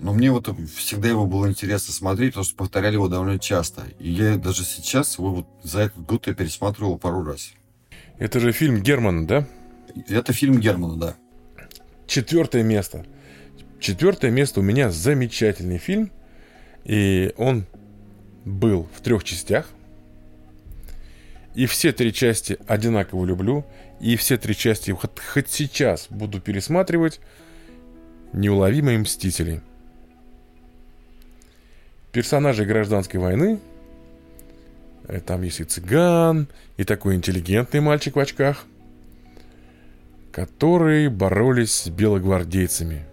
Но 0.00 0.12
мне 0.12 0.30
вот 0.30 0.48
всегда 0.74 1.08
его 1.08 1.26
было 1.26 1.48
интересно 1.48 1.92
смотреть, 1.92 2.32
потому 2.32 2.44
что 2.44 2.56
повторяли 2.56 2.94
его 2.94 3.08
довольно 3.08 3.38
часто. 3.38 3.84
И 3.98 4.10
я 4.10 4.36
даже 4.36 4.64
сейчас 4.64 5.18
его 5.18 5.34
вот 5.34 5.46
за 5.62 5.82
этот 5.82 6.04
год 6.04 6.26
я 6.26 6.34
пересматривал 6.34 6.98
пару 6.98 7.24
раз. 7.24 7.52
Это 8.18 8.38
же 8.40 8.52
фильм 8.52 8.82
Германа, 8.82 9.26
да? 9.26 9.46
Это 10.08 10.32
фильм 10.32 10.60
Германа, 10.60 10.96
да. 10.96 11.16
Четвертое 12.06 12.62
место. 12.62 13.06
Четвертое 13.80 14.30
место 14.30 14.60
у 14.60 14.62
меня 14.62 14.90
замечательный 14.90 15.78
фильм. 15.78 16.10
И 16.84 17.32
он 17.36 17.66
был 18.44 18.88
в 18.94 19.00
трех 19.00 19.24
частях. 19.24 19.68
И 21.54 21.64
все 21.64 21.92
три 21.92 22.12
части 22.12 22.58
одинаково 22.66 23.24
люблю. 23.24 23.64
И 23.98 24.16
все 24.16 24.36
три 24.36 24.54
части 24.54 24.90
хоть, 24.90 25.18
хоть 25.20 25.48
сейчас 25.48 26.08
буду 26.10 26.38
пересматривать. 26.38 27.20
Неуловимые 28.34 28.98
мстители 28.98 29.62
персонажей 32.16 32.66
гражданской 32.66 33.20
войны 33.20 33.60
Э, 35.08 35.20
там 35.20 35.42
есть 35.42 35.60
и 35.60 35.64
цыган, 35.64 36.48
и 36.76 36.84
такой 36.84 37.14
интеллигентный 37.14 37.80
мальчик 37.80 38.16
в 38.16 38.18
очках, 38.18 38.64
которые 40.32 41.08
боролись 41.08 41.72
с 41.72 41.88
белогвардейцами. 41.88 43.04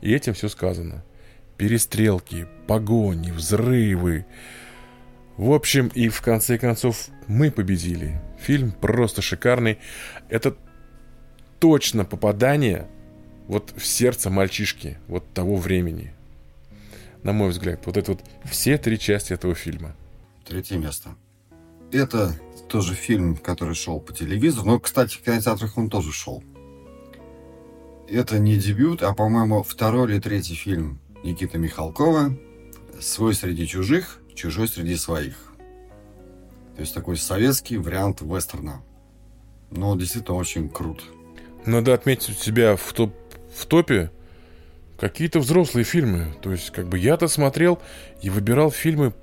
И 0.00 0.12
этим 0.12 0.34
все 0.34 0.48
сказано. 0.48 1.04
Перестрелки, 1.56 2.46
погони, 2.66 3.32
взрывы. 3.32 4.26
В 5.36 5.52
общем, 5.52 5.88
и 5.88 6.08
в 6.08 6.20
конце 6.20 6.56
концов 6.58 7.08
мы 7.26 7.50
победили. 7.50 8.20
Фильм 8.38 8.70
просто 8.70 9.22
шикарный. 9.22 9.78
Это 10.28 10.56
точно 11.58 12.04
попадание 12.04 12.86
вот 13.48 13.72
в 13.76 13.84
сердце 13.84 14.30
мальчишки 14.30 14.98
вот 15.08 15.32
того 15.34 15.56
времени. 15.56 16.12
На 17.22 17.32
мой 17.32 17.50
взгляд, 17.50 17.84
вот 17.86 17.96
это 17.96 18.12
вот 18.12 18.24
все 18.44 18.78
три 18.78 18.98
части 18.98 19.32
этого 19.32 19.54
фильма. 19.54 19.94
Третье 20.44 20.78
место. 20.78 21.10
Это 21.90 22.34
тоже 22.68 22.94
фильм, 22.94 23.36
который 23.36 23.74
шел 23.74 24.00
по 24.00 24.12
телевизору. 24.12 24.66
Но, 24.66 24.78
кстати, 24.78 25.16
в 25.16 25.22
кинотеатрах 25.22 25.76
он 25.76 25.90
тоже 25.90 26.12
шел. 26.12 26.42
Это 28.08 28.38
не 28.38 28.56
дебют, 28.56 29.02
а, 29.02 29.14
по-моему, 29.14 29.62
второй 29.62 30.10
или 30.10 30.20
третий 30.20 30.54
фильм 30.54 31.00
Никиты 31.24 31.58
Михалкова 31.58 32.36
«Свой 33.00 33.34
среди 33.34 33.66
чужих, 33.66 34.20
чужой 34.34 34.68
среди 34.68 34.96
своих». 34.96 35.36
То 36.76 36.82
есть 36.82 36.94
такой 36.94 37.16
советский 37.16 37.76
вариант 37.76 38.20
вестерна. 38.22 38.82
Но 39.70 39.94
действительно 39.96 40.36
очень 40.36 40.68
крут. 40.68 41.02
Надо 41.66 41.92
отметить 41.92 42.30
у 42.30 42.32
себя 42.32 42.76
в, 42.76 42.92
топ, 42.92 43.12
в 43.54 43.66
топе 43.66 44.10
какие-то 44.98 45.38
взрослые 45.38 45.84
фильмы. 45.84 46.34
То 46.42 46.52
есть, 46.52 46.70
как 46.70 46.88
бы 46.88 46.98
я-то 46.98 47.28
смотрел 47.28 47.80
и 48.20 48.30
выбирал 48.30 48.70
фильмы, 48.70 49.14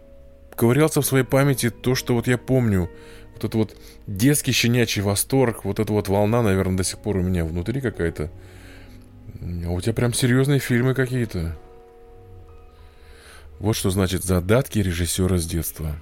ковырялся 0.56 1.02
в 1.02 1.06
своей 1.06 1.26
памяти 1.26 1.70
то, 1.70 1.96
что 1.96 2.16
вот 2.16 2.28
я 2.28 2.38
помню. 2.38 2.90
Вот 3.34 3.44
этот 3.44 3.56
вот 3.56 3.78
детский 4.08 4.54
щенячий 4.54 5.02
восторг, 5.02 5.66
вот 5.66 5.80
эта 5.80 5.92
вот 5.92 6.08
волна, 6.08 6.42
наверное, 6.42 6.78
до 6.78 6.84
сих 6.84 7.00
пор 7.00 7.18
у 7.18 7.22
меня 7.22 7.44
внутри 7.44 7.82
какая-то. 7.82 8.32
А 9.66 9.70
у 9.70 9.82
тебя 9.82 9.94
прям 9.94 10.14
серьезные 10.14 10.60
фильмы 10.60 10.94
какие-то. 10.94 11.58
Вот 13.60 13.76
что 13.76 13.90
значит 13.90 14.24
задатки 14.24 14.80
режиссера 14.80 15.38
с 15.38 15.46
детства. 15.46 15.96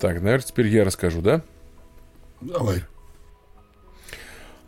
Так, 0.00 0.22
наверное, 0.22 0.46
теперь 0.46 0.68
я 0.68 0.84
расскажу, 0.84 1.20
да? 1.20 1.42
Давай. 2.40 2.84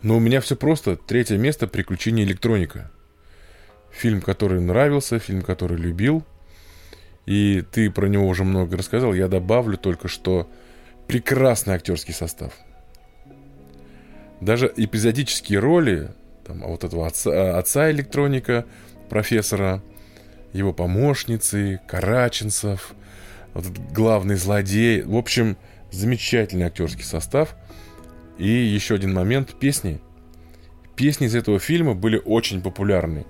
Но 0.02 0.16
у 0.16 0.20
меня 0.20 0.40
все 0.42 0.56
просто. 0.56 0.96
Третье 0.96 1.38
место 1.38 1.66
«Приключения 1.66 2.24
электроника». 2.24 2.90
Фильм, 3.96 4.20
который 4.20 4.60
нравился, 4.60 5.18
фильм, 5.18 5.40
который 5.40 5.78
любил. 5.78 6.22
И 7.24 7.64
ты 7.72 7.90
про 7.90 8.06
него 8.06 8.28
уже 8.28 8.44
много 8.44 8.76
рассказал. 8.76 9.14
Я 9.14 9.26
добавлю 9.26 9.78
только, 9.78 10.06
что 10.06 10.50
прекрасный 11.06 11.74
актерский 11.74 12.12
состав. 12.12 12.52
Даже 14.40 14.70
эпизодические 14.76 15.60
роли, 15.60 16.10
там, 16.46 16.60
вот 16.60 16.84
этого 16.84 17.06
отца, 17.06 17.58
отца 17.58 17.90
электроника, 17.90 18.66
профессора, 19.08 19.82
его 20.52 20.74
помощницы, 20.74 21.80
Караченцев, 21.88 22.94
вот 23.54 23.64
этот 23.64 23.92
главный 23.92 24.36
злодей. 24.36 25.02
В 25.02 25.16
общем, 25.16 25.56
замечательный 25.90 26.66
актерский 26.66 27.04
состав. 27.04 27.56
И 28.36 28.48
еще 28.48 28.94
один 28.94 29.14
момент– 29.14 29.58
песни. 29.58 30.00
Песни 30.96 31.26
из 31.26 31.34
этого 31.34 31.58
фильма 31.58 31.94
были 31.94 32.20
очень 32.22 32.60
популярны. 32.60 33.24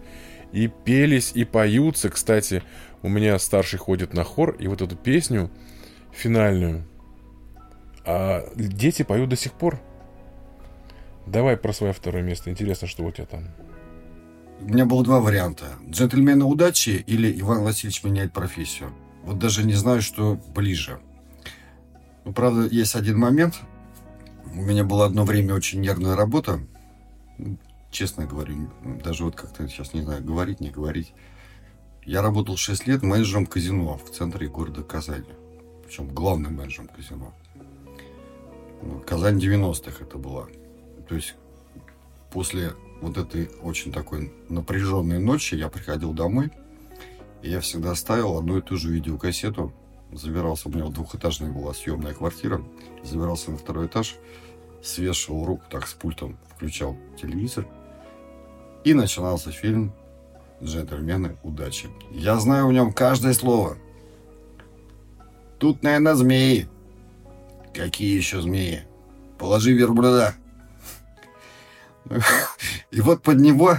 И 0.53 0.69
пелись, 0.69 1.33
и 1.35 1.45
поются. 1.45 2.09
Кстати, 2.09 2.63
у 3.03 3.09
меня 3.09 3.39
старший 3.39 3.79
ходит 3.79 4.15
на 4.15 4.25
хор, 4.25 4.57
и 4.59 4.69
вот 4.69 4.83
эту 4.83 4.97
песню 4.97 5.51
финальную 6.13 6.85
а 8.07 8.49
дети 8.55 9.03
поют 9.03 9.29
до 9.29 9.37
сих 9.37 9.53
пор. 9.53 9.81
Давай 11.27 11.57
про 11.57 11.73
свое 11.73 11.93
второе 11.93 12.23
место. 12.23 12.51
Интересно, 12.51 12.87
что 12.87 13.05
у 13.05 13.11
тебя 13.11 13.27
там. 13.27 13.49
У 14.61 14.69
меня 14.69 14.87
было 14.87 15.03
два 15.03 15.21
варианта. 15.21 15.65
Джентльмены 15.91 16.45
удачи 16.45 17.05
или 17.07 17.41
Иван 17.41 17.65
Васильевич 17.65 18.05
меняет 18.05 18.33
профессию. 18.33 18.91
Вот 19.25 19.39
даже 19.39 19.65
не 19.65 19.75
знаю, 19.75 20.03
что 20.03 20.41
ближе. 20.55 21.01
Ну, 22.25 22.33
правда, 22.33 22.69
есть 22.69 22.95
один 22.95 23.19
момент. 23.19 23.57
У 24.55 24.63
меня 24.63 24.85
была 24.85 25.07
одно 25.07 25.25
время 25.25 25.55
очень 25.55 25.81
нервная 25.81 26.15
работа. 26.15 26.61
Честно 27.97 28.27
говорю, 28.27 28.69
даже 29.03 29.25
вот 29.25 29.37
как-то 29.37 29.67
сейчас 29.69 29.95
не 29.95 30.03
знаю, 30.03 30.23
говорить, 30.23 30.61
не 30.61 30.69
говорить. 30.69 31.15
Я 32.05 32.21
работал 32.21 32.59
6 32.59 32.87
лет 32.87 33.03
менеджером 33.03 33.47
казино 33.47 33.97
в 33.97 34.11
центре 34.11 34.49
города 34.49 34.83
Казани. 34.83 35.25
Причем 35.83 36.09
главным 36.09 36.57
менеджером 36.57 36.89
казино. 36.89 37.33
Ну, 38.83 39.01
Казань 39.01 39.39
90-х 39.39 40.05
это 40.05 40.19
была. 40.19 40.47
То 41.09 41.15
есть 41.15 41.37
после 42.31 42.75
вот 43.01 43.17
этой 43.17 43.49
очень 43.63 43.93
такой 43.93 44.31
напряженной 44.51 45.19
ночи 45.19 45.55
я 45.55 45.71
приходил 45.71 46.13
домой, 46.13 46.53
и 47.41 47.49
я 47.49 47.61
всегда 47.61 47.95
ставил 47.95 48.37
одну 48.37 48.59
и 48.59 48.61
ту 48.61 48.77
же 48.77 48.91
видеокассету. 48.91 49.73
Забирался, 50.13 50.69
у 50.69 50.71
меня 50.71 50.87
двухэтажная 50.91 51.51
была 51.51 51.73
съемная 51.73 52.13
квартира, 52.13 52.63
забирался 53.03 53.53
на 53.53 53.57
второй 53.57 53.87
этаж, 53.87 54.17
свешивал 54.83 55.47
руку 55.47 55.65
так 55.71 55.89
с 55.89 55.95
пультом, 55.95 56.37
включал 56.55 56.99
телевизор, 57.19 57.67
и 58.87 58.95
начинался 58.95 59.51
фильм 59.51 59.93
«Джентльмены 60.63 61.37
удачи». 61.43 61.89
Я 62.13 62.39
знаю 62.39 62.69
в 62.69 62.73
нем 62.73 62.93
каждое 62.93 63.35
слово. 63.35 63.77
Тут, 65.59 65.83
наверное, 65.83 66.15
змеи. 66.15 66.69
Какие 67.75 68.17
еще 68.17 68.41
змеи? 68.41 68.85
Положи 69.39 69.73
верблюда. 69.73 70.37
И 72.93 73.01
вот 73.01 73.23
под 73.23 73.41
него 73.41 73.77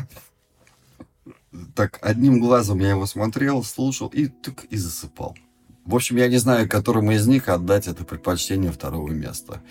так 1.73 1.99
одним 2.01 2.41
глазом 2.41 2.79
я 2.79 2.89
его 2.89 3.05
смотрел, 3.05 3.63
слушал 3.63 4.09
и 4.09 4.27
так 4.27 4.65
и 4.65 4.75
засыпал. 4.75 5.37
В 5.85 5.95
общем, 5.95 6.17
я 6.17 6.27
не 6.27 6.37
знаю, 6.37 6.67
которому 6.67 7.13
из 7.13 7.25
них 7.27 7.47
отдать 7.47 7.87
это 7.87 8.03
предпочтение 8.03 8.73
второго 8.73 9.09
места. 9.13 9.61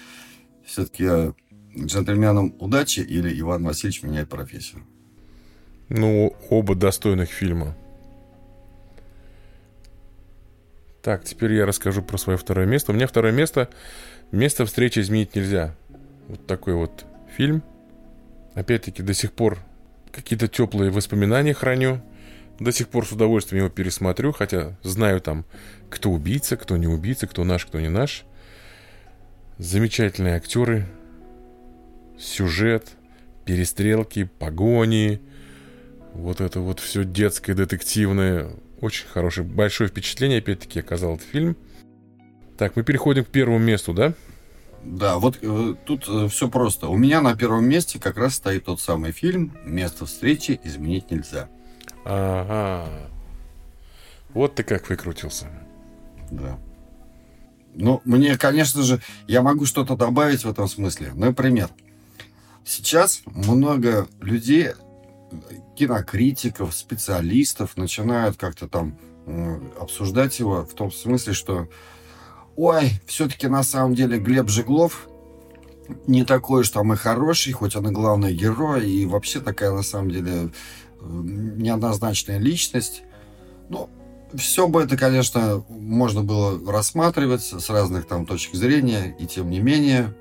Все-таки 0.64 1.34
джентльменам 1.76 2.54
удачи 2.58 3.00
или 3.00 3.38
Иван 3.38 3.64
Васильевич 3.64 4.02
меняет 4.02 4.30
профессию. 4.30 4.82
Ну, 5.88 6.34
оба 6.50 6.74
достойных 6.74 7.30
фильма. 7.30 7.76
Так, 11.02 11.24
теперь 11.24 11.52
я 11.52 11.66
расскажу 11.66 12.02
про 12.02 12.18
свое 12.18 12.36
второе 12.36 12.66
место. 12.66 12.92
У 12.92 12.94
меня 12.94 13.06
второе 13.06 13.32
место 13.32 13.68
Место 14.32 14.66
встречи 14.66 14.98
изменить 14.98 15.36
нельзя. 15.36 15.74
Вот 16.28 16.46
такой 16.46 16.74
вот 16.74 17.04
фильм. 17.36 17.62
Опять-таки, 18.54 19.02
до 19.02 19.14
сих 19.14 19.32
пор 19.32 19.58
какие-то 20.10 20.48
теплые 20.48 20.90
воспоминания 20.90 21.54
храню. 21.54 22.00
До 22.58 22.72
сих 22.72 22.88
пор 22.88 23.06
с 23.06 23.12
удовольствием 23.12 23.64
его 23.64 23.72
пересмотрю, 23.72 24.32
хотя 24.32 24.76
знаю 24.82 25.20
там, 25.20 25.44
кто 25.90 26.10
убийца, 26.10 26.56
кто 26.56 26.76
не 26.76 26.86
убийца, 26.86 27.26
кто 27.26 27.44
наш, 27.44 27.66
кто 27.66 27.78
не 27.78 27.88
наш. 27.88 28.24
Замечательные 29.58 30.36
актеры, 30.36 30.86
сюжет, 32.18 32.88
перестрелки, 33.44 34.24
погони, 34.24 35.20
вот 36.16 36.40
это 36.40 36.60
вот 36.60 36.80
все 36.80 37.04
детское, 37.04 37.54
детективное. 37.54 38.50
Очень 38.80 39.06
хорошее, 39.06 39.46
большое 39.46 39.88
впечатление, 39.88 40.38
опять-таки, 40.38 40.80
оказал 40.80 41.14
этот 41.14 41.26
фильм. 41.26 41.56
Так, 42.58 42.76
мы 42.76 42.82
переходим 42.82 43.24
к 43.24 43.28
первому 43.28 43.58
месту, 43.58 43.92
да? 43.92 44.14
Да, 44.84 45.18
вот 45.18 45.38
э, 45.42 45.74
тут 45.84 46.08
э, 46.08 46.28
все 46.28 46.48
просто. 46.48 46.88
У 46.88 46.96
меня 46.96 47.20
на 47.20 47.34
первом 47.34 47.68
месте 47.68 47.98
как 47.98 48.16
раз 48.16 48.34
стоит 48.34 48.66
тот 48.66 48.80
самый 48.80 49.12
фильм 49.12 49.52
«Место 49.64 50.06
встречи 50.06 50.60
изменить 50.62 51.10
нельзя». 51.10 51.48
Ага. 52.04 52.88
Вот 54.32 54.54
ты 54.54 54.62
как 54.62 54.88
выкрутился. 54.88 55.46
Да. 56.30 56.58
Ну, 57.74 58.00
мне, 58.04 58.38
конечно 58.38 58.82
же, 58.82 59.00
я 59.26 59.42
могу 59.42 59.66
что-то 59.66 59.96
добавить 59.96 60.44
в 60.44 60.48
этом 60.48 60.68
смысле. 60.68 61.12
Например, 61.14 61.68
сейчас 62.64 63.22
много 63.26 64.08
людей, 64.20 64.70
кинокритиков, 65.76 66.74
специалистов 66.74 67.76
начинают 67.76 68.36
как-то 68.36 68.68
там 68.68 68.98
обсуждать 69.78 70.38
его 70.38 70.64
в 70.64 70.74
том 70.74 70.90
смысле, 70.90 71.32
что 71.32 71.68
ой, 72.56 72.92
все-таки 73.06 73.48
на 73.48 73.62
самом 73.62 73.94
деле 73.94 74.18
Глеб 74.18 74.48
Жеглов 74.48 75.08
не 76.06 76.24
такой 76.24 76.62
уж 76.62 76.70
там 76.70 76.92
и 76.92 76.96
хороший, 76.96 77.52
хоть 77.52 77.76
он 77.76 77.88
и 77.88 77.92
главный 77.92 78.34
герой, 78.34 78.90
и 78.90 79.06
вообще 79.06 79.40
такая 79.40 79.72
на 79.72 79.82
самом 79.82 80.10
деле 80.10 80.50
неоднозначная 81.00 82.38
личность. 82.38 83.02
Ну, 83.68 83.88
все 84.34 84.66
бы 84.66 84.82
это, 84.82 84.96
конечно, 84.96 85.64
можно 85.68 86.22
было 86.22 86.60
рассматривать 86.72 87.42
с 87.42 87.70
разных 87.70 88.06
там 88.06 88.26
точек 88.26 88.54
зрения, 88.54 89.14
и 89.18 89.26
тем 89.26 89.50
не 89.50 89.60
менее, 89.60 90.14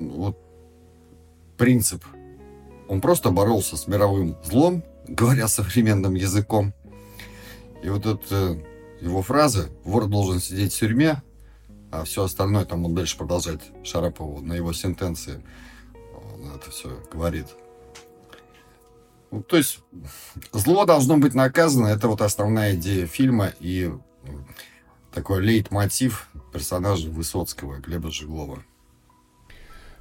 вот 0.00 0.38
принцип. 1.56 2.04
Он 2.88 3.00
просто 3.00 3.30
боролся 3.30 3.76
с 3.76 3.86
мировым 3.86 4.36
злом, 4.44 4.82
говоря 5.12 5.48
современным 5.48 6.14
языком. 6.14 6.72
И 7.82 7.88
вот 7.88 8.06
эта 8.06 8.58
его 9.00 9.22
фраза 9.22 9.70
«вор 9.84 10.06
должен 10.06 10.40
сидеть 10.40 10.72
в 10.74 10.78
тюрьме», 10.78 11.22
а 11.90 12.04
все 12.04 12.24
остальное 12.24 12.64
там 12.64 12.84
он 12.84 12.94
дальше 12.94 13.18
продолжает 13.18 13.60
Шарапову 13.84 14.40
на 14.40 14.54
его 14.54 14.72
сентенции. 14.72 15.42
Он 16.14 16.54
это 16.54 16.70
все 16.70 16.88
говорит. 17.12 17.46
Ну, 19.30 19.42
то 19.42 19.56
есть 19.56 19.80
зло 20.52 20.84
должно 20.86 21.18
быть 21.18 21.34
наказано. 21.34 21.88
Это 21.88 22.08
вот 22.08 22.22
основная 22.22 22.74
идея 22.74 23.06
фильма 23.06 23.52
и 23.60 23.92
такой 25.12 25.42
лейтмотив 25.42 26.28
персонажа 26.52 27.08
Высоцкого, 27.08 27.78
Глеба 27.78 28.10
Жиглова. 28.10 28.62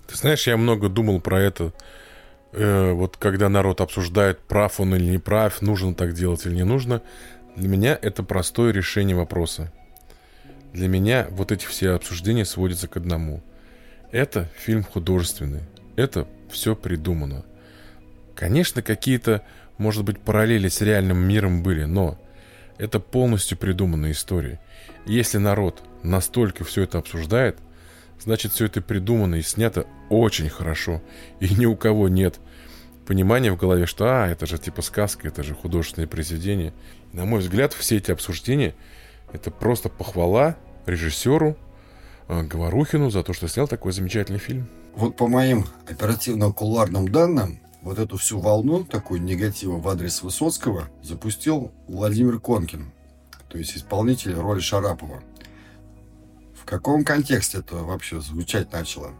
Ты 0.08 0.16
знаешь, 0.16 0.48
я 0.48 0.58
много 0.58 0.90
думал 0.90 1.20
про 1.22 1.42
это. 1.42 1.74
Э, 2.54 2.92
вот 2.92 3.18
когда 3.18 3.50
народ 3.50 3.82
обсуждает, 3.82 4.40
прав 4.40 4.80
он 4.80 4.96
или 4.96 5.12
не 5.12 5.18
прав, 5.18 5.62
нужно 5.62 5.94
так 5.94 6.14
делать 6.14 6.46
или 6.46 6.56
не 6.56 6.66
нужно. 6.66 7.02
Для 7.56 7.68
меня 7.68 7.98
это 8.02 8.24
простое 8.24 8.72
решение 8.72 9.16
вопроса. 9.16 9.72
Для 10.74 10.88
меня 10.88 11.28
вот 11.32 11.52
эти 11.52 11.66
все 11.66 11.92
обсуждения 11.92 12.46
сводятся 12.46 12.88
к 12.88 12.98
одному. 12.98 13.42
Это 14.12 14.50
фильм 14.58 14.84
художественный. 14.84 15.62
Это 15.96 16.28
все 16.50 16.76
придумано. 16.76 17.46
Конечно, 18.36 18.82
какие-то, 18.82 19.44
может 19.78 20.04
быть, 20.04 20.20
параллели 20.20 20.68
с 20.68 20.82
реальным 20.82 21.18
миром 21.18 21.64
были, 21.64 21.84
но 21.84 22.18
это 22.78 23.00
полностью 23.00 23.58
придуманная 23.58 24.12
история. 24.12 24.60
Если 25.06 25.38
народ 25.38 25.84
настолько 26.04 26.64
все 26.64 26.84
это 26.84 26.98
обсуждает, 26.98 27.58
значит, 28.24 28.54
все 28.54 28.66
это 28.66 28.82
придумано 28.82 29.36
и 29.36 29.42
снято 29.42 29.86
очень 30.10 30.50
хорошо. 30.50 31.02
И 31.40 31.54
ни 31.54 31.66
у 31.66 31.76
кого 31.76 32.10
нет 32.10 32.40
понимания 33.06 33.52
в 33.52 33.58
голове, 33.58 33.86
что 33.86 34.06
а, 34.06 34.28
это 34.28 34.46
же 34.46 34.58
типа 34.58 34.82
сказка, 34.82 35.28
это 35.28 35.44
же 35.44 35.54
художественное 35.54 36.08
произведение. 36.08 36.74
На 37.14 37.26
мой 37.26 37.42
взгляд, 37.42 37.74
все 37.74 37.98
эти 37.98 38.12
обсуждения 38.12 38.74
это 39.34 39.52
просто 39.52 39.90
похвала 39.90 40.56
режиссеру 40.86 41.58
э, 42.28 42.44
Говорухину 42.44 43.10
за 43.10 43.24
то, 43.24 43.34
что 43.34 43.48
снял 43.48 43.68
такой 43.68 43.92
замечательный 43.92 44.40
фильм. 44.40 44.68
Вот 44.96 45.16
по 45.16 45.28
моим 45.28 45.66
оперативно-куларным 45.88 47.10
данным, 47.10 47.60
вот 47.82 47.98
эту 47.98 48.18
всю 48.18 48.40
волну, 48.40 48.84
такую 48.84 49.22
негатива 49.22 49.78
в 49.78 49.88
адрес 49.88 50.22
Высоцкого, 50.22 50.90
запустил 51.02 51.72
Владимир 51.88 52.40
Конкин, 52.40 52.92
то 53.50 53.58
есть 53.58 53.76
исполнитель 53.76 54.34
роли 54.36 54.60
Шарапова. 54.60 55.24
Каком 56.72 57.04
контексте 57.04 57.58
это 57.58 57.76
вообще 57.76 58.22
звучать 58.22 58.72
начало? 58.72 59.12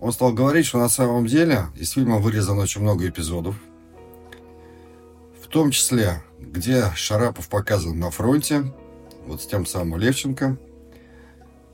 Он 0.00 0.12
стал 0.12 0.32
говорить, 0.32 0.64
что 0.64 0.78
на 0.78 0.88
самом 0.88 1.26
деле 1.26 1.66
из 1.76 1.90
фильма 1.90 2.16
вырезано 2.16 2.62
очень 2.62 2.80
много 2.80 3.06
эпизодов, 3.06 3.54
в 5.42 5.46
том 5.48 5.70
числе, 5.70 6.22
где 6.40 6.90
Шарапов 6.94 7.50
показан 7.50 7.98
на 7.98 8.10
фронте, 8.10 8.72
вот 9.26 9.42
с 9.42 9.46
тем 9.46 9.66
самым 9.66 9.98
Левченко, 9.98 10.56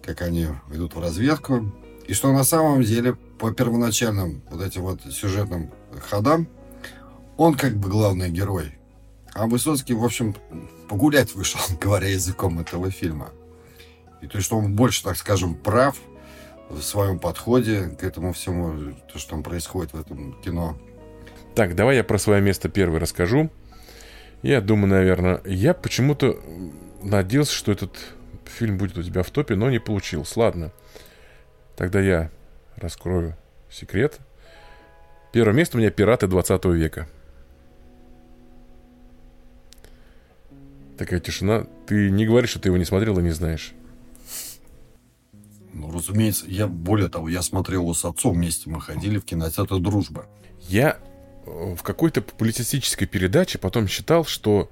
как 0.02 0.22
они 0.22 0.48
идут 0.72 0.96
в 0.96 1.00
разведку, 1.00 1.72
и 2.08 2.12
что 2.12 2.32
на 2.32 2.42
самом 2.42 2.82
деле 2.82 3.14
по 3.14 3.52
первоначальным 3.52 4.42
вот 4.50 4.60
этим 4.60 4.82
вот 4.82 5.02
сюжетным 5.02 5.70
ходам 6.10 6.48
он 7.36 7.54
как 7.54 7.76
бы 7.76 7.88
главный 7.88 8.28
герой. 8.28 8.76
А 9.34 9.46
Высоцкий, 9.46 9.94
в 9.94 10.04
общем, 10.04 10.34
погулять 10.88 11.32
вышел, 11.36 11.60
говоря 11.80 12.08
языком 12.08 12.58
этого 12.58 12.90
фильма. 12.90 13.30
И 14.24 14.26
то, 14.26 14.40
что 14.40 14.56
он 14.56 14.74
больше, 14.74 15.04
так 15.04 15.18
скажем, 15.18 15.54
прав 15.54 15.98
в 16.70 16.80
своем 16.80 17.18
подходе 17.18 17.94
к 18.00 18.02
этому 18.02 18.32
всему, 18.32 18.94
то, 19.12 19.18
что 19.18 19.32
там 19.32 19.42
происходит 19.42 19.92
в 19.92 20.00
этом 20.00 20.40
кино. 20.40 20.78
Так, 21.54 21.74
давай 21.74 21.96
я 21.96 22.04
про 22.04 22.16
свое 22.16 22.40
место 22.40 22.70
первый 22.70 23.00
расскажу. 23.00 23.50
Я 24.40 24.62
думаю, 24.62 24.88
наверное, 24.88 25.42
я 25.44 25.74
почему-то 25.74 26.40
надеялся, 27.02 27.52
что 27.52 27.70
этот 27.70 27.98
фильм 28.46 28.78
будет 28.78 28.96
у 28.96 29.02
тебя 29.02 29.22
в 29.22 29.30
топе, 29.30 29.56
но 29.56 29.68
не 29.68 29.78
получился. 29.78 30.40
Ладно. 30.40 30.72
Тогда 31.76 32.00
я 32.00 32.30
раскрою 32.76 33.36
секрет. 33.70 34.20
Первое 35.32 35.52
место 35.52 35.76
у 35.76 35.80
меня 35.80 35.90
«Пираты 35.90 36.28
20 36.28 36.64
века». 36.66 37.08
Такая 40.96 41.20
тишина. 41.20 41.66
Ты 41.86 42.10
не 42.10 42.24
говоришь, 42.24 42.50
что 42.50 42.60
ты 42.60 42.70
его 42.70 42.78
не 42.78 42.86
смотрел 42.86 43.18
и 43.18 43.22
не 43.22 43.32
знаешь. 43.32 43.74
Ну, 45.74 45.90
разумеется, 45.90 46.46
я, 46.46 46.68
более 46.68 47.08
того, 47.08 47.28
я 47.28 47.42
смотрел 47.42 47.82
его 47.82 47.94
с 47.94 48.04
отцом 48.04 48.34
вместе, 48.34 48.70
мы 48.70 48.80
ходили 48.80 49.18
в 49.18 49.24
кинотеатр 49.24 49.80
«Дружба». 49.80 50.26
Я 50.68 50.98
э, 51.46 51.74
в 51.74 51.82
какой-то 51.82 52.22
публицистической 52.22 53.08
передаче 53.08 53.58
потом 53.58 53.88
считал, 53.88 54.24
что 54.24 54.70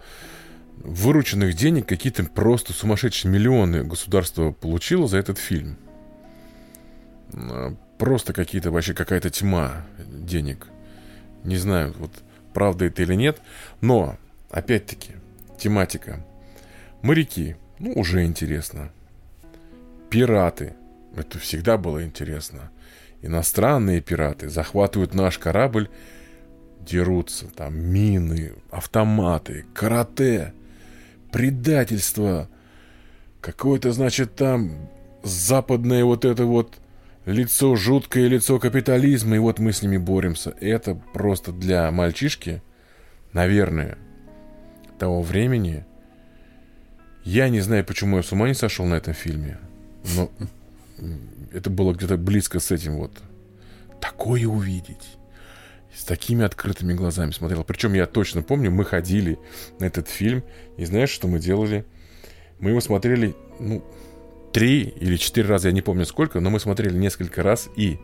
вырученных 0.76 1.54
денег 1.54 1.86
какие-то 1.86 2.22
просто 2.24 2.72
сумасшедшие 2.72 3.32
миллионы 3.32 3.82
государство 3.82 4.52
получило 4.52 5.08
за 5.08 5.18
этот 5.18 5.38
фильм. 5.38 5.76
А, 7.34 7.74
просто 7.98 8.32
какие-то, 8.32 8.70
вообще 8.70 8.94
какая-то 8.94 9.28
тьма 9.28 9.84
денег. 10.08 10.68
Не 11.42 11.56
знаю, 11.56 11.94
вот 11.98 12.12
правда 12.54 12.84
это 12.84 13.02
или 13.02 13.14
нет. 13.14 13.40
Но, 13.80 14.16
опять-таки, 14.50 15.14
тематика. 15.58 16.24
Моряки, 17.02 17.56
ну, 17.80 17.92
уже 17.94 18.24
интересно. 18.24 18.92
Пираты, 20.08 20.74
это 21.16 21.38
всегда 21.38 21.76
было 21.76 22.04
интересно. 22.04 22.70
Иностранные 23.22 24.00
пираты 24.00 24.48
захватывают 24.48 25.14
наш 25.14 25.38
корабль, 25.38 25.88
дерутся, 26.80 27.46
там 27.46 27.78
мины, 27.78 28.54
автоматы, 28.70 29.64
карате 29.74 30.54
предательство. 31.30 32.48
Какое-то, 33.40 33.92
значит, 33.92 34.36
там 34.36 34.88
западное 35.22 36.04
вот 36.04 36.24
это 36.24 36.44
вот 36.44 36.78
лицо, 37.26 37.76
жуткое 37.76 38.28
лицо 38.28 38.58
капитализма, 38.58 39.36
и 39.36 39.38
вот 39.38 39.58
мы 39.58 39.72
с 39.72 39.82
ними 39.82 39.96
боремся. 39.96 40.54
Это 40.60 40.94
просто 40.94 41.52
для 41.52 41.90
мальчишки, 41.90 42.62
наверное, 43.32 43.98
того 44.98 45.22
времени. 45.22 45.84
Я 47.24 47.48
не 47.48 47.60
знаю, 47.60 47.84
почему 47.84 48.16
я 48.16 48.22
с 48.22 48.32
ума 48.32 48.48
не 48.48 48.54
сошел 48.54 48.84
на 48.84 48.94
этом 48.94 49.14
фильме, 49.14 49.58
но 50.16 50.30
это 51.52 51.70
было 51.70 51.92
где-то 51.92 52.16
близко 52.16 52.60
с 52.60 52.70
этим 52.70 52.96
вот. 52.96 53.12
Такое 54.00 54.46
увидеть 54.46 55.16
с 55.94 56.04
такими 56.04 56.44
открытыми 56.44 56.94
глазами 56.94 57.32
смотрел. 57.32 57.64
Причем 57.64 57.92
я 57.92 58.06
точно 58.06 58.42
помню, 58.42 58.70
мы 58.70 58.84
ходили 58.84 59.38
на 59.78 59.84
этот 59.84 60.08
фильм, 60.08 60.42
и 60.76 60.84
знаешь, 60.84 61.10
что 61.10 61.28
мы 61.28 61.38
делали? 61.38 61.84
Мы 62.60 62.70
его 62.70 62.80
смотрели, 62.80 63.34
ну, 63.60 63.84
три 64.52 64.82
или 64.82 65.16
четыре 65.16 65.48
раза, 65.48 65.68
я 65.68 65.74
не 65.74 65.82
помню 65.82 66.06
сколько, 66.06 66.40
но 66.40 66.50
мы 66.50 66.60
смотрели 66.60 66.96
несколько 66.96 67.42
раз, 67.42 67.68
и 67.76 67.98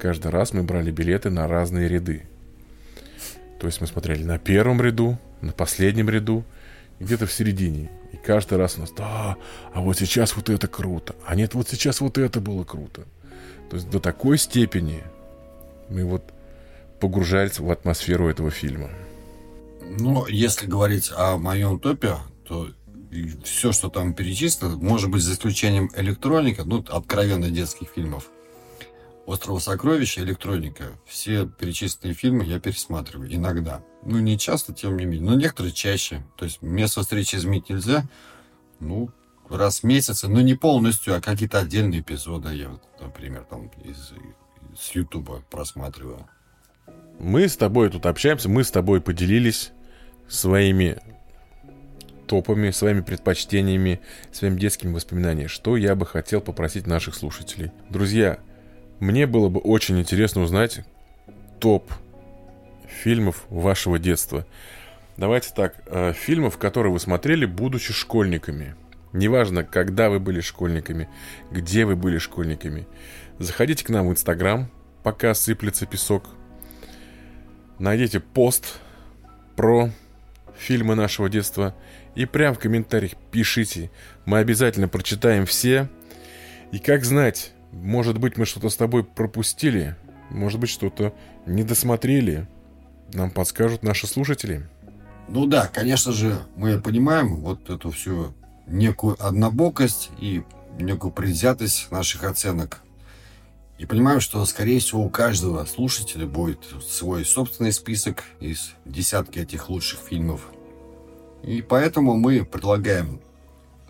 каждый 0.00 0.30
раз 0.30 0.52
мы 0.52 0.62
брали 0.62 0.90
билеты 0.90 1.30
на 1.30 1.46
разные 1.46 1.88
ряды. 1.88 2.22
То 3.60 3.66
есть 3.66 3.80
мы 3.80 3.86
смотрели 3.86 4.22
на 4.22 4.38
первом 4.38 4.80
ряду, 4.80 5.18
на 5.40 5.52
последнем 5.52 6.08
ряду, 6.08 6.44
где-то 7.00 7.26
в 7.26 7.32
середине. 7.32 7.90
Каждый 8.26 8.58
раз 8.58 8.76
у 8.76 8.80
нас, 8.80 8.90
да, 8.90 9.36
а 9.72 9.80
вот 9.80 9.98
сейчас 9.98 10.34
вот 10.34 10.50
это 10.50 10.66
круто, 10.66 11.14
а 11.24 11.36
нет, 11.36 11.54
вот 11.54 11.68
сейчас 11.68 12.00
вот 12.00 12.18
это 12.18 12.40
было 12.40 12.64
круто. 12.64 13.04
То 13.70 13.76
есть 13.76 13.88
до 13.88 14.00
такой 14.00 14.36
степени 14.36 15.04
мы 15.88 16.04
вот 16.04 16.24
погружались 16.98 17.60
в 17.60 17.70
атмосферу 17.70 18.28
этого 18.28 18.50
фильма. 18.50 18.90
Ну, 19.80 20.26
если 20.26 20.66
говорить 20.66 21.12
о 21.16 21.36
моем 21.36 21.78
топе, 21.78 22.16
то 22.48 22.68
все, 23.44 23.70
что 23.70 23.90
там 23.90 24.12
перечислено, 24.12 24.76
может 24.76 25.08
быть, 25.08 25.22
за 25.22 25.34
исключением 25.34 25.88
электроника, 25.94 26.64
ну, 26.64 26.84
откровенно 26.88 27.48
детских 27.48 27.90
фильмов. 27.94 28.28
«Острова 29.26 29.58
сокровища», 29.58 30.22
«Электроника». 30.22 30.84
Все 31.04 31.46
перечисленные 31.46 32.14
фильмы 32.14 32.44
я 32.44 32.60
пересматриваю 32.60 33.34
иногда. 33.34 33.82
Ну, 34.04 34.20
не 34.20 34.38
часто, 34.38 34.72
тем 34.72 34.96
не 34.96 35.04
менее, 35.04 35.28
но 35.28 35.34
некоторые 35.34 35.72
чаще. 35.72 36.24
То 36.36 36.44
есть 36.44 36.62
место 36.62 37.02
встречи 37.02 37.34
изменить 37.34 37.68
нельзя. 37.68 38.04
Ну, 38.78 39.10
раз 39.48 39.80
в 39.80 39.84
месяц, 39.84 40.22
но 40.22 40.40
не 40.40 40.54
полностью, 40.54 41.16
а 41.16 41.20
какие-то 41.20 41.58
отдельные 41.58 42.00
эпизоды 42.00 42.54
я, 42.54 42.78
например, 43.00 43.44
там 43.44 43.68
из, 43.82 44.12
с 44.78 44.90
Ютуба 44.92 45.42
просматриваю. 45.50 46.28
Мы 47.18 47.48
с 47.48 47.56
тобой 47.56 47.90
тут 47.90 48.06
общаемся, 48.06 48.48
мы 48.48 48.62
с 48.62 48.70
тобой 48.70 49.00
поделились 49.00 49.72
своими 50.28 50.98
топами, 52.26 52.70
своими 52.70 53.00
предпочтениями, 53.00 54.00
своими 54.32 54.58
детскими 54.58 54.92
воспоминаниями. 54.92 55.48
Что 55.48 55.76
я 55.76 55.94
бы 55.94 56.06
хотел 56.06 56.40
попросить 56.40 56.86
наших 56.86 57.14
слушателей. 57.14 57.72
Друзья, 57.88 58.38
мне 59.00 59.26
было 59.26 59.48
бы 59.48 59.60
очень 59.60 59.98
интересно 59.98 60.42
узнать 60.42 60.80
топ 61.60 61.90
фильмов 62.86 63.44
вашего 63.48 63.98
детства. 63.98 64.46
Давайте 65.16 65.50
так, 65.54 65.74
э, 65.86 66.12
фильмов, 66.12 66.58
которые 66.58 66.92
вы 66.92 67.00
смотрели, 67.00 67.46
будучи 67.46 67.92
школьниками. 67.92 68.74
Неважно, 69.12 69.64
когда 69.64 70.10
вы 70.10 70.20
были 70.20 70.40
школьниками, 70.40 71.08
где 71.50 71.84
вы 71.84 71.96
были 71.96 72.18
школьниками. 72.18 72.86
Заходите 73.38 73.84
к 73.84 73.88
нам 73.88 74.08
в 74.08 74.10
Инстаграм, 74.10 74.70
пока 75.02 75.34
сыплется 75.34 75.86
песок 75.86 76.24
найдите 77.78 78.20
пост 78.20 78.78
про 79.54 79.90
фильмы 80.56 80.94
нашего 80.94 81.28
детства 81.28 81.74
и 82.14 82.24
прям 82.24 82.54
в 82.54 82.58
комментариях 82.58 83.12
пишите. 83.30 83.90
Мы 84.24 84.38
обязательно 84.38 84.88
прочитаем 84.88 85.46
все. 85.46 85.88
И 86.72 86.78
как 86.78 87.04
знать, 87.04 87.52
может 87.82 88.18
быть, 88.18 88.36
мы 88.36 88.46
что-то 88.46 88.68
с 88.68 88.76
тобой 88.76 89.04
пропустили, 89.04 89.96
может 90.30 90.60
быть, 90.60 90.70
что-то 90.70 91.14
не 91.46 91.62
досмотрели. 91.62 92.48
Нам 93.12 93.30
подскажут 93.30 93.82
наши 93.82 94.06
слушатели. 94.06 94.68
Ну 95.28 95.46
да, 95.46 95.66
конечно 95.66 96.12
же, 96.12 96.38
мы 96.56 96.80
понимаем 96.80 97.36
вот 97.36 97.68
эту 97.70 97.90
всю 97.90 98.34
некую 98.66 99.16
однобокость 99.24 100.10
и 100.20 100.42
некую 100.78 101.12
предвзятость 101.12 101.90
наших 101.90 102.24
оценок. 102.24 102.82
И 103.78 103.84
понимаем, 103.84 104.20
что, 104.20 104.44
скорее 104.46 104.80
всего, 104.80 105.04
у 105.04 105.10
каждого 105.10 105.64
слушателя 105.66 106.26
будет 106.26 106.64
свой 106.88 107.24
собственный 107.24 107.72
список 107.72 108.24
из 108.40 108.72
десятки 108.84 109.38
этих 109.38 109.68
лучших 109.68 110.00
фильмов. 110.00 110.48
И 111.42 111.60
поэтому 111.60 112.16
мы 112.16 112.44
предлагаем 112.44 113.20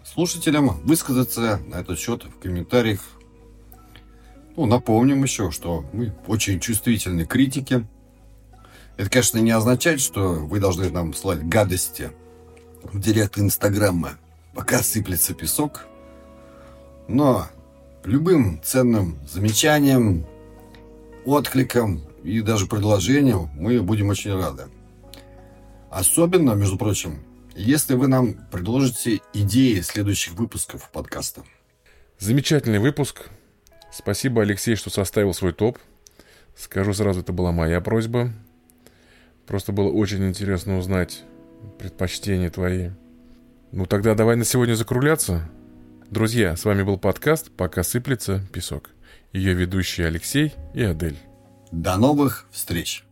слушателям 0.05 0.81
высказаться 0.81 1.61
на 1.67 1.77
этот 1.77 1.99
счет 1.99 2.25
в 2.25 2.39
комментариях. 2.41 3.01
Ну, 4.57 4.65
напомним 4.65 5.23
еще, 5.23 5.51
что 5.51 5.85
мы 5.93 6.15
очень 6.27 6.61
чувствительны 6.61 7.27
к 7.27 7.31
критике. 7.31 7.87
Это, 8.97 9.11
конечно, 9.11 9.37
не 9.39 9.51
означает, 9.51 10.01
что 10.01 10.33
вы 10.33 10.61
должны 10.61 10.89
нам 10.89 11.13
слать 11.13 11.47
гадости 11.47 12.11
в 12.83 12.99
директ 12.99 13.39
Инстаграма, 13.39 14.13
пока 14.55 14.83
сыплется 14.83 15.35
песок. 15.35 15.87
Но 17.07 17.47
любым 18.05 18.63
ценным 18.65 19.19
замечанием, 19.29 20.25
откликом 21.27 22.01
и 22.25 22.41
даже 22.41 22.67
предложением 22.67 23.51
мы 23.55 23.83
будем 23.83 24.09
очень 24.09 24.35
рады. 24.35 24.69
Особенно, 25.91 26.53
между 26.53 26.79
прочим, 26.79 27.23
если 27.55 27.95
вы 27.95 28.09
нам 28.09 28.35
предложите 28.51 29.21
идеи 29.35 29.81
следующих 29.81 30.33
выпусков 30.33 30.91
подкаста. 30.91 31.43
Замечательный 32.19 32.79
выпуск. 32.79 33.29
Спасибо, 33.97 34.43
Алексей, 34.43 34.77
что 34.77 34.91
составил 34.91 35.33
свой 35.33 35.55
топ. 35.55 35.79
Скажу 36.55 36.93
сразу, 36.93 37.21
это 37.21 37.33
была 37.33 37.51
моя 37.51 37.81
просьба. 37.81 38.31
Просто 39.47 39.73
было 39.73 39.91
очень 39.91 40.23
интересно 40.29 40.77
узнать 40.77 41.25
предпочтения 41.79 42.51
твои. 42.51 42.91
Ну 43.73 43.87
тогда 43.87 44.15
давай 44.15 44.37
на 44.37 44.45
сегодня 44.45 44.75
закругляться. 44.75 45.49
Друзья, 46.11 46.57
с 46.57 46.67
вами 46.67 46.83
был 46.83 46.99
подкаст 46.99 47.51
«Пока 47.57 47.83
сыплется 47.83 48.47
песок». 48.53 48.91
Ее 49.33 49.55
ведущие 49.55 50.09
Алексей 50.09 50.53
и 50.75 50.83
Адель. 50.83 51.17
До 51.73 51.97
новых 51.97 52.47
встреч! 52.51 53.03